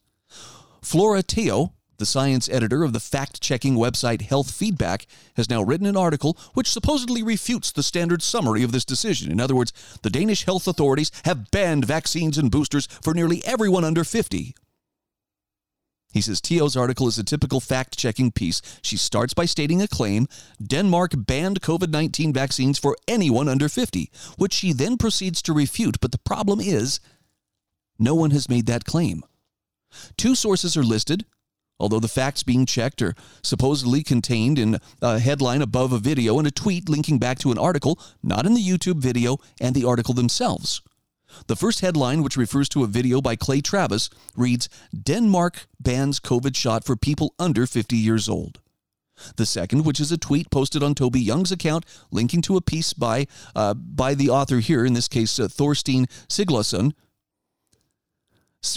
Flora 0.81 1.21
Teo, 1.21 1.73
the 1.97 2.05
science 2.05 2.47
editor 2.49 2.83
of 2.83 2.93
the 2.93 2.99
fact 2.99 3.41
checking 3.41 3.75
website 3.75 4.21
Health 4.21 4.51
Feedback 4.51 5.07
has 5.35 5.49
now 5.49 5.61
written 5.61 5.87
an 5.87 5.97
article 5.97 6.37
which 6.53 6.69
supposedly 6.69 7.23
refutes 7.23 7.71
the 7.71 7.83
standard 7.83 8.21
summary 8.21 8.63
of 8.63 8.71
this 8.71 8.85
decision. 8.85 9.31
In 9.31 9.41
other 9.41 9.55
words, 9.55 9.73
the 10.03 10.09
Danish 10.09 10.45
health 10.45 10.67
authorities 10.67 11.11
have 11.25 11.51
banned 11.51 11.85
vaccines 11.85 12.37
and 12.37 12.51
boosters 12.51 12.87
for 13.01 13.13
nearly 13.13 13.43
everyone 13.45 13.83
under 13.83 14.03
50. 14.03 14.55
He 16.13 16.21
says 16.21 16.41
Teo's 16.41 16.77
article 16.77 17.07
is 17.07 17.19
a 17.19 17.23
typical 17.23 17.59
fact 17.59 17.97
checking 17.97 18.31
piece. 18.31 18.61
She 18.81 18.97
starts 18.97 19.33
by 19.33 19.45
stating 19.45 19.81
a 19.81 19.87
claim 19.87 20.27
Denmark 20.65 21.11
banned 21.15 21.61
COVID 21.61 21.89
19 21.89 22.33
vaccines 22.33 22.79
for 22.79 22.95
anyone 23.07 23.49
under 23.49 23.69
50, 23.69 24.09
which 24.37 24.53
she 24.53 24.71
then 24.73 24.97
proceeds 24.97 25.41
to 25.43 25.53
refute. 25.53 25.99
But 25.99 26.11
the 26.11 26.17
problem 26.17 26.59
is 26.59 26.99
No 27.99 28.15
one 28.15 28.31
has 28.31 28.49
made 28.49 28.67
that 28.67 28.85
claim. 28.85 29.23
Two 30.17 30.35
sources 30.35 30.77
are 30.77 30.83
listed, 30.83 31.25
although 31.79 31.99
the 31.99 32.07
facts 32.07 32.43
being 32.43 32.65
checked 32.65 33.01
are 33.01 33.15
supposedly 33.43 34.03
contained 34.03 34.59
in 34.59 34.79
a 35.01 35.19
headline 35.19 35.61
above 35.61 35.91
a 35.91 35.99
video 35.99 36.37
and 36.37 36.47
a 36.47 36.51
tweet 36.51 36.89
linking 36.89 37.19
back 37.19 37.39
to 37.39 37.51
an 37.51 37.57
article, 37.57 37.99
not 38.23 38.45
in 38.45 38.53
the 38.53 38.63
YouTube 38.63 38.97
video 38.97 39.37
and 39.59 39.75
the 39.75 39.85
article 39.85 40.13
themselves. 40.13 40.81
The 41.47 41.55
first 41.55 41.81
headline, 41.81 42.23
which 42.23 42.37
refers 42.37 42.69
to 42.69 42.83
a 42.83 42.87
video 42.87 43.21
by 43.21 43.35
Clay 43.35 43.61
Travis, 43.61 44.09
reads 44.35 44.69
Denmark 44.93 45.67
bans 45.79 46.19
COVID 46.19 46.55
shot 46.55 46.83
for 46.83 46.95
people 46.95 47.33
under 47.37 47.67
50 47.67 47.95
years 47.95 48.29
old. 48.29 48.59
The 49.35 49.45
second, 49.45 49.83
which 49.83 49.99
is 49.99 50.11
a 50.11 50.17
tweet 50.17 50.51
posted 50.51 50.83
on 50.83 50.93
Toby 50.93 51.19
Young's 51.19 51.51
account, 51.51 51.85
linking 52.11 52.41
to 52.43 52.55
a 52.55 52.61
piece 52.61 52.93
by 52.93 53.27
uh, 53.55 53.73
by 53.73 54.13
the 54.13 54.29
author 54.29 54.59
here, 54.59 54.85
in 54.85 54.93
this 54.93 55.07
case 55.07 55.39
uh, 55.39 55.47
Thorsteinn 55.47 56.05
Siglaugsson, 56.27 56.93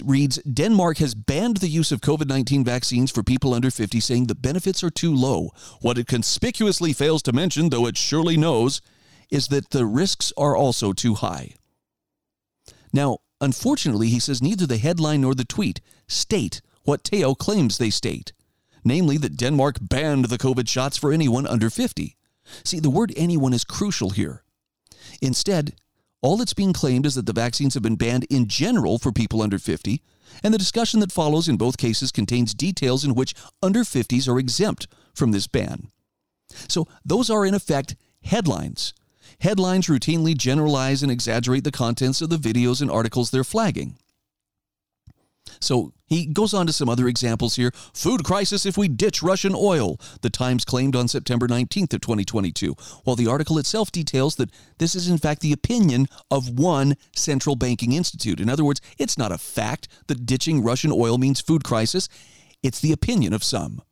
reads 0.04 0.36
Denmark 0.42 0.98
has 0.98 1.14
banned 1.14 1.58
the 1.58 1.68
use 1.68 1.92
of 1.92 2.00
COVID 2.00 2.28
19 2.28 2.64
vaccines 2.64 3.10
for 3.10 3.22
people 3.22 3.54
under 3.54 3.70
50, 3.70 4.00
saying 4.00 4.26
the 4.26 4.34
benefits 4.34 4.84
are 4.84 4.90
too 4.90 5.14
low. 5.14 5.50
What 5.80 5.98
it 5.98 6.06
conspicuously 6.06 6.92
fails 6.92 7.22
to 7.22 7.32
mention, 7.32 7.70
though 7.70 7.86
it 7.86 7.96
surely 7.96 8.36
knows, 8.36 8.80
is 9.30 9.48
that 9.48 9.70
the 9.70 9.86
risks 9.86 10.32
are 10.36 10.56
also 10.56 10.92
too 10.92 11.14
high. 11.14 11.54
Now, 12.92 13.18
unfortunately, 13.40 14.08
he 14.08 14.20
says 14.20 14.42
neither 14.42 14.66
the 14.66 14.78
headline 14.78 15.22
nor 15.22 15.34
the 15.34 15.44
tweet 15.44 15.80
state 16.08 16.60
what 16.84 17.04
Teo 17.04 17.34
claims 17.34 17.78
they 17.78 17.90
state, 17.90 18.32
namely 18.84 19.16
that 19.18 19.36
Denmark 19.36 19.76
banned 19.80 20.26
the 20.26 20.38
COVID 20.38 20.68
shots 20.68 20.96
for 20.96 21.12
anyone 21.12 21.46
under 21.46 21.70
50. 21.70 22.16
See, 22.64 22.80
the 22.80 22.90
word 22.90 23.12
anyone 23.16 23.52
is 23.52 23.64
crucial 23.64 24.10
here. 24.10 24.42
Instead, 25.20 25.74
all 26.22 26.36
that's 26.36 26.54
being 26.54 26.72
claimed 26.72 27.06
is 27.06 27.14
that 27.14 27.26
the 27.26 27.32
vaccines 27.32 27.74
have 27.74 27.82
been 27.82 27.96
banned 27.96 28.26
in 28.30 28.46
general 28.46 28.98
for 28.98 29.12
people 29.12 29.42
under 29.42 29.58
50, 29.58 30.02
and 30.42 30.52
the 30.52 30.58
discussion 30.58 31.00
that 31.00 31.12
follows 31.12 31.48
in 31.48 31.56
both 31.56 31.78
cases 31.78 32.12
contains 32.12 32.54
details 32.54 33.04
in 33.04 33.14
which 33.14 33.34
under 33.62 33.80
50s 33.80 34.28
are 34.28 34.38
exempt 34.38 34.86
from 35.14 35.32
this 35.32 35.46
ban. 35.46 35.90
So, 36.68 36.86
those 37.04 37.30
are 37.30 37.46
in 37.46 37.54
effect 37.54 37.96
headlines. 38.22 38.92
Headlines 39.40 39.86
routinely 39.86 40.36
generalize 40.36 41.02
and 41.02 41.10
exaggerate 41.10 41.64
the 41.64 41.72
contents 41.72 42.20
of 42.20 42.28
the 42.28 42.36
videos 42.36 42.82
and 42.82 42.90
articles 42.90 43.30
they're 43.30 43.44
flagging. 43.44 43.96
So 45.60 45.92
he 46.06 46.26
goes 46.26 46.52
on 46.52 46.66
to 46.66 46.72
some 46.72 46.88
other 46.88 47.08
examples 47.08 47.56
here. 47.56 47.72
Food 47.94 48.24
crisis 48.24 48.66
if 48.66 48.76
we 48.76 48.88
ditch 48.88 49.22
Russian 49.22 49.54
oil, 49.54 49.98
the 50.22 50.30
Times 50.30 50.64
claimed 50.64 50.96
on 50.96 51.08
September 51.08 51.46
19th 51.46 51.94
of 51.94 52.00
2022, 52.00 52.74
while 53.04 53.16
the 53.16 53.26
article 53.26 53.58
itself 53.58 53.92
details 53.92 54.36
that 54.36 54.50
this 54.78 54.94
is 54.94 55.08
in 55.08 55.18
fact 55.18 55.40
the 55.40 55.52
opinion 55.52 56.06
of 56.30 56.58
one 56.58 56.96
central 57.14 57.56
banking 57.56 57.92
institute. 57.92 58.40
In 58.40 58.48
other 58.48 58.64
words, 58.64 58.80
it's 58.98 59.16
not 59.16 59.32
a 59.32 59.38
fact 59.38 59.88
that 60.08 60.26
ditching 60.26 60.62
Russian 60.62 60.92
oil 60.92 61.18
means 61.18 61.40
food 61.40 61.64
crisis, 61.64 62.08
it's 62.62 62.80
the 62.80 62.92
opinion 62.92 63.32
of 63.32 63.44
some. 63.44 63.82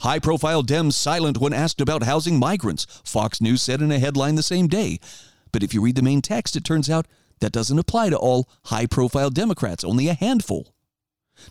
High 0.00 0.18
profile 0.18 0.62
Dems 0.62 0.92
silent 0.92 1.38
when 1.38 1.52
asked 1.52 1.80
about 1.80 2.02
housing 2.02 2.38
migrants, 2.38 2.86
Fox 3.04 3.40
News 3.40 3.62
said 3.62 3.80
in 3.80 3.92
a 3.92 3.98
headline 3.98 4.34
the 4.34 4.42
same 4.42 4.66
day. 4.66 4.98
But 5.52 5.62
if 5.62 5.72
you 5.72 5.80
read 5.80 5.96
the 5.96 6.02
main 6.02 6.20
text, 6.20 6.56
it 6.56 6.64
turns 6.64 6.90
out 6.90 7.06
that 7.40 7.52
doesn't 7.52 7.78
apply 7.78 8.10
to 8.10 8.16
all 8.16 8.48
high 8.64 8.86
profile 8.86 9.30
Democrats, 9.30 9.84
only 9.84 10.08
a 10.08 10.14
handful. 10.14 10.74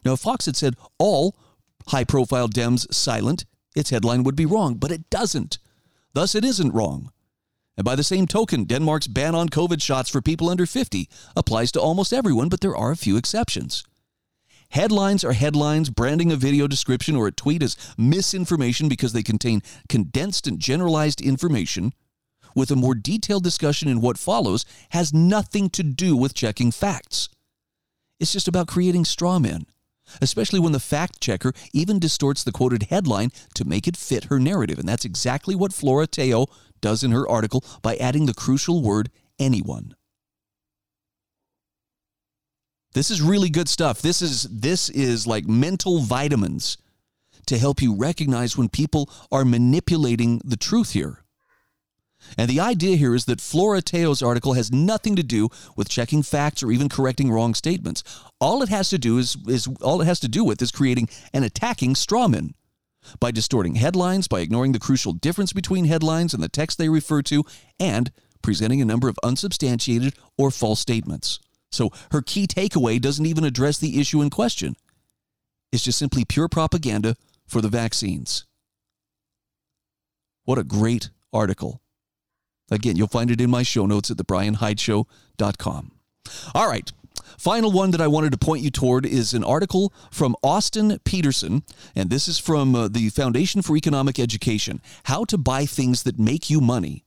Now, 0.03 0.13
if 0.13 0.19
Fox 0.19 0.45
had 0.45 0.55
said 0.55 0.75
all 0.97 1.35
high 1.87 2.03
profile 2.03 2.47
Dems 2.47 2.91
silent, 2.93 3.45
its 3.75 3.89
headline 3.89 4.23
would 4.23 4.35
be 4.35 4.45
wrong, 4.45 4.75
but 4.75 4.91
it 4.91 5.09
doesn't. 5.09 5.59
Thus, 6.13 6.33
it 6.33 6.45
isn't 6.45 6.73
wrong. 6.73 7.11
And 7.77 7.83
by 7.83 7.95
the 7.95 8.03
same 8.03 8.25
token, 8.25 8.63
Denmark's 8.63 9.07
ban 9.07 9.35
on 9.35 9.49
COVID 9.49 9.81
shots 9.81 10.09
for 10.09 10.21
people 10.21 10.49
under 10.49 10.65
50 10.65 11.09
applies 11.35 11.71
to 11.73 11.81
almost 11.81 12.13
everyone, 12.13 12.47
but 12.47 12.61
there 12.61 12.75
are 12.75 12.91
a 12.91 12.97
few 12.97 13.17
exceptions. 13.17 13.83
Headlines 14.69 15.23
are 15.23 15.33
headlines, 15.33 15.89
branding 15.89 16.31
a 16.31 16.37
video 16.37 16.67
description 16.67 17.15
or 17.15 17.27
a 17.27 17.31
tweet 17.31 17.61
as 17.61 17.77
misinformation 17.97 18.89
because 18.89 19.13
they 19.13 19.23
contain 19.23 19.61
condensed 19.89 20.47
and 20.47 20.59
generalized 20.59 21.21
information 21.21 21.93
with 22.55 22.71
a 22.71 22.75
more 22.75 22.95
detailed 22.95 23.43
discussion 23.43 23.87
in 23.87 24.01
what 24.01 24.17
follows 24.17 24.65
has 24.89 25.13
nothing 25.13 25.69
to 25.71 25.83
do 25.83 26.15
with 26.15 26.33
checking 26.33 26.71
facts. 26.71 27.29
It's 28.19 28.33
just 28.33 28.47
about 28.47 28.67
creating 28.67 29.05
straw 29.05 29.37
men, 29.37 29.65
especially 30.21 30.59
when 30.59 30.71
the 30.71 30.79
fact 30.79 31.19
checker 31.19 31.53
even 31.73 31.99
distorts 31.99 32.43
the 32.43 32.51
quoted 32.51 32.83
headline 32.83 33.31
to 33.55 33.65
make 33.65 33.87
it 33.87 33.97
fit 33.97 34.25
her 34.25 34.39
narrative. 34.39 34.79
And 34.79 34.87
that's 34.87 35.05
exactly 35.05 35.53
what 35.53 35.73
Flora 35.73 36.07
Teo 36.07 36.47
does 36.81 37.03
in 37.03 37.11
her 37.11 37.27
article 37.27 37.63
by 37.81 37.97
adding 37.97 38.25
the 38.25 38.33
crucial 38.33 38.81
word 38.81 39.09
anyone. 39.37 39.95
This 42.93 43.11
is 43.11 43.21
really 43.21 43.49
good 43.49 43.67
stuff. 43.67 44.01
This 44.01 44.21
is 44.21 44.43
this 44.43 44.89
is 44.89 45.27
like 45.27 45.45
mental 45.45 45.99
vitamins 45.99 46.77
to 47.47 47.57
help 47.57 47.81
you 47.81 47.93
recognize 47.93 48.57
when 48.57 48.69
people 48.69 49.09
are 49.33 49.43
manipulating 49.43 50.41
the 50.45 50.55
truth 50.55 50.93
here. 50.93 51.24
And 52.37 52.49
the 52.49 52.59
idea 52.59 52.97
here 52.97 53.15
is 53.15 53.25
that 53.25 53.41
Flora 53.41 53.81
Teo's 53.81 54.21
article 54.21 54.53
has 54.53 54.71
nothing 54.71 55.15
to 55.15 55.23
do 55.23 55.49
with 55.75 55.89
checking 55.89 56.23
facts 56.23 56.63
or 56.63 56.71
even 56.71 56.89
correcting 56.89 57.31
wrong 57.31 57.53
statements. 57.53 58.03
All 58.39 58.61
it 58.61 58.69
has 58.69 58.89
to 58.89 58.97
do 58.97 59.17
is, 59.17 59.37
is 59.47 59.67
all 59.81 60.01
it 60.01 60.05
has 60.05 60.19
to 60.21 60.27
do 60.27 60.43
with 60.43 60.61
is 60.61 60.71
creating 60.71 61.09
an 61.33 61.43
attacking 61.43 61.93
strawman 61.93 62.53
by 63.19 63.31
distorting 63.31 63.75
headlines, 63.75 64.27
by 64.27 64.39
ignoring 64.39 64.71
the 64.71 64.79
crucial 64.79 65.13
difference 65.13 65.53
between 65.53 65.85
headlines 65.85 66.33
and 66.33 66.41
the 66.41 66.49
text 66.49 66.77
they 66.77 66.89
refer 66.89 67.21
to, 67.21 67.43
and 67.79 68.11
presenting 68.41 68.81
a 68.81 68.85
number 68.85 69.07
of 69.07 69.19
unsubstantiated 69.23 70.13
or 70.37 70.51
false 70.51 70.79
statements. 70.79 71.39
So 71.71 71.91
her 72.11 72.21
key 72.21 72.47
takeaway 72.47 73.01
doesn't 73.01 73.25
even 73.25 73.43
address 73.43 73.77
the 73.77 73.99
issue 73.99 74.21
in 74.21 74.29
question. 74.29 74.75
It's 75.71 75.83
just 75.83 75.99
simply 75.99 76.25
pure 76.25 76.47
propaganda 76.47 77.15
for 77.47 77.61
the 77.61 77.69
vaccines. 77.69 78.45
What 80.45 80.57
a 80.57 80.63
great 80.63 81.09
article. 81.33 81.81
Again, 82.71 82.95
you'll 82.95 83.07
find 83.07 83.29
it 83.29 83.41
in 83.41 83.49
my 83.49 83.63
show 83.63 83.85
notes 83.85 84.09
at 84.09 84.17
thebrianhydeshow.com. 84.17 85.91
All 86.53 86.67
right. 86.67 86.91
Final 87.37 87.71
one 87.71 87.91
that 87.91 88.01
I 88.01 88.07
wanted 88.07 88.31
to 88.31 88.37
point 88.37 88.63
you 88.63 88.69
toward 88.69 89.05
is 89.05 89.33
an 89.33 89.43
article 89.43 89.93
from 90.11 90.35
Austin 90.41 90.99
Petersen, 91.03 91.63
and 91.95 92.09
this 92.09 92.27
is 92.27 92.39
from 92.39 92.75
uh, 92.75 92.87
the 92.87 93.09
Foundation 93.09 93.61
for 93.61 93.75
Economic 93.75 94.19
Education 94.19 94.81
How 95.03 95.25
to 95.25 95.37
Buy 95.37 95.65
Things 95.65 96.03
That 96.03 96.17
Make 96.17 96.49
You 96.49 96.61
Money. 96.61 97.03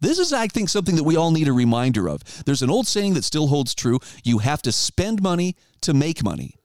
This 0.00 0.18
is, 0.18 0.32
I 0.32 0.46
think, 0.46 0.68
something 0.68 0.94
that 0.96 1.04
we 1.04 1.16
all 1.16 1.32
need 1.32 1.48
a 1.48 1.52
reminder 1.52 2.08
of. 2.08 2.22
There's 2.44 2.62
an 2.62 2.70
old 2.70 2.86
saying 2.86 3.14
that 3.14 3.24
still 3.24 3.48
holds 3.48 3.74
true 3.74 3.98
you 4.22 4.38
have 4.38 4.62
to 4.62 4.72
spend 4.72 5.22
money 5.22 5.56
to 5.80 5.92
make 5.92 6.22
money. 6.22 6.57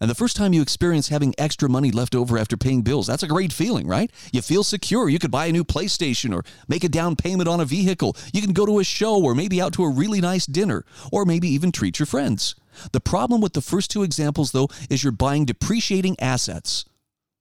And 0.00 0.10
the 0.10 0.14
first 0.14 0.36
time 0.36 0.52
you 0.52 0.62
experience 0.62 1.08
having 1.08 1.34
extra 1.38 1.68
money 1.68 1.90
left 1.90 2.14
over 2.14 2.36
after 2.36 2.56
paying 2.56 2.82
bills, 2.82 3.06
that's 3.06 3.22
a 3.22 3.28
great 3.28 3.52
feeling, 3.52 3.86
right? 3.86 4.10
You 4.32 4.42
feel 4.42 4.64
secure. 4.64 5.08
You 5.08 5.18
could 5.18 5.30
buy 5.30 5.46
a 5.46 5.52
new 5.52 5.64
PlayStation 5.64 6.34
or 6.34 6.44
make 6.68 6.84
a 6.84 6.88
down 6.88 7.16
payment 7.16 7.48
on 7.48 7.60
a 7.60 7.64
vehicle. 7.64 8.16
You 8.32 8.42
can 8.42 8.52
go 8.52 8.66
to 8.66 8.80
a 8.80 8.84
show 8.84 9.22
or 9.22 9.34
maybe 9.34 9.60
out 9.60 9.72
to 9.74 9.84
a 9.84 9.90
really 9.90 10.20
nice 10.20 10.46
dinner 10.46 10.84
or 11.12 11.24
maybe 11.24 11.48
even 11.48 11.72
treat 11.72 11.98
your 11.98 12.06
friends. 12.06 12.54
The 12.92 13.00
problem 13.00 13.40
with 13.40 13.52
the 13.52 13.60
first 13.60 13.90
two 13.90 14.02
examples, 14.02 14.50
though, 14.50 14.68
is 14.90 15.04
you're 15.04 15.12
buying 15.12 15.44
depreciating 15.44 16.16
assets. 16.20 16.84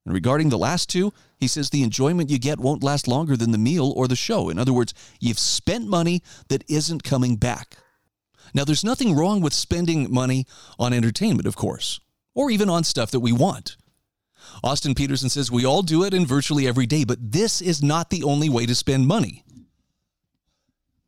And 0.05 0.13
regarding 0.13 0.49
the 0.49 0.57
last 0.57 0.89
two, 0.89 1.11
he 1.39 1.47
says 1.47 1.69
the 1.69 1.81
enjoyment 1.81 2.29
you 2.29 2.37
get 2.37 2.59
won't 2.59 2.83
last 2.83 3.07
longer 3.07 3.35
than 3.35 3.51
the 3.51 3.57
meal 3.57 3.91
or 3.95 4.07
the 4.07 4.15
show. 4.15 4.49
In 4.49 4.59
other 4.59 4.73
words, 4.73 4.93
you've 5.19 5.39
spent 5.39 5.87
money 5.87 6.21
that 6.49 6.63
isn't 6.69 7.03
coming 7.03 7.37
back. 7.37 7.77
Now, 8.53 8.63
there's 8.63 8.83
nothing 8.83 9.15
wrong 9.15 9.41
with 9.41 9.53
spending 9.53 10.13
money 10.13 10.45
on 10.77 10.93
entertainment, 10.93 11.47
of 11.47 11.55
course 11.55 11.99
or 12.35 12.51
even 12.51 12.69
on 12.69 12.83
stuff 12.83 13.11
that 13.11 13.19
we 13.19 13.31
want. 13.31 13.77
Austin 14.63 14.93
Petersen 14.93 15.29
says 15.29 15.51
we 15.51 15.65
all 15.65 15.81
do 15.81 16.03
it 16.03 16.13
in 16.13 16.25
virtually 16.25 16.67
every 16.67 16.85
day, 16.85 17.03
but 17.03 17.31
this 17.31 17.61
is 17.61 17.81
not 17.81 18.09
the 18.09 18.23
only 18.23 18.49
way 18.49 18.65
to 18.65 18.75
spend 18.75 19.07
money. 19.07 19.43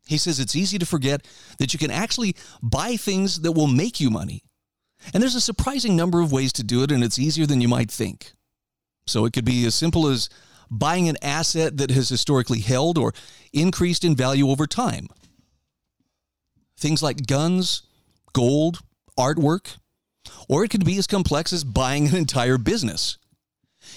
He 0.07 0.17
says 0.17 0.39
it's 0.39 0.55
easy 0.55 0.77
to 0.77 0.85
forget 0.85 1.27
that 1.57 1.73
you 1.73 1.79
can 1.79 1.91
actually 1.91 2.35
buy 2.61 2.95
things 2.95 3.41
that 3.41 3.53
will 3.53 3.67
make 3.67 3.99
you 3.99 4.09
money. 4.09 4.43
And 5.13 5.21
there's 5.21 5.35
a 5.35 5.41
surprising 5.41 5.95
number 5.95 6.21
of 6.21 6.31
ways 6.31 6.53
to 6.53 6.63
do 6.63 6.83
it, 6.83 6.91
and 6.91 7.03
it's 7.03 7.19
easier 7.19 7.45
than 7.45 7.61
you 7.61 7.67
might 7.67 7.91
think. 7.91 8.33
So 9.07 9.25
it 9.25 9.33
could 9.33 9.45
be 9.45 9.65
as 9.65 9.75
simple 9.75 10.07
as 10.07 10.29
buying 10.69 11.07
an 11.09 11.17
asset 11.21 11.77
that 11.77 11.91
has 11.91 12.09
historically 12.09 12.59
held 12.59 12.97
or 12.97 13.13
increased 13.53 14.03
in 14.03 14.15
value 14.15 14.49
over 14.49 14.65
time. 14.65 15.07
Things 16.77 17.03
like 17.03 17.27
guns, 17.27 17.83
gold, 18.33 18.79
artwork, 19.17 19.77
or 20.47 20.63
it 20.63 20.69
could 20.69 20.85
be 20.85 20.97
as 20.97 21.07
complex 21.07 21.53
as 21.53 21.63
buying 21.63 22.07
an 22.07 22.15
entire 22.15 22.57
business. 22.57 23.17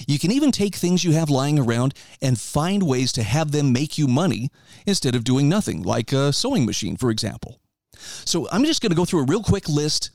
You 0.06 0.18
can 0.18 0.30
even 0.32 0.52
take 0.52 0.74
things 0.74 1.02
you 1.02 1.12
have 1.12 1.30
lying 1.30 1.58
around 1.58 1.94
and 2.20 2.38
find 2.38 2.82
ways 2.82 3.12
to 3.12 3.22
have 3.22 3.52
them 3.52 3.72
make 3.72 3.98
you 3.98 4.06
money 4.06 4.50
instead 4.86 5.14
of 5.14 5.24
doing 5.24 5.48
nothing, 5.48 5.82
like 5.82 6.12
a 6.12 6.32
sewing 6.32 6.66
machine, 6.66 6.96
for 6.96 7.10
example. 7.10 7.60
So 8.24 8.48
I'm 8.50 8.64
just 8.64 8.82
going 8.82 8.90
to 8.90 8.96
go 8.96 9.04
through 9.04 9.20
a 9.20 9.26
real 9.26 9.42
quick 9.42 9.68
list 9.68 10.10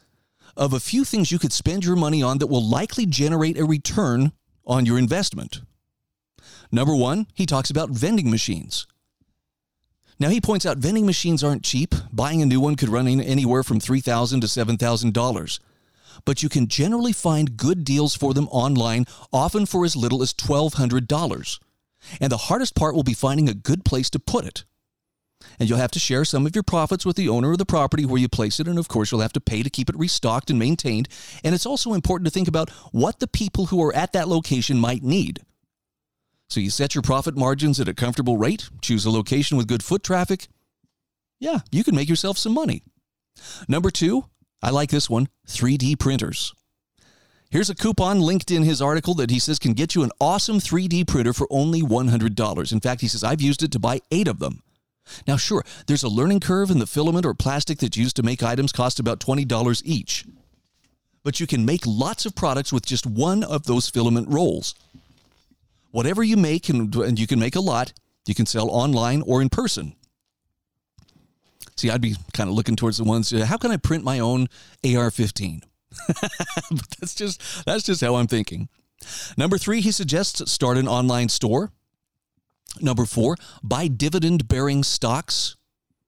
of 0.56 0.74
a 0.74 0.80
few 0.80 1.04
things 1.04 1.32
you 1.32 1.40
could 1.40 1.52
spend 1.52 1.84
your 1.84 1.96
money 1.96 2.22
on 2.22 2.38
that 2.38 2.48
will 2.48 2.64
likely 2.64 3.06
generate 3.06 3.58
a 3.58 3.66
return 3.66 4.32
on 4.66 4.86
your 4.86 4.98
investment. 4.98 5.62
Number 6.72 6.96
one, 6.96 7.28
he 7.34 7.46
talks 7.46 7.70
about 7.70 7.90
vending 7.90 8.30
machines. 8.30 8.88
Now 10.20 10.30
he 10.30 10.40
points 10.40 10.66
out 10.66 10.78
vending 10.78 11.06
machines 11.06 11.44
aren't 11.44 11.64
cheap. 11.64 11.96
Buying 12.12 12.42
a 12.42 12.46
new 12.46 12.62
one 12.62 12.76
could 12.76 12.90
run 12.90 13.08
anywhere 13.08 13.64
from 13.64 13.80
3,000 13.80 14.42
to 14.42 14.48
$7,000. 14.48 15.60
But 16.26 16.44
you 16.44 16.50
can 16.50 16.68
generally 16.68 17.14
find 17.14 17.58
good 17.58 17.84
deals 17.84 18.16
for 18.16 18.34
them 18.34 18.48
online, 18.50 19.06
often 19.32 19.66
for 19.66 19.86
as 19.86 19.96
little 19.96 20.22
as 20.22 20.34
$1,200. 20.34 21.60
And 22.20 22.32
the 22.32 22.38
hardest 22.38 22.76
part 22.76 22.96
will 22.96 23.04
be 23.04 23.14
finding 23.14 23.50
a 23.50 23.54
good 23.54 23.86
place 23.86 24.10
to 24.12 24.20
put 24.20 24.46
it. 24.46 24.66
And 25.60 25.70
you'll 25.70 25.78
have 25.78 25.92
to 25.92 26.00
share 26.00 26.26
some 26.26 26.46
of 26.46 26.56
your 26.56 26.64
profits 26.64 27.06
with 27.06 27.16
the 27.16 27.30
owner 27.30 27.52
of 27.52 27.58
the 27.58 27.66
property 27.66 28.06
where 28.06 28.20
you 28.20 28.30
place 28.30 28.60
it. 28.60 28.68
And 28.68 28.80
of 28.80 28.88
course, 28.88 29.12
you'll 29.12 29.22
have 29.22 29.34
to 29.34 29.42
pay 29.42 29.64
to 29.64 29.70
keep 29.70 29.90
it 29.90 29.98
restocked 29.98 30.50
and 30.50 30.58
maintained. 30.58 31.10
And 31.44 31.54
it's 31.54 31.66
also 31.66 31.94
important 31.94 32.26
to 32.28 32.32
think 32.32 32.48
about 32.48 32.70
what 32.92 33.20
the 33.20 33.28
people 33.28 33.68
who 33.68 33.84
are 33.84 33.96
at 33.96 34.14
that 34.14 34.28
location 34.28 34.80
might 34.80 35.04
need. 35.04 35.42
So 36.50 36.60
you 36.60 36.70
set 36.70 36.96
your 36.96 37.02
profit 37.02 37.36
margins 37.36 37.80
at 37.80 37.88
a 37.88 37.94
comfortable 37.94 38.38
rate, 38.38 38.70
choose 38.82 39.06
a 39.06 39.12
location 39.12 39.58
with 39.58 39.68
good 39.68 39.84
foot 39.84 40.04
traffic. 40.04 40.48
Yeah, 41.40 41.60
you 41.72 41.84
can 41.84 41.96
make 41.96 42.10
yourself 42.10 42.38
some 42.38 42.54
money. 42.54 42.84
Number 43.68 43.90
two, 43.90 44.26
I 44.64 44.70
like 44.70 44.90
this 44.90 45.10
one 45.10 45.28
3D 45.46 46.00
printers. 46.00 46.54
Here's 47.52 47.70
a 47.70 47.76
coupon 47.76 48.22
linked 48.22 48.50
in 48.50 48.64
his 48.64 48.82
article 48.82 49.14
that 49.16 49.30
he 49.30 49.38
says 49.38 49.60
can 49.60 49.74
get 49.74 49.94
you 49.94 50.04
an 50.04 50.12
awesome 50.22 50.60
3D 50.60 51.06
printer 51.06 51.34
for 51.34 51.48
only 51.52 51.82
$100. 51.82 52.72
In 52.72 52.80
fact, 52.80 53.02
he 53.02 53.08
says, 53.10 53.26
I've 53.26 53.42
used 53.42 53.62
it 53.62 53.72
to 53.74 53.80
buy 53.80 54.00
eight 54.10 54.30
of 54.30 54.40
them. 54.40 54.64
Now, 55.28 55.36
sure, 55.36 55.66
there's 55.86 56.02
a 56.02 56.10
learning 56.10 56.40
curve, 56.40 56.72
and 56.72 56.82
the 56.82 56.88
filament 56.88 57.26
or 57.26 57.34
plastic 57.34 57.80
that's 57.80 57.98
used 57.98 58.16
to 58.16 58.24
make 58.24 58.42
items 58.42 58.72
cost 58.72 59.00
about 59.02 59.20
$20 59.20 59.82
each. 59.86 60.26
But 61.24 61.42
you 61.42 61.46
can 61.46 61.66
make 61.66 61.82
lots 61.86 62.26
of 62.26 62.36
products 62.36 62.72
with 62.72 62.86
just 62.86 63.06
one 63.06 63.44
of 63.44 63.66
those 63.66 63.90
filament 63.90 64.30
rolls. 64.30 64.76
Whatever 65.92 66.24
you 66.24 66.38
make, 66.38 66.70
and 66.70 67.20
you 67.20 67.28
can 67.28 67.40
make 67.40 67.58
a 67.58 67.62
lot, 67.62 67.92
you 68.26 68.34
can 68.34 68.46
sell 68.46 68.70
online 68.70 69.22
or 69.24 69.42
in 69.42 69.50
person. 69.50 69.96
See, 71.76 71.90
I'd 71.90 72.02
be 72.02 72.16
kind 72.34 72.50
of 72.50 72.56
looking 72.56 72.76
towards 72.76 72.98
the 72.98 73.04
ones. 73.04 73.32
How 73.32 73.58
can 73.58 73.72
I 73.72 73.78
print 73.78 74.04
my 74.04 74.20
own 74.20 74.48
AR-15? 74.84 75.64
but 76.08 76.90
that's 77.00 77.16
just 77.16 77.66
that's 77.66 77.84
just 77.84 78.02
how 78.02 78.16
I'm 78.16 78.28
thinking. 78.28 78.70
Number 79.38 79.58
three, 79.58 79.82
he 79.82 79.92
suggests 79.92 80.52
start 80.52 80.78
an 80.78 80.88
online 80.88 81.30
store. 81.30 81.72
Number 82.82 83.06
four, 83.06 83.38
buy 83.62 83.88
dividend 83.88 84.48
bearing 84.48 84.84
stocks. 84.84 85.56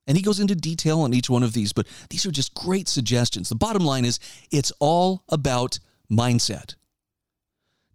And 0.07 0.15
he 0.15 0.23
goes 0.23 0.39
into 0.39 0.55
detail 0.55 1.01
on 1.01 1.13
each 1.13 1.29
one 1.29 1.41
of 1.41 1.53
these, 1.53 1.73
but 1.73 1.87
these 2.09 2.25
are 2.27 2.31
just 2.31 2.53
great 2.53 2.87
suggestions. 2.87 3.49
The 3.49 3.55
bottom 3.55 3.83
line 3.83 4.05
is 4.05 4.19
it's 4.51 4.71
all 4.79 5.23
about 5.29 5.79
mindset 6.11 6.75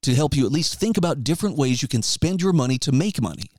to 0.02 0.14
help 0.14 0.34
you 0.34 0.44
at 0.44 0.52
least 0.52 0.80
think 0.80 0.96
about 0.96 1.22
different 1.22 1.56
ways 1.56 1.82
you 1.82 1.88
can 1.88 2.02
spend 2.02 2.42
your 2.42 2.52
money 2.52 2.78
to 2.78 2.90
make 2.90 3.20
money. 3.22 3.50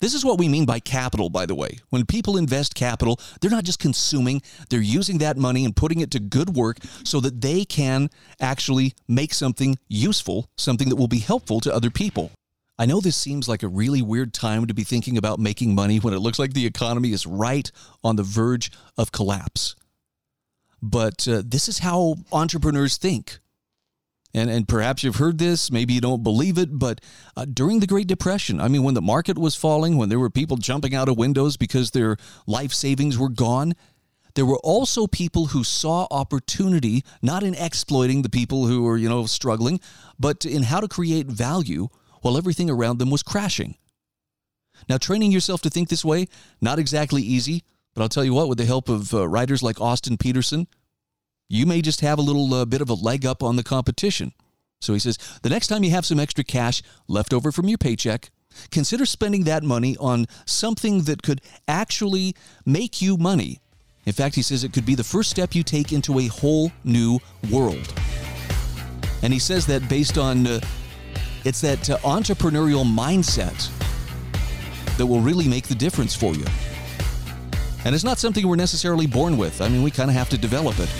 This 0.00 0.14
is 0.14 0.24
what 0.24 0.38
we 0.38 0.48
mean 0.48 0.64
by 0.64 0.78
capital, 0.78 1.28
by 1.28 1.44
the 1.44 1.56
way. 1.56 1.78
When 1.88 2.06
people 2.06 2.36
invest 2.36 2.76
capital, 2.76 3.18
they're 3.40 3.50
not 3.50 3.64
just 3.64 3.80
consuming, 3.80 4.42
they're 4.70 4.80
using 4.80 5.18
that 5.18 5.36
money 5.36 5.64
and 5.64 5.74
putting 5.74 6.00
it 6.00 6.12
to 6.12 6.20
good 6.20 6.50
work 6.50 6.78
so 7.02 7.18
that 7.20 7.40
they 7.40 7.64
can 7.64 8.08
actually 8.40 8.94
make 9.08 9.34
something 9.34 9.76
useful, 9.88 10.48
something 10.56 10.88
that 10.88 10.96
will 10.96 11.08
be 11.08 11.18
helpful 11.18 11.58
to 11.60 11.74
other 11.74 11.90
people. 11.90 12.30
I 12.78 12.86
know 12.86 13.00
this 13.00 13.16
seems 13.16 13.48
like 13.48 13.64
a 13.64 13.68
really 13.68 14.00
weird 14.00 14.32
time 14.32 14.68
to 14.68 14.74
be 14.74 14.84
thinking 14.84 15.18
about 15.18 15.40
making 15.40 15.74
money 15.74 15.98
when 15.98 16.14
it 16.14 16.20
looks 16.20 16.38
like 16.38 16.52
the 16.52 16.66
economy 16.66 17.10
is 17.10 17.26
right 17.26 17.68
on 18.04 18.14
the 18.14 18.22
verge 18.22 18.70
of 18.96 19.10
collapse. 19.10 19.74
But 20.80 21.26
uh, 21.26 21.42
this 21.44 21.68
is 21.68 21.80
how 21.80 22.14
entrepreneurs 22.30 22.98
think. 22.98 23.40
And, 24.38 24.48
and 24.48 24.68
perhaps 24.68 25.02
you've 25.02 25.16
heard 25.16 25.38
this, 25.38 25.70
maybe 25.72 25.94
you 25.94 26.00
don't 26.00 26.22
believe 26.22 26.58
it, 26.58 26.78
but 26.78 27.00
uh, 27.36 27.44
during 27.44 27.80
the 27.80 27.88
Great 27.88 28.06
Depression, 28.06 28.60
I 28.60 28.68
mean, 28.68 28.84
when 28.84 28.94
the 28.94 29.02
market 29.02 29.36
was 29.36 29.56
falling, 29.56 29.96
when 29.96 30.10
there 30.10 30.18
were 30.20 30.30
people 30.30 30.56
jumping 30.56 30.94
out 30.94 31.08
of 31.08 31.18
windows 31.18 31.56
because 31.56 31.90
their 31.90 32.16
life 32.46 32.72
savings 32.72 33.18
were 33.18 33.28
gone, 33.28 33.74
there 34.36 34.46
were 34.46 34.58
also 34.58 35.08
people 35.08 35.46
who 35.46 35.64
saw 35.64 36.06
opportunity 36.12 37.02
not 37.20 37.42
in 37.42 37.54
exploiting 37.54 38.22
the 38.22 38.28
people 38.28 38.66
who 38.68 38.84
were, 38.84 38.96
you 38.96 39.08
know, 39.08 39.26
struggling, 39.26 39.80
but 40.20 40.44
in 40.44 40.62
how 40.62 40.78
to 40.78 40.86
create 40.86 41.26
value 41.26 41.88
while 42.22 42.38
everything 42.38 42.70
around 42.70 42.98
them 42.98 43.10
was 43.10 43.24
crashing. 43.24 43.74
Now, 44.88 44.98
training 44.98 45.32
yourself 45.32 45.62
to 45.62 45.70
think 45.70 45.88
this 45.88 46.04
way, 46.04 46.28
not 46.60 46.78
exactly 46.78 47.22
easy, 47.22 47.64
but 47.94 48.02
I'll 48.02 48.08
tell 48.08 48.24
you 48.24 48.34
what, 48.34 48.48
with 48.48 48.58
the 48.58 48.64
help 48.64 48.88
of 48.88 49.12
uh, 49.12 49.26
writers 49.26 49.64
like 49.64 49.80
Austin 49.80 50.16
Petersen, 50.16 50.68
you 51.48 51.66
may 51.66 51.80
just 51.80 52.00
have 52.00 52.18
a 52.18 52.22
little 52.22 52.52
uh, 52.54 52.64
bit 52.64 52.80
of 52.80 52.90
a 52.90 52.94
leg 52.94 53.24
up 53.24 53.42
on 53.42 53.56
the 53.56 53.62
competition. 53.62 54.32
So 54.80 54.92
he 54.92 54.98
says, 54.98 55.18
the 55.42 55.48
next 55.48 55.66
time 55.68 55.82
you 55.82 55.90
have 55.90 56.06
some 56.06 56.20
extra 56.20 56.44
cash 56.44 56.82
left 57.08 57.32
over 57.32 57.50
from 57.50 57.68
your 57.68 57.78
paycheck, 57.78 58.30
consider 58.70 59.06
spending 59.06 59.44
that 59.44 59.62
money 59.62 59.96
on 59.98 60.26
something 60.46 61.02
that 61.02 61.22
could 61.22 61.40
actually 61.66 62.34
make 62.64 63.02
you 63.02 63.16
money. 63.16 63.60
In 64.06 64.12
fact, 64.12 64.34
he 64.34 64.42
says 64.42 64.64
it 64.64 64.72
could 64.72 64.86
be 64.86 64.94
the 64.94 65.04
first 65.04 65.30
step 65.30 65.54
you 65.54 65.62
take 65.62 65.92
into 65.92 66.18
a 66.18 66.26
whole 66.28 66.70
new 66.84 67.18
world. 67.50 67.92
And 69.22 69.32
he 69.32 69.38
says 69.38 69.66
that 69.66 69.88
based 69.88 70.16
on 70.16 70.46
uh, 70.46 70.60
it's 71.44 71.60
that 71.62 71.90
uh, 71.90 71.98
entrepreneurial 71.98 72.84
mindset 72.84 73.70
that 74.96 75.06
will 75.06 75.20
really 75.20 75.48
make 75.48 75.66
the 75.66 75.74
difference 75.74 76.14
for 76.14 76.34
you. 76.34 76.44
And 77.84 77.94
it's 77.94 78.04
not 78.04 78.18
something 78.18 78.46
we're 78.46 78.56
necessarily 78.56 79.06
born 79.06 79.36
with. 79.36 79.60
I 79.60 79.68
mean, 79.68 79.82
we 79.82 79.90
kind 79.90 80.10
of 80.10 80.16
have 80.16 80.28
to 80.30 80.38
develop 80.38 80.78
it. 80.78 80.92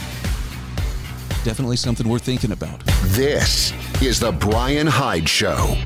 Definitely 1.49 1.77
something 1.77 2.07
we're 2.07 2.19
thinking 2.19 2.53
about. 2.53 2.85
This 3.17 3.73
is 4.03 4.21
The 4.21 4.33
Brian 4.33 4.87
Hyde 4.87 5.27
Show. 5.27 5.79